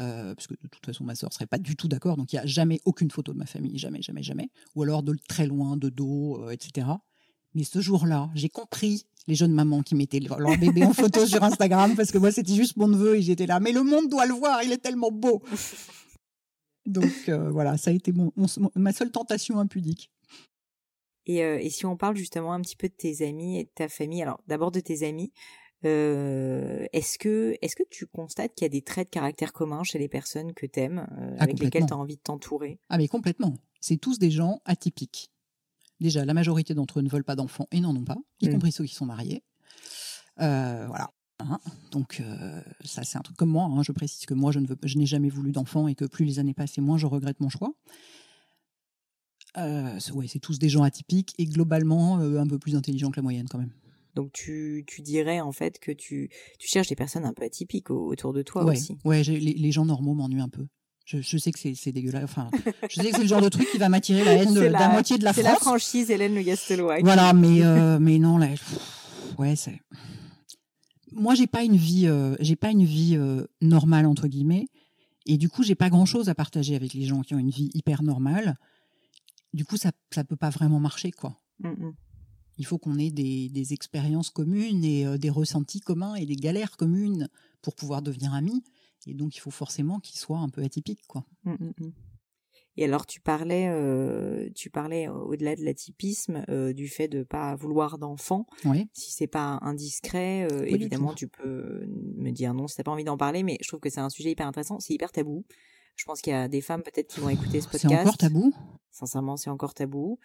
[0.00, 2.16] euh, parce que de toute façon, ma sœur serait pas du tout d'accord.
[2.16, 3.76] Donc, il n'y a jamais aucune photo de ma famille.
[3.78, 4.48] Jamais, jamais, jamais.
[4.74, 6.86] Ou alors de très loin, de dos, euh, etc.
[7.54, 11.24] Mais ce jour-là, j'ai compris les jeunes mamans qui mettaient leur leur bébé en photo
[11.26, 13.60] sur Instagram parce que moi, c'était juste mon neveu et j'étais là.
[13.60, 15.42] Mais le monde doit le voir, il est tellement beau.
[16.86, 20.10] Donc, euh, voilà, ça a été mon, mon- ma seule tentation impudique.
[21.26, 23.70] Et, euh, et si on parle justement un petit peu de tes amis et de
[23.74, 25.32] ta famille, alors d'abord de tes amis,
[25.84, 29.82] euh, est-ce que est-ce que tu constates qu'il y a des traits de caractère communs
[29.84, 32.78] chez les personnes que t'aimes, euh, Ah, avec lesquelles tu as envie de t'entourer?
[32.88, 33.54] Ah mais complètement.
[33.80, 35.30] C'est tous des gens atypiques.
[36.00, 38.52] Déjà, la majorité d'entre eux ne veulent pas d'enfants et n'en ont pas, y Mm.
[38.52, 39.42] compris ceux qui sont mariés.
[40.40, 41.10] Euh, voilà.
[41.40, 41.58] Hein,
[41.90, 42.22] donc
[42.84, 43.64] ça c'est un truc comme moi.
[43.64, 46.04] hein, je précise que moi je ne veux, je n'ai jamais voulu d'enfant et que
[46.04, 47.72] plus les années passent et moins je regrette mon choix.
[49.56, 53.10] Euh, c'est- ouais, c'est tous des gens atypiques et globalement euh, un peu plus intelligents
[53.10, 53.72] que la moyenne quand même.
[54.16, 56.28] Donc tu, tu dirais en fait que tu,
[56.58, 58.96] tu cherches des personnes un peu atypiques au- autour de toi ouais, aussi.
[59.04, 60.66] ouais, les, les gens normaux m'ennuient un peu.
[61.04, 62.24] Je, je sais que c'est dégueulasse.
[62.24, 62.48] Enfin,
[62.88, 64.70] je sais que c'est le genre de truc qui va m'attirer la haine de, la
[64.70, 65.62] la- moitié de la C'est la France.
[65.62, 67.00] franchise Hélène Le Gastelois.
[67.00, 68.78] Voilà, mais euh, mais non là, pff,
[69.38, 69.78] ouais c'est.
[71.12, 72.08] Moi j'ai pas une vie,
[72.40, 73.18] j'ai pas une vie
[73.60, 74.66] normale entre guillemets,
[75.26, 77.50] et du coup j'ai pas grand chose à partager avec les gens qui ont une
[77.50, 78.56] vie hyper normale.
[79.54, 81.40] Du coup ça ça peut pas vraiment marcher quoi.
[81.60, 81.94] Mm, mm.
[82.58, 86.36] Il faut qu'on ait des, des expériences communes et euh, des ressentis communs et des
[86.36, 87.28] galères communes
[87.62, 88.62] pour pouvoir devenir amis.
[89.06, 91.24] Et donc il faut forcément qu'ils soient un peu atypiques quoi.
[91.44, 91.70] Mm.
[92.76, 97.22] Et alors tu parlais, euh, tu parlais euh, au-delà de l'atypisme euh, du fait de
[97.22, 98.46] pas vouloir d'enfant.
[98.64, 98.88] Oui.
[98.92, 101.86] Si c'est pas indiscret, euh, évidemment tu peux
[102.16, 104.10] me dire non si t'as pas envie d'en parler, mais je trouve que c'est un
[104.10, 105.44] sujet hyper intéressant, c'est hyper tabou.
[105.96, 108.02] Je pense qu'il y a des femmes peut-être qui vont écouter ce C'est podcast.
[108.02, 108.52] encore tabou?
[108.90, 110.18] Sincèrement, c'est encore tabou.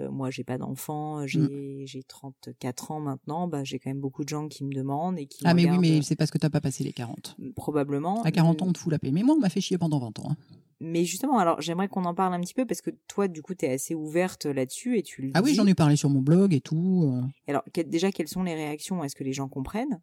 [0.00, 3.48] Euh, moi, j'ai pas d'enfant, j'ai j'ai 34 ans maintenant.
[3.48, 5.76] Bah, j'ai quand même beaucoup de gens qui me demandent et qui Ah mais oui,
[5.78, 7.36] mais c'est parce que t'as pas passé les 40.
[7.40, 8.22] euh, probablement.
[8.22, 9.10] À 40 ans, on te fout la paix.
[9.12, 10.30] Mais moi, on m'a fait chier pendant 20 ans.
[10.30, 10.36] hein.
[10.80, 13.54] Mais justement, alors j'aimerais qu'on en parle un petit peu parce que toi, du coup,
[13.54, 16.52] t'es assez ouverte là-dessus et tu le Ah oui, j'en ai parlé sur mon blog
[16.52, 17.04] et tout.
[17.14, 17.22] euh.
[17.46, 19.02] Alors déjà, quelles sont les réactions?
[19.04, 20.00] Est-ce que les gens comprennent?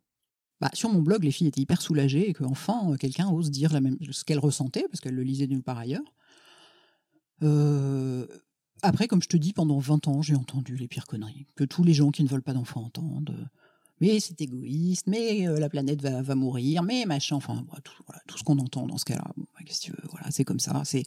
[0.61, 3.73] Bah, sur mon blog, les filles étaient hyper soulagées et qu'enfin, euh, quelqu'un ose dire
[3.73, 6.13] la même, ce qu'elle ressentait, parce qu'elle le lisait nulle part ailleurs.
[7.41, 8.27] Euh,
[8.83, 11.83] Après, comme je te dis, pendant 20 ans, j'ai entendu les pires conneries que tous
[11.83, 13.49] les gens qui ne veulent pas d'enfants entendent.
[14.01, 17.65] Mais c'est égoïste, mais euh, la planète va, mourir, mais machin, enfin,
[18.27, 19.31] tout, ce qu'on entend dans ce cas-là.
[19.37, 21.03] Bah, qu'est-ce que tu veux, voilà, c'est comme ça, c'est.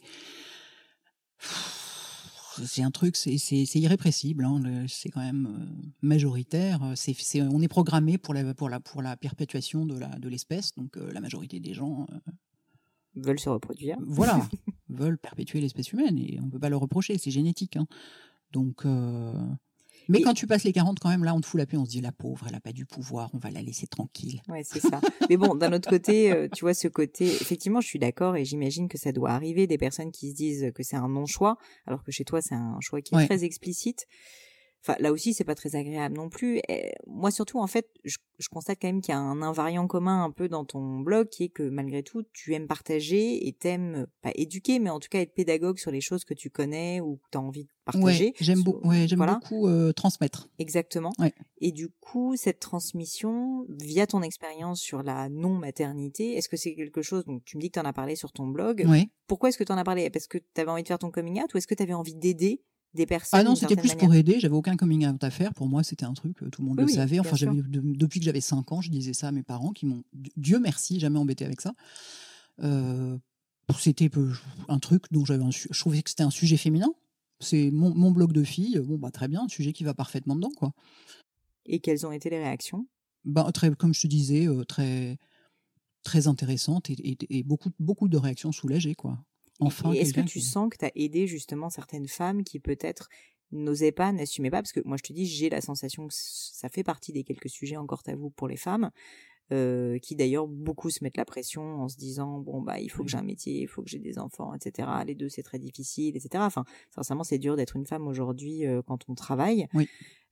[2.63, 3.35] C'est un truc, c'est
[3.75, 6.93] irrépressible, hein, le- c'est quand même euh, majoritaire.
[6.95, 10.29] C'est c'est- on est programmé pour la, pour la, pour la perpétuation de la- de
[10.29, 12.31] l'espèce, donc euh, la majorité des gens euh,
[13.17, 14.47] Veulent se reproduire voilà,
[14.89, 17.77] veulent perpétuer l'espèce humaine et on peut pas leur reprocher, c'est génétique.
[17.77, 17.87] hein.
[18.51, 19.33] Donc, euh,
[20.07, 21.77] mais Et- quand tu passes les 40, quand même, là, on te fout la paix,
[21.77, 24.41] on se dit la pauvre, elle a pas du pouvoir, on va la laisser tranquille.
[24.47, 25.01] Ouais, c'est ça.
[25.29, 28.45] Mais bon, d'un autre côté, euh, tu vois, ce côté, effectivement, je suis d'accord et
[28.45, 32.03] j'imagine que ça doit arriver des personnes qui se disent que c'est un non-choix, alors
[32.03, 33.25] que chez toi, c'est un choix qui est Ouais.
[33.25, 34.05] très explicite.
[34.87, 36.59] Enfin, là aussi, c'est pas très agréable non plus.
[36.69, 39.87] Et moi, surtout, en fait, je, je constate quand même qu'il y a un invariant
[39.87, 43.53] commun un peu dans ton blog qui est que malgré tout, tu aimes partager et
[43.53, 47.01] t'aimes, pas éduquer, mais en tout cas être pédagogue sur les choses que tu connais
[47.01, 48.25] ou que tu as envie de partager.
[48.25, 49.39] Ouais, j'aime beau- ouais, voilà.
[49.41, 50.49] beaucoup euh, transmettre.
[50.59, 51.13] Exactement.
[51.17, 51.33] Ouais.
[51.61, 57.01] Et du coup, cette transmission, via ton expérience sur la non-maternité, est-ce que c'est quelque
[57.01, 58.85] chose, donc tu me dis que tu en as parlé sur ton blog,
[59.27, 60.09] pourquoi est-ce que tu en as parlé?
[60.09, 61.93] Parce que tu avais envie de faire ton coming out ou est-ce que tu avais
[61.93, 62.61] envie d'aider
[62.95, 64.39] des personnes Ah non, c'était plus pour aider.
[64.39, 65.53] J'avais aucun coming out à faire.
[65.53, 67.19] Pour moi, c'était un truc, euh, tout le monde Oui, le savait.
[67.19, 67.49] Enfin, sûr.
[67.53, 70.03] j'avais de- depuis que j'avais 5 ans, je disais ça à mes parents qui m'ont,
[70.37, 71.73] Dieu merci, jamais embêté avec ça.
[72.63, 73.17] Euh,
[73.79, 74.09] c'était
[74.69, 76.93] un truc dont j'avais je trouvais que c'était un sujet féminin.
[77.41, 78.79] C'est mon, mon blog de fille.
[78.79, 80.71] Bon, bah, très bien, un sujet qui va parfaitement dedans, quoi.
[81.65, 82.87] Et quelles ont été les réactions?
[83.25, 85.17] Bah, très, comme je te disais, euh, très,
[86.03, 89.17] très intéressante et, et- et beaucoup, beaucoup de réactions soulagées, quoi.
[89.59, 92.59] Enfin, Et est-ce que tu qui- sens que tu as aidé justement certaines femmes qui
[92.59, 93.09] peut-être
[93.51, 94.61] n'osaient pas, n'assumaient pas?
[94.61, 97.49] Parce que moi, je te dis, j'ai la sensation que ça fait partie des quelques
[97.49, 98.91] sujets encore tabous pour les femmes,
[99.51, 103.03] euh, qui d'ailleurs beaucoup se mettent la pression en se disant bon bah il faut
[103.03, 104.87] que j'ai un métier, il faut que j'ai des enfants, etc.
[105.05, 106.43] Les deux c'est très difficile, etc.
[106.45, 109.67] Enfin, sincèrement, c'est dur d'être une femme aujourd'hui euh, quand on travaille.
[109.73, 109.87] Oui.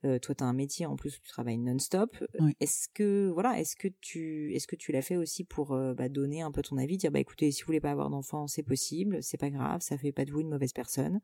[0.05, 2.18] Euh, toi, tu as un métier en plus où tu travailles non-stop.
[2.39, 2.53] Oui.
[2.59, 6.09] Est-ce que voilà, est-ce que tu est-ce que tu l'as fait aussi pour euh, bah,
[6.09, 8.64] donner un peu ton avis, dire bah écoutez, si vous voulez pas avoir d'enfants, c'est
[8.64, 11.22] possible, c'est pas grave, ça fait pas de vous une mauvaise personne?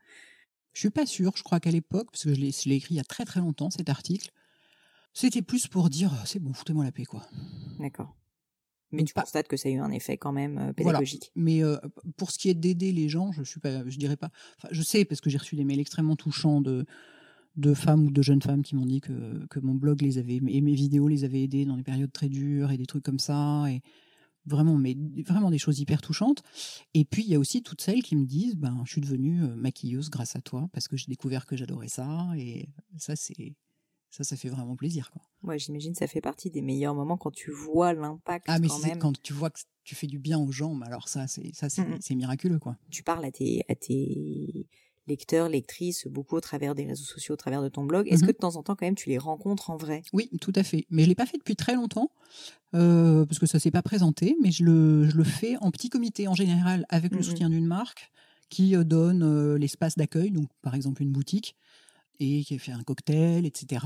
[0.74, 1.34] Je suis pas sûre.
[1.36, 3.70] Je crois qu'à l'époque, parce que je l'ai écrit il y a très très longtemps,
[3.70, 4.32] cet article,
[5.14, 7.26] c'était plus pour dire euh, c'est bon, foutez-moi la paix, quoi.
[7.80, 8.16] D'accord.
[8.92, 11.00] Mais Donc tu pas- constates que ça a eu un effet quand même euh, Voilà.
[11.00, 11.32] pédagogique.
[11.36, 11.78] Mais euh,
[12.18, 14.32] pour ce qui est d'aider les gens, je suis pas, je dirais pas.
[14.58, 16.86] Enfin, je sais parce que j'ai reçu des mails extrêmement touchants de
[17.56, 20.40] de femmes ou de jeunes femmes qui m'ont dit que, que mon blog les avait
[20.48, 23.20] et mes vidéos les avaient aidées dans des périodes très dures et des trucs comme
[23.20, 23.82] ça et
[24.46, 24.96] vraiment mais
[25.28, 26.42] vraiment des choses hyper touchantes
[26.94, 29.42] et puis il y a aussi toutes celles qui me disent ben je suis devenue
[29.58, 33.56] maquilleuse grâce à toi parce que j'ai découvert que j'adorais ça et ça c'est
[34.10, 37.18] ça ça fait vraiment plaisir quoi Ouais, j'imagine que ça fait partie des meilleurs moments
[37.18, 39.00] quand tu vois l'impact ah mais quand c'est même.
[39.00, 41.70] quand tu vois que tu fais du bien aux gens mais alors ça c'est ça
[41.70, 41.98] c'est Mhm.
[42.02, 44.68] c'est miraculeux quoi Tu parles à tes à tes
[45.08, 48.08] lecteurs, lectrices, beaucoup au travers des réseaux sociaux, au travers de ton blog.
[48.10, 48.28] Est-ce Mhm.
[48.28, 50.04] que de temps en temps quand même tu les rencontres en vrai?
[50.14, 50.86] Oui, tout à fait.
[50.92, 52.12] Mais je l'ai pas fait depuis très longtemps
[52.76, 54.36] euh, parce que ça s'est pas présenté.
[54.42, 57.26] Mais je le, je le fais en petit comité en général avec le Mhm.
[57.26, 58.12] soutien d'une marque
[58.50, 61.56] qui euh, donne euh, l'espace d'accueil, donc par exemple une boutique.
[62.20, 63.86] Et qui a fait un cocktail, etc.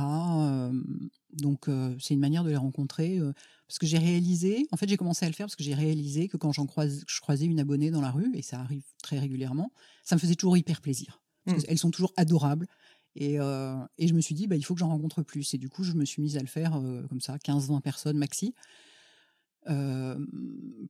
[1.34, 1.70] donc
[2.00, 3.20] c'est une manière de les rencontrer.
[3.68, 6.28] parce que j'ai réalisé, en fait j'ai commencé à le faire parce que j'ai réalisé
[6.28, 9.20] que quand j'en croise, je croisais une abonnée dans la rue, et ça arrive très
[9.20, 9.72] régulièrement,
[10.04, 11.22] ça me faisait toujours hyper plaisir.
[11.46, 11.66] Parce mmh.
[11.68, 12.68] Elles sont toujours adorables.
[13.16, 15.54] Et, et, je me suis dit, bah, il faut que j'en rencontre plus.
[15.54, 16.72] Et du coup, je me suis mise à le faire
[17.10, 18.56] comme ça, 15-20 personnes maxi,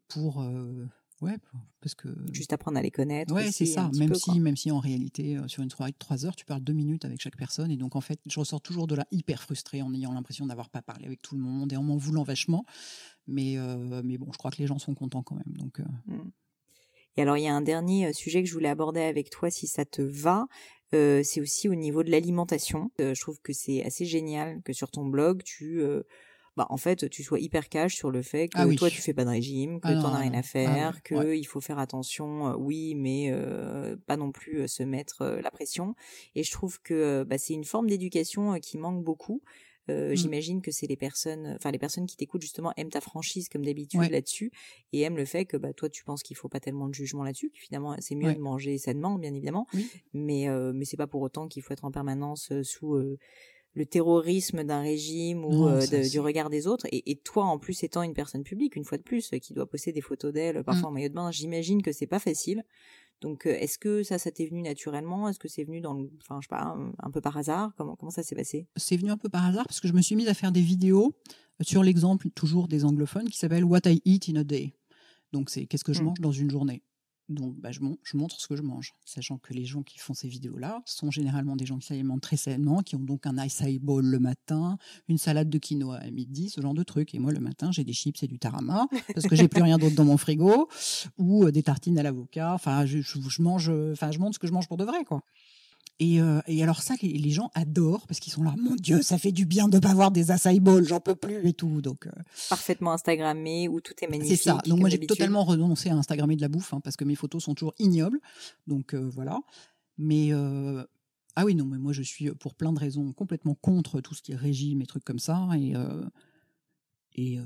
[0.07, 0.41] pour
[1.23, 1.37] Ouais,
[1.81, 2.09] parce que.
[2.31, 3.33] Juste apprendre à les connaître.
[3.33, 3.89] Ouais, c'est ça.
[3.97, 6.61] Même si, même si en réalité, euh, sur une soirée de trois heures, tu parles
[6.61, 7.71] deux minutes avec chaque personne.
[7.71, 10.69] Et donc, en fait, je ressors toujours de là hyper frustrée en ayant l'impression d'avoir
[10.69, 12.65] pas parlé avec tout le monde et en m'en voulant vachement.
[13.27, 15.57] Mais, euh, mais bon, je crois que les gens sont contents quand même.
[15.57, 15.79] Donc.
[15.79, 15.83] Euh.
[16.07, 16.31] Mmh.
[17.15, 19.67] Et alors, il y a un dernier sujet que je voulais aborder avec toi, si
[19.67, 20.47] ça te va.
[20.91, 22.91] c'est aussi au niveau de l'alimentation.
[22.97, 25.83] je trouve que c'est assez génial que sur ton blog, tu
[26.55, 29.13] bah en fait tu sois hyper cash sur le fait que ah toi tu fais
[29.13, 31.61] pas de régime, que tu ah t'en as rien à ah faire, que il faut
[31.61, 35.95] faire attention, euh, oui, mais euh, pas non plus euh, se mettre la pression.
[36.35, 39.41] Et je trouve que bah, c'est une forme d'éducation qui manque beaucoup.
[39.89, 40.13] Mmh.
[40.13, 43.65] J'imagine que c'est les personnes, enfin les personnes qui t'écoutent justement aiment ta franchise comme
[43.65, 44.49] d'habitude là-dessus
[44.93, 47.25] et aiment le fait que bah toi tu penses qu'il faut pas tellement de jugement
[47.25, 49.67] là-dessus, que finalement c'est mieux de manger sainement bien évidemment,
[50.13, 52.97] mais mais c'est pas pour autant qu'il faut être en permanence sous
[53.75, 56.85] le terrorisme d'un régime ou euh, du regard des autres.
[56.91, 59.91] Et, toi, en plus, étant une personne publique, une fois de plus, qui doit poster
[59.91, 60.91] des photos d'elle, parfois mm.
[60.91, 62.63] en maillot de bain, j'imagine que c'est pas facile.
[63.21, 65.29] Donc, euh, est-ce que ça, ça t'est venu naturellement?
[65.29, 67.71] Est-ce que c'est venu dans le, enfin, je sais pas, un, peu par hasard?
[67.77, 68.67] Comment, comment ça s'est passé?
[68.75, 70.61] C'est venu un peu par hasard parce que je me suis mise à faire des
[70.61, 71.15] vidéos
[71.61, 74.75] sur l'exemple toujours des anglophones qui s'appelle What I Eat in a Day.
[75.31, 76.05] Donc, c'est qu'est-ce que je mm.
[76.05, 76.83] mange dans une journée?
[77.29, 77.79] Donc, bah, je,
[78.17, 81.55] montre ce que je mange, sachant que les gens qui font ces vidéos-là sont généralement
[81.55, 84.77] des gens qui s'alimentent très sainement, qui ont donc un ice bowl le matin,
[85.07, 87.15] une salade de quinoa à midi, ce genre de trucs.
[87.15, 89.77] Et moi, le matin, j'ai des chips et du tarama parce que j'ai plus rien
[89.77, 90.67] d'autre dans mon frigo,
[91.17, 92.53] ou euh, des tartines à l'avocat.
[92.53, 95.23] Enfin, je, je, mange, enfin, je montre ce que je mange pour de vrai, quoi.
[96.03, 99.31] Euh, et, alors ça, les, gens adorent parce qu'ils sont là, mon Dieu, ça fait
[99.31, 101.81] du bien de pas avoir des acai bowls, j'en peux plus et tout.
[101.81, 102.11] Donc euh.
[102.49, 104.37] parfaitement Instagrammé où tout est magnifique.
[104.37, 104.57] C'est ça.
[104.65, 107.43] Donc moi j'ai totalement renoncé à Instagrammer de la bouffe hein, parce que mes photos
[107.43, 108.19] sont toujours ignobles.
[108.67, 109.39] Donc euh, voilà.
[109.97, 110.31] Mais
[111.35, 114.21] ah oui non, mais moi je suis pour plein de raisons complètement contre tout ce
[114.21, 115.73] qui est régime et trucs comme ça et
[117.15, 117.39] et,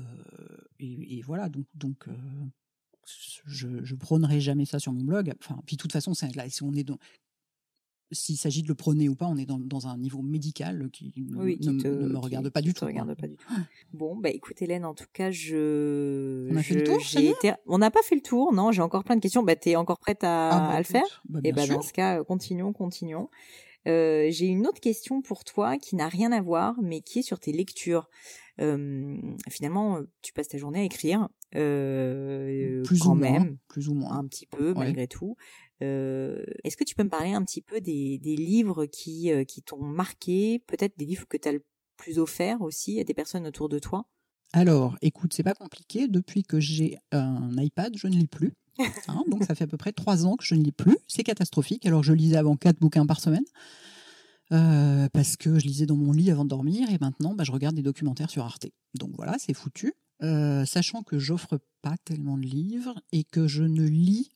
[0.80, 2.06] et, voilà donc donc
[3.46, 5.32] je, je prônerai jamais ça sur mon blog.
[5.40, 6.98] Enfin, puis de toute façon, là, si on est dans,
[8.10, 11.36] s'il s'agit de le prôner ou pas, on est dans, un niveau médical qui, ne,
[11.36, 12.84] me regarde pas du tout.
[12.84, 13.46] Regarde pas du tout.
[13.92, 16.48] Bon, bah écoute Hélène, en tout cas, je.
[16.50, 16.98] On a fait le tour,
[17.66, 18.72] On n'a pas fait le tour, non.
[18.72, 19.42] J'ai encore plein de questions.
[19.42, 22.22] Bah t'es encore prête à, ah, bah, le faire bah, Et bah dans ce cas,
[22.24, 23.28] continuons, continuons.
[23.86, 27.22] Euh, j'ai une autre question pour toi qui n'a rien à voir, mais qui est
[27.22, 28.08] sur tes lectures.
[28.60, 29.16] Euh,
[29.48, 33.94] finalement, tu passes ta journée à écrire, euh, plus quand ou même, moins, plus ou
[33.94, 35.36] moins, un petit peu malgré tout.
[35.82, 39.44] Euh, Est-ce que tu peux me parler un petit peu des, des livres qui, euh,
[39.44, 41.64] qui t'ont marqué, peut-être des livres que tu as le
[41.96, 44.08] plus offert aussi à des personnes autour de toi?
[44.52, 46.08] Alors, écoute, c'est pas compliqué.
[46.08, 48.54] Depuis que j'ai un iPad, je ne lis plus.
[49.08, 50.96] Hein, donc ça fait à peu près trois ans que je ne lis plus.
[51.08, 51.84] C'est catastrophique.
[51.84, 53.44] Alors je lisais avant quatre bouquins par semaine.
[54.52, 57.50] Euh, parce que je lisais dans mon lit avant de dormir et maintenant bah, je
[57.50, 58.66] regarde des documentaires sur Arte.
[58.94, 59.94] Donc voilà, c'est foutu.
[60.22, 64.30] Euh, sachant que j'offre pas tellement de livres et que je ne lis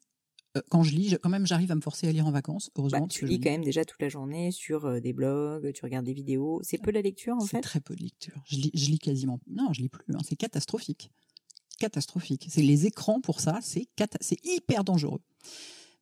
[0.69, 2.71] quand je lis, quand même, j'arrive à me forcer à lire en vacances.
[2.77, 3.01] Heureusement.
[3.01, 6.05] Bah, tu lis quand même déjà toute la journée sur euh, des blogs, tu regardes
[6.05, 6.61] des vidéos.
[6.63, 7.57] C'est peu la lecture en fait?
[7.57, 8.43] C'est très peu de lecture.
[8.47, 9.41] Je lis, je lis quasiment.
[9.47, 10.05] Non, je lis plus.
[10.15, 10.19] Hein.
[10.25, 11.11] C'est catastrophique.
[11.79, 12.47] Catastrophique.
[12.51, 13.59] C'est les écrans pour ça.
[13.63, 13.87] C'est
[14.21, 15.21] c'est hyper dangereux.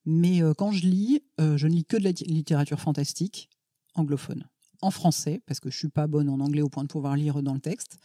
[0.05, 3.49] Mais euh, quand je lis, je ne lis que de la littérature fantastique
[3.95, 4.49] anglophone,
[4.83, 7.43] en français parce que je suis pas bonne en anglais au point de pouvoir lire
[7.43, 7.99] dans le texte.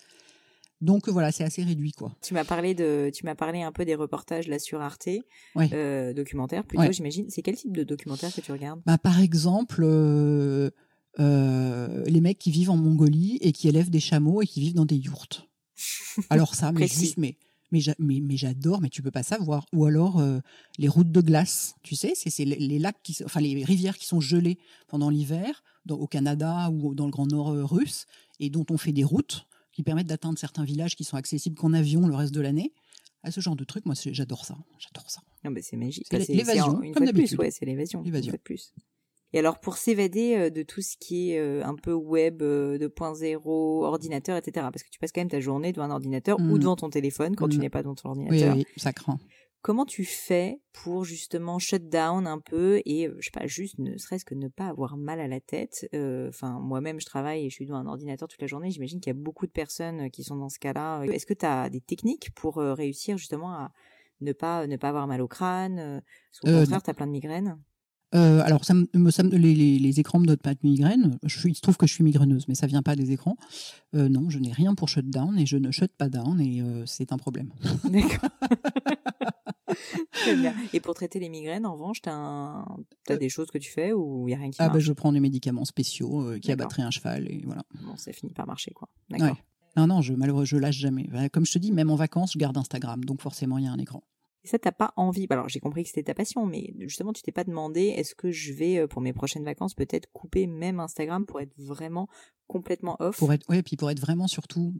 [0.82, 2.16] Donc voilà, c'est assez réduit quoi.
[2.22, 5.10] Tu m'as parlé de, tu m'as parlé un peu des reportages là sur Arte,
[5.58, 7.30] euh, documentaires plutôt, j'imagine.
[7.30, 8.82] C'est quel type de documentaire que tu regardes?
[8.86, 10.70] Bah, par exemple, euh,
[11.20, 14.76] euh, les mecs qui vivent en Mongolie et qui élèvent des chameaux et qui vivent
[14.76, 15.48] dans des yourtes.
[16.30, 17.38] Alors ça, mais juste, mais
[17.72, 19.66] mais, mais, j'adore, mais tu peux pas savoir.
[19.74, 20.24] Ou alors
[20.78, 24.22] les routes de glace, tu sais, c'est les, lacs qui, enfin les rivières qui sont
[24.22, 28.06] gelées pendant l'hiver, au Canada ou dans le Grand Nord russe,
[28.40, 29.46] et dont on fait des routes
[29.76, 32.74] qui permettent d'atteindre certains villages qui sont accessibles qu'en avion le reste de l'année.
[33.24, 34.56] À ce genre de truc, moi, j'adore ça.
[34.80, 35.22] J'adore ça.
[35.44, 36.08] Non, mais c'est magique.
[36.10, 37.40] C'est l'évasion, comme d'habitude.
[37.40, 38.02] Ouais, c'est l'évasion.
[38.02, 38.34] L'évasion.
[38.44, 38.74] plus.
[39.34, 43.24] Et alors, pour s'évader euh, de tout ce qui est euh, un peu web 2.0,
[43.26, 46.56] euh, ordinateur, etc., parce que tu passes quand même ta journée devant un ordinateur ou
[46.56, 46.60] mmh.
[46.60, 47.62] devant ton téléphone quand tu mmh.
[47.62, 48.56] n'es pas devant ton ordinateur.
[48.56, 49.20] Oui, oui, ça craint.
[49.66, 53.80] Comment tu fais pour justement shut down un peu et euh, je sais pas juste
[53.80, 55.90] ne serait-ce que ne pas avoir mal à la tête?
[55.96, 58.70] Euh, enfin moi-même je travaille et je suis devant un ordinateur toute la journée.
[58.70, 61.02] J'imagine qu'il y a beaucoup de personnes euh, qui sont dans ce cas-là.
[61.06, 63.72] Est-ce que tu as des techniques pour réussir justement à
[64.22, 66.04] ne pas ne pas avoir mal au crâne
[66.44, 67.58] au contraire tu as plein de migraines?
[68.14, 71.18] Euh, alors, ça me, ça me- les, les- les écrans me donnent pas de migraine.
[71.24, 73.36] Je il se trouve que je suis migraineuse, mais ça vient pas des écrans.
[73.94, 76.86] Euh, non, je n'ai rien pour shutdown et je ne shut pas down et euh,
[76.86, 77.50] c'est un problème.
[77.84, 78.30] D'accord.
[80.12, 80.54] Très bien.
[80.74, 82.66] Et pour traiter les migraines, en revanche, t'as un...
[83.06, 84.80] t'as Euh, des choses que tu fais ou il y a rien qui Ah, bah,
[84.80, 87.64] je prends des médicaments spéciaux euh, qui abattraient un cheval et voilà.
[87.84, 88.90] Bon, ça finit par marcher, quoi.
[89.10, 89.30] D'accord.
[89.30, 89.44] Ouais.
[89.78, 91.08] Non, non, je, malheureusement, je lâche jamais.
[91.12, 93.68] Bah, Comme je te dis, même en vacances, je garde Instagram, donc forcément, il y
[93.68, 94.04] a un écran.
[94.44, 95.26] Et ça, t'as pas envie.
[95.32, 98.32] Alors, j'ai compris que c'était ta passion, mais justement, tu t'es pas demandé, est-ce que
[98.32, 102.08] je vais, euh, pour mes prochaines vacances, peut-être couper même Instagram pour être vraiment
[102.48, 103.18] complètement off?
[103.18, 104.74] Pour être, ouais, puis pour être vraiment surtout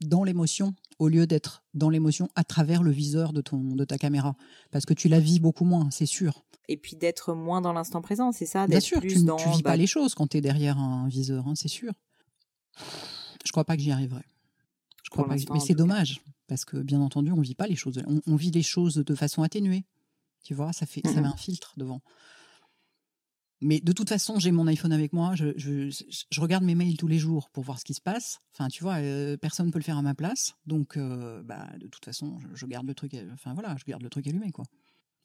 [0.00, 3.98] dans l'émotion, au lieu d'être dans l'émotion à travers le viseur de, ton, de ta
[3.98, 4.34] caméra.
[4.70, 6.42] Parce que tu la vis beaucoup moins, c'est sûr.
[6.68, 9.36] Et puis d'être moins dans l'instant présent, c'est ça Bien sûr, plus tu, dans.
[9.36, 11.92] tu vis bah, pas les choses quand tu es derrière un viseur, hein, c'est sûr.
[13.44, 14.22] Je crois pas que j'y arriverai.
[15.02, 17.66] Je crois Pour pas que- Mais c'est dommage, parce que bien entendu, on vit pas
[17.66, 18.00] les choses.
[18.06, 19.84] On, on vit les choses de façon atténuée.
[20.44, 21.22] Tu vois, ça, fait, ça Mhm.
[21.22, 22.00] met un filtre devant.
[23.62, 25.34] Mais de toute façon, j'ai mon iPhone avec moi.
[25.34, 28.38] Je, regarde mes mails tous les jours pour voir ce qui se passe.
[28.54, 30.54] Enfin, tu vois, euh, personne ne peut le faire à ma place.
[30.66, 33.14] Donc, euh, bah, de toute façon, je, je garde le truc.
[33.32, 34.64] Enfin voilà, je garde le truc allumé, quoi.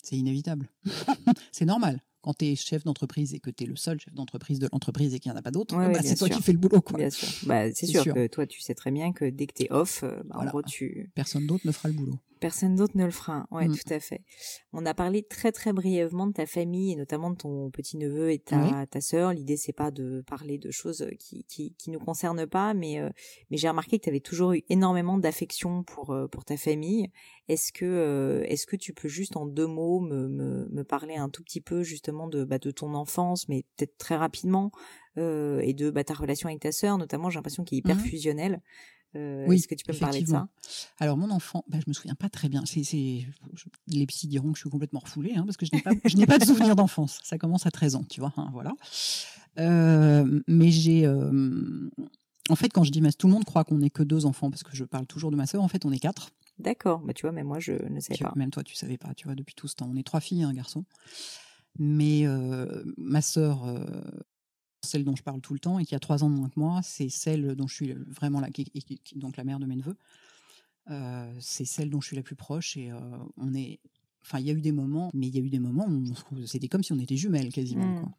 [0.04, 0.70] C'est inévitable.
[1.52, 2.02] c'est normal.
[2.26, 5.14] Quand tu es chef d'entreprise et que tu es le seul chef d'entreprise de l'entreprise
[5.14, 6.82] et qu'il n'y en a pas d'autres, Ouais, bah, c'est toi qui fais le boulot.
[6.82, 6.98] Quoi.
[6.98, 7.28] Bien sûr.
[7.48, 8.16] Bah, c'est sûr, sûr.
[8.16, 10.50] que toi, tu sais très bien que dès que off, euh, bah, Voilà.
[10.50, 11.12] en gros, tu.
[11.14, 12.16] Personne d'autre ne fera le boulot.
[12.42, 13.48] Personne d'autre ne le fera.
[13.50, 13.76] Ouais, Mm.
[13.76, 14.22] tout à fait.
[14.74, 18.30] On a parlé très très brièvement de ta famille et notamment de ton petit neveu
[18.32, 19.32] et ta ta sœur.
[19.34, 23.10] L'idée c'est pas de parler de choses qui qui qui nous concernent pas, mais euh,
[23.50, 27.10] mais j'ai remarqué que tu avais toujours eu énormément d'affection pour euh, pour ta famille.
[27.48, 31.16] Est-ce que euh, est-ce que tu peux juste en deux mots me me, me parler
[31.16, 34.72] un tout petit peu justement de bah, de ton enfance, mais peut-être très rapidement
[35.18, 37.30] euh, et de bah, ta relation avec ta sœur, notamment.
[37.30, 38.04] J'ai l'impression qu'il est hyper Mhm.
[38.04, 38.62] fusionnel.
[39.16, 40.48] Euh, Oui, Est-ce que tu peux me parler de ça?
[41.00, 42.64] Alors, mon enfant, bah, je me souviens pas très bien.
[42.66, 42.82] C'est,
[43.88, 46.18] les psys diront que je suis complètement refoulée, hein, parce que je n'ai pas, je
[46.18, 47.20] n'ai pas de souvenir d'enfance.
[47.24, 48.34] Ça commence à 13 ans, tu vois.
[48.36, 48.74] hein, voilà.
[49.60, 51.06] Euh, mais j'ai.
[51.06, 51.90] euh,
[52.50, 54.50] en fait, quand je dis, mais tout le monde croit qu'on n'est que deux enfants,
[54.52, 55.64] parce que je parle toujours de ma sœur.
[55.64, 56.32] En fait, on est quatre.
[56.60, 57.00] D'accord.
[57.00, 58.32] Bah tu vois, même moi je ne sais pas.
[58.36, 59.90] même toi, tu savais pas, tu vois, depuis tout ce temps.
[59.92, 60.86] On est trois filles et un garçon.
[61.78, 62.26] Mais
[62.98, 63.66] ma sœur,
[64.82, 66.60] celle dont je parle tout le temps et qui a trois ans de moins que
[66.60, 69.66] moi, c'est celle dont je suis vraiment la, qui, qui- qui- donc la mère de
[69.66, 69.98] mes neveux.
[71.40, 72.92] C'est celle dont je suis la plus proche et
[73.38, 73.80] on est.
[74.22, 76.46] Enfin, il y a eu des moments, mais il y a eu des moments où
[76.48, 77.86] c'était comme si on était jumelles quasiment.
[77.86, 78.00] Mm.
[78.02, 78.12] quoi.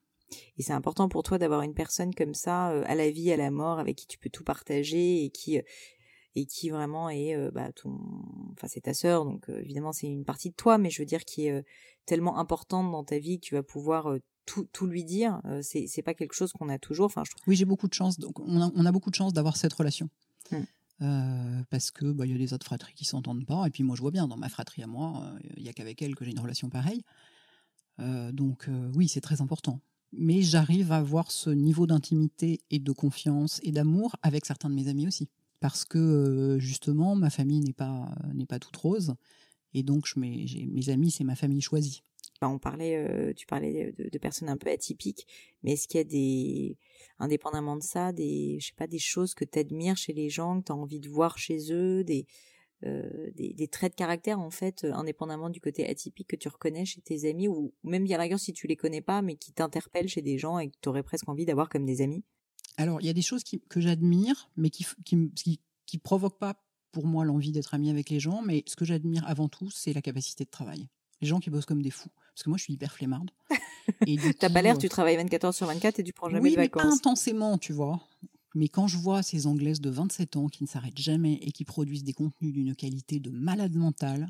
[0.57, 3.37] Et c'est important pour toi d'avoir une personne comme ça, euh, à la vie, à
[3.37, 5.63] la mort, avec qui tu peux tout partager et qui, euh,
[6.37, 7.99] et qui vraiment est, euh, bah, ton,
[8.53, 11.07] enfin, c'est ta sœur, donc euh, évidemment c'est une partie de toi, mais je veux
[11.07, 11.63] dire qui est euh,
[12.05, 14.15] tellement importante dans ta vie que tu vas pouvoir
[14.45, 15.41] tout, tout lui dire.
[15.63, 17.07] C'est, c'est pas quelque chose qu'on a toujours.
[17.07, 17.43] Enfin, je trouve.
[17.49, 18.21] Oui, j'ai beaucoup de chance.
[18.21, 20.09] Donc, on a, on a beaucoup de chance d'avoir cette relation.
[20.53, 20.57] Mm.
[21.03, 23.67] Euh, parce que bah, il y a des autres fratries qui s'entendent pas.
[23.67, 26.01] Et puis moi, je vois bien dans ma fratrie à moi, il y a qu'avec
[26.01, 27.03] elle que j'ai une relation pareille.
[27.99, 29.81] Donc oui, c'est très important.
[30.13, 34.75] Mais j'arrive à avoir ce niveau d'intimité et de confiance et d'amour avec certains de
[34.75, 35.29] mes amis aussi.
[35.61, 39.15] Parce que justement, ma famille n'est pas, n'est pas toute rose.
[39.73, 42.03] Et donc, je, mes, amis, c'est ma famille choisie.
[42.41, 45.27] Enfin, on parlait, tu parlais de, personnes un peu atypiques,
[45.63, 46.79] mais est-ce qu'il y a des,
[47.19, 50.61] indépendamment de ça, des, je sais pas, des choses que tu admires chez les gens,
[50.61, 52.27] que tu as envie de voir chez eux, des,
[52.83, 57.29] des, traits de caractère en fait, indépendamment du côté atypique que tu reconnais chez tes
[57.29, 60.39] amis, ou même bien la si tu les connais pas, mais qui t'interpellent chez des
[60.39, 62.25] gens et que tu aurais presque envie d'avoir comme des amis?
[62.77, 64.87] Alors, il y a des choses qui- que j'admire, mais qui,
[65.87, 66.63] qui provoquent pas
[66.93, 68.43] pour moi l'envie d'être ami avec les gens.
[68.43, 70.89] Mais ce que j'admire avant tout, c'est la capacité de travail.
[71.21, 72.11] Les gens qui bossent comme des fous.
[72.35, 73.31] Parce que moi, je suis hyper flemmarde.
[74.07, 76.43] Et T'as pas l'air, euh, tu travailles 24 heures sur 24 et tu prends jamais
[76.43, 76.99] oui, de mais pas vacances.
[76.99, 78.01] intensément, tu vois.
[78.55, 81.65] Mais quand je vois ces Anglaises de 27 ans qui ne s'arrêtent jamais et qui
[81.65, 84.29] produisent des contenus d'une qualité de malade mentale,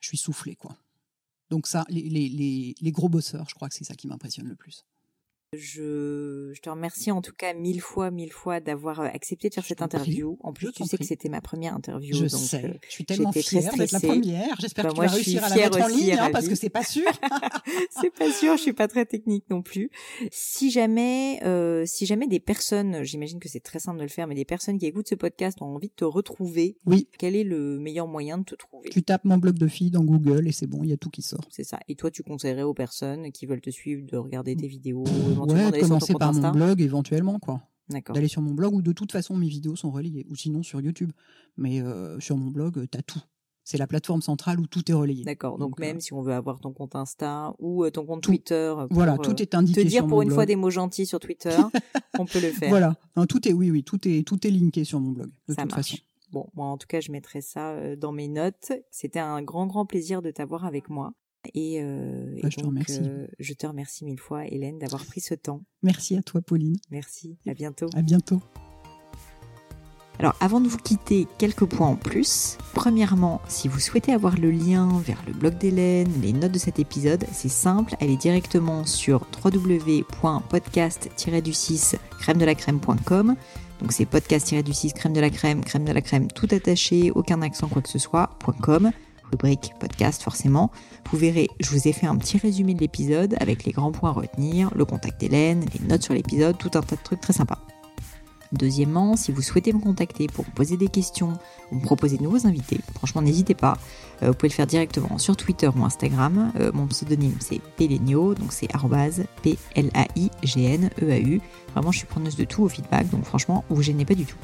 [0.00, 0.76] je suis soufflée, quoi.
[1.50, 4.46] Donc ça, les, les, les, les gros bosseurs, je crois que c'est ça qui m'impressionne
[4.48, 4.84] le plus.
[5.58, 9.54] Je, je te remercie en tout cas mille fois, mille fois d'avoir euh, accepté de
[9.54, 9.84] faire Je cette prie.
[9.86, 10.38] interview.
[10.42, 12.14] En plus, Je tu sais que c'était ma première interview.
[12.16, 12.64] Je donc, sais.
[12.64, 14.56] euh, je suis tellement fière d'être la première.
[14.60, 16.54] J'espère Bah, que moi, tu vas réussir à la mettre en ligne, hein, parce que
[16.54, 17.04] c'est pas sûr.
[17.90, 19.90] c'est pas sûr, je suis pas très technique non plus.
[20.30, 24.26] Si jamais, euh, si jamais des personnes, j'imagine que c'est très simple de le faire,
[24.26, 27.44] mais des personnes qui écoutent ce podcast ont envie de te retrouver, oui, quel est
[27.44, 28.90] le meilleur moyen de te trouver?
[28.90, 31.10] Tu tapes mon blog de filles dans Google et c'est bon, il y a tout
[31.10, 31.44] qui sort.
[31.50, 31.78] C'est ça.
[31.88, 35.04] Et toi, tu conseillerais aux personnes qui veulent te suivre de regarder tes vidéos,
[35.46, 37.62] éventuellement ton commencer par mon blog éventuellement, quoi.
[38.14, 40.80] D'aller sur mon blog où de toute façon mes vidéos sont relayées, ou sinon sur
[40.80, 41.12] YouTube.
[41.56, 43.20] Mais euh, sur mon blog, euh, t'as tout.
[43.66, 45.24] C'est la plateforme centrale où tout est relayé.
[45.24, 45.52] D'accord.
[45.58, 48.22] Donc, Donc, même euh, si on veut avoir ton compte Insta ou euh, ton compte
[48.22, 48.30] Tout.
[48.30, 50.34] Twitter, euh, pour, Voilà, euh, tout est te indiqué dire sur pour mon une blog.
[50.36, 51.56] fois des mots gentils sur Twitter,
[52.18, 52.68] on peut le faire.
[52.68, 55.54] Voilà, Non, tout est, oui, oui, tout est, tout est linké sur mon blog, de
[55.54, 55.90] Ça toute marche.
[55.92, 56.02] façon.
[56.30, 58.72] Bon, moi en tout cas, je mettrai ça euh, dans mes notes.
[58.90, 61.12] C'était un grand, grand plaisir de t'avoir avec moi.
[61.54, 63.00] Et, euh, Bah, et je te donc, remercie.
[63.02, 65.62] euh, je te remercie mille fois, Hélène, d'avoir pris ce temps.
[65.82, 66.76] Merci à toi, Pauline.
[66.90, 67.36] Merci.
[67.46, 67.88] À bientôt.
[67.94, 68.40] À bientôt.
[70.20, 72.56] Alors avant de vous quitter, quelques points en plus.
[72.72, 76.78] Premièrement, si vous souhaitez avoir le lien vers le blog d'Hélène, les notes de cet
[76.78, 83.34] épisode, c'est simple, elle est directement sur www.podcast-du6 crème de la crème.com.
[83.80, 87.66] Donc c'est podcast-du6 crème de la crème, crème de la crème tout attaché, aucun accent
[87.68, 88.92] quoi que ce soit, .com,
[89.34, 90.70] rubrique podcast forcément.
[91.10, 94.10] Vous verrez, je vous ai fait un petit résumé de l'épisode avec les grands points
[94.10, 97.32] à retenir, le contact d'Hélène, les notes sur l'épisode, tout un tas de trucs très
[97.32, 97.58] sympas.
[98.52, 101.32] Deuxièmement, si vous souhaitez me contacter pour me poser des questions
[101.72, 103.76] ou me proposer de nouveaux invités, franchement n'hésitez pas.
[104.22, 106.52] Euh, vous pouvez le faire directement sur Twitter ou Instagram.
[106.60, 108.68] Euh, mon pseudonyme c'est Pelenio, donc c'est
[109.42, 111.40] P-L-A-I-G-N-E-A-U.
[111.74, 114.38] Vraiment, je suis preneuse de tout au feedback, donc franchement, vous gênez pas du tout.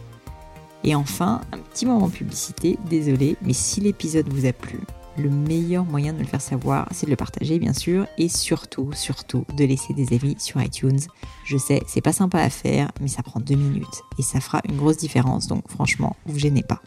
[0.85, 4.81] Et enfin, un petit moment publicité, désolé, mais si l'épisode vous a plu,
[5.19, 8.91] le meilleur moyen de le faire savoir, c'est de le partager bien sûr, et surtout,
[8.93, 11.01] surtout, de laisser des avis sur iTunes.
[11.45, 14.63] Je sais, c'est pas sympa à faire, mais ça prend deux minutes, et ça fera
[14.69, 16.81] une grosse différence, donc franchement, vous gênez pas.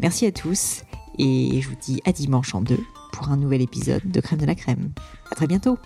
[0.00, 0.82] Merci à tous,
[1.18, 2.80] et je vous dis à dimanche en deux
[3.12, 4.92] pour un nouvel épisode de Crème de la Crème.
[5.30, 5.78] À très bientôt